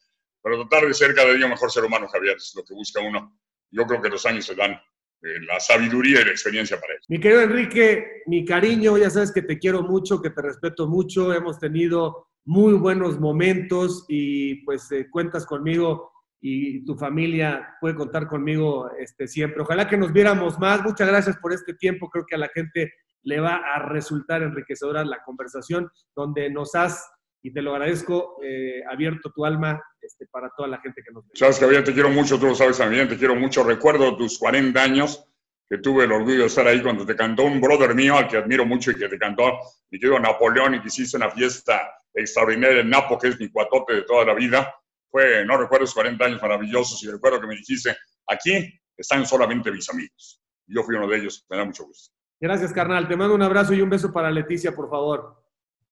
Pero 0.40 0.68
tratar 0.68 0.86
de 0.86 0.94
ser 0.94 1.16
cada 1.16 1.34
día 1.34 1.48
mejor 1.48 1.68
ser 1.68 1.82
humano, 1.82 2.06
Javier, 2.06 2.36
es 2.36 2.52
lo 2.54 2.62
que 2.62 2.74
busca 2.74 3.00
uno. 3.00 3.36
Yo 3.72 3.84
creo 3.86 4.00
que 4.00 4.08
los 4.08 4.24
años 4.24 4.46
se 4.46 4.54
dan 4.54 4.70
eh, 4.70 5.40
la 5.48 5.58
sabiduría 5.58 6.20
y 6.20 6.26
la 6.26 6.30
experiencia 6.30 6.80
para 6.80 6.94
eso. 6.94 7.06
Mi 7.08 7.18
querido 7.18 7.40
Enrique, 7.40 8.22
mi 8.26 8.44
cariño, 8.44 8.96
ya 8.96 9.10
sabes 9.10 9.32
que 9.32 9.42
te 9.42 9.58
quiero 9.58 9.82
mucho, 9.82 10.22
que 10.22 10.30
te 10.30 10.42
respeto 10.42 10.86
mucho. 10.86 11.34
Hemos 11.34 11.58
tenido 11.58 12.28
muy 12.44 12.74
buenos 12.74 13.18
momentos 13.18 14.04
y 14.08 14.64
pues 14.64 14.92
eh, 14.92 15.08
cuentas 15.10 15.44
conmigo 15.44 16.09
y 16.40 16.84
tu 16.84 16.96
familia 16.96 17.76
puede 17.80 17.94
contar 17.94 18.26
conmigo 18.26 18.90
este, 18.98 19.28
siempre. 19.28 19.62
Ojalá 19.62 19.88
que 19.88 19.98
nos 19.98 20.12
viéramos 20.12 20.58
más. 20.58 20.82
Muchas 20.82 21.06
gracias 21.06 21.36
por 21.36 21.52
este 21.52 21.74
tiempo. 21.74 22.08
Creo 22.08 22.24
que 22.26 22.34
a 22.34 22.38
la 22.38 22.48
gente 22.48 22.92
le 23.22 23.40
va 23.40 23.56
a 23.56 23.86
resultar 23.88 24.42
enriquecedora 24.42 25.04
la 25.04 25.22
conversación 25.22 25.90
donde 26.16 26.50
nos 26.50 26.74
has, 26.74 27.06
y 27.42 27.52
te 27.52 27.62
lo 27.62 27.72
agradezco, 27.72 28.36
eh, 28.42 28.82
abierto 28.90 29.30
tu 29.34 29.44
alma 29.44 29.82
este, 30.00 30.26
para 30.26 30.50
toda 30.56 30.68
la 30.68 30.80
gente 30.80 31.02
que 31.06 31.12
nos 31.12 31.26
ve. 31.26 31.32
Sabes, 31.34 31.58
Javier, 31.58 31.84
te 31.84 31.92
quiero 31.92 32.10
mucho, 32.10 32.38
tú 32.38 32.46
lo 32.46 32.54
sabes 32.54 32.78
también, 32.78 33.08
te 33.08 33.16
quiero 33.16 33.34
mucho. 33.34 33.62
Recuerdo 33.62 34.16
tus 34.16 34.38
40 34.38 34.82
años, 34.82 35.26
que 35.68 35.78
tuve 35.78 36.04
el 36.04 36.12
orgullo 36.12 36.40
de 36.40 36.46
estar 36.46 36.66
ahí 36.66 36.82
cuando 36.82 37.06
te 37.06 37.14
cantó 37.14 37.44
un 37.44 37.60
brother 37.60 37.94
mío, 37.94 38.16
al 38.16 38.28
que 38.28 38.38
admiro 38.38 38.64
mucho 38.66 38.90
y 38.90 38.96
que 38.96 39.08
te 39.08 39.18
cantó, 39.18 39.58
mi 39.90 39.98
querido 39.98 40.18
Napoleón, 40.18 40.74
y 40.74 40.80
que 40.80 40.88
hiciste 40.88 41.16
una 41.16 41.30
fiesta 41.30 41.80
extraordinaria 42.12 42.80
en 42.80 42.90
Napo, 42.90 43.18
que 43.18 43.28
es 43.28 43.38
mi 43.38 43.50
cuatote 43.50 43.94
de 43.94 44.02
toda 44.02 44.24
la 44.24 44.34
vida 44.34 44.74
fue, 45.10 45.44
no 45.44 45.56
recuerdo, 45.56 45.86
40 45.92 46.24
años 46.24 46.42
maravillosos 46.42 47.02
y 47.02 47.10
recuerdo 47.10 47.40
que 47.40 47.46
me 47.46 47.56
dijiste, 47.56 47.96
aquí 48.26 48.80
están 48.96 49.26
solamente 49.26 49.72
mis 49.72 49.88
amigos. 49.90 50.40
Yo 50.66 50.82
fui 50.84 50.94
uno 50.94 51.08
de 51.08 51.18
ellos, 51.18 51.44
me 51.48 51.56
da 51.56 51.64
mucho 51.64 51.84
gusto. 51.84 52.14
Gracias, 52.40 52.72
carnal. 52.72 53.08
Te 53.08 53.16
mando 53.16 53.34
un 53.34 53.42
abrazo 53.42 53.74
y 53.74 53.82
un 53.82 53.90
beso 53.90 54.12
para 54.12 54.30
Leticia, 54.30 54.74
por 54.74 54.88
favor. 54.88 55.42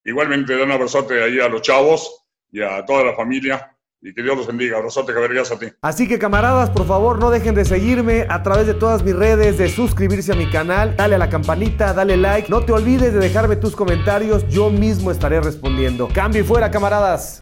Igualmente, 0.04 0.56
da 0.56 0.64
un 0.64 0.72
abrazote 0.72 1.22
ahí 1.22 1.40
a 1.40 1.48
los 1.48 1.60
chavos 1.60 2.24
y 2.50 2.62
a 2.62 2.84
toda 2.86 3.04
la 3.04 3.14
familia. 3.14 3.74
Y 4.00 4.14
que 4.14 4.22
Dios 4.22 4.36
los 4.36 4.46
bendiga. 4.46 4.78
Abrazote, 4.78 5.12
Javier, 5.12 5.40
a 5.40 5.58
ti. 5.58 5.66
Así 5.82 6.06
que, 6.06 6.20
camaradas, 6.20 6.70
por 6.70 6.86
favor, 6.86 7.18
no 7.18 7.30
dejen 7.30 7.56
de 7.56 7.64
seguirme 7.64 8.26
a 8.28 8.44
través 8.44 8.66
de 8.68 8.74
todas 8.74 9.02
mis 9.02 9.14
redes, 9.14 9.58
de 9.58 9.68
suscribirse 9.68 10.32
a 10.32 10.36
mi 10.36 10.48
canal, 10.48 10.96
dale 10.96 11.16
a 11.16 11.18
la 11.18 11.28
campanita, 11.28 11.92
dale 11.92 12.16
like. 12.16 12.48
No 12.48 12.64
te 12.64 12.72
olvides 12.72 13.12
de 13.12 13.18
dejarme 13.18 13.56
tus 13.56 13.74
comentarios, 13.74 14.46
yo 14.48 14.70
mismo 14.70 15.10
estaré 15.10 15.40
respondiendo. 15.40 16.08
Cambio 16.14 16.42
y 16.42 16.44
fuera, 16.44 16.70
camaradas. 16.70 17.36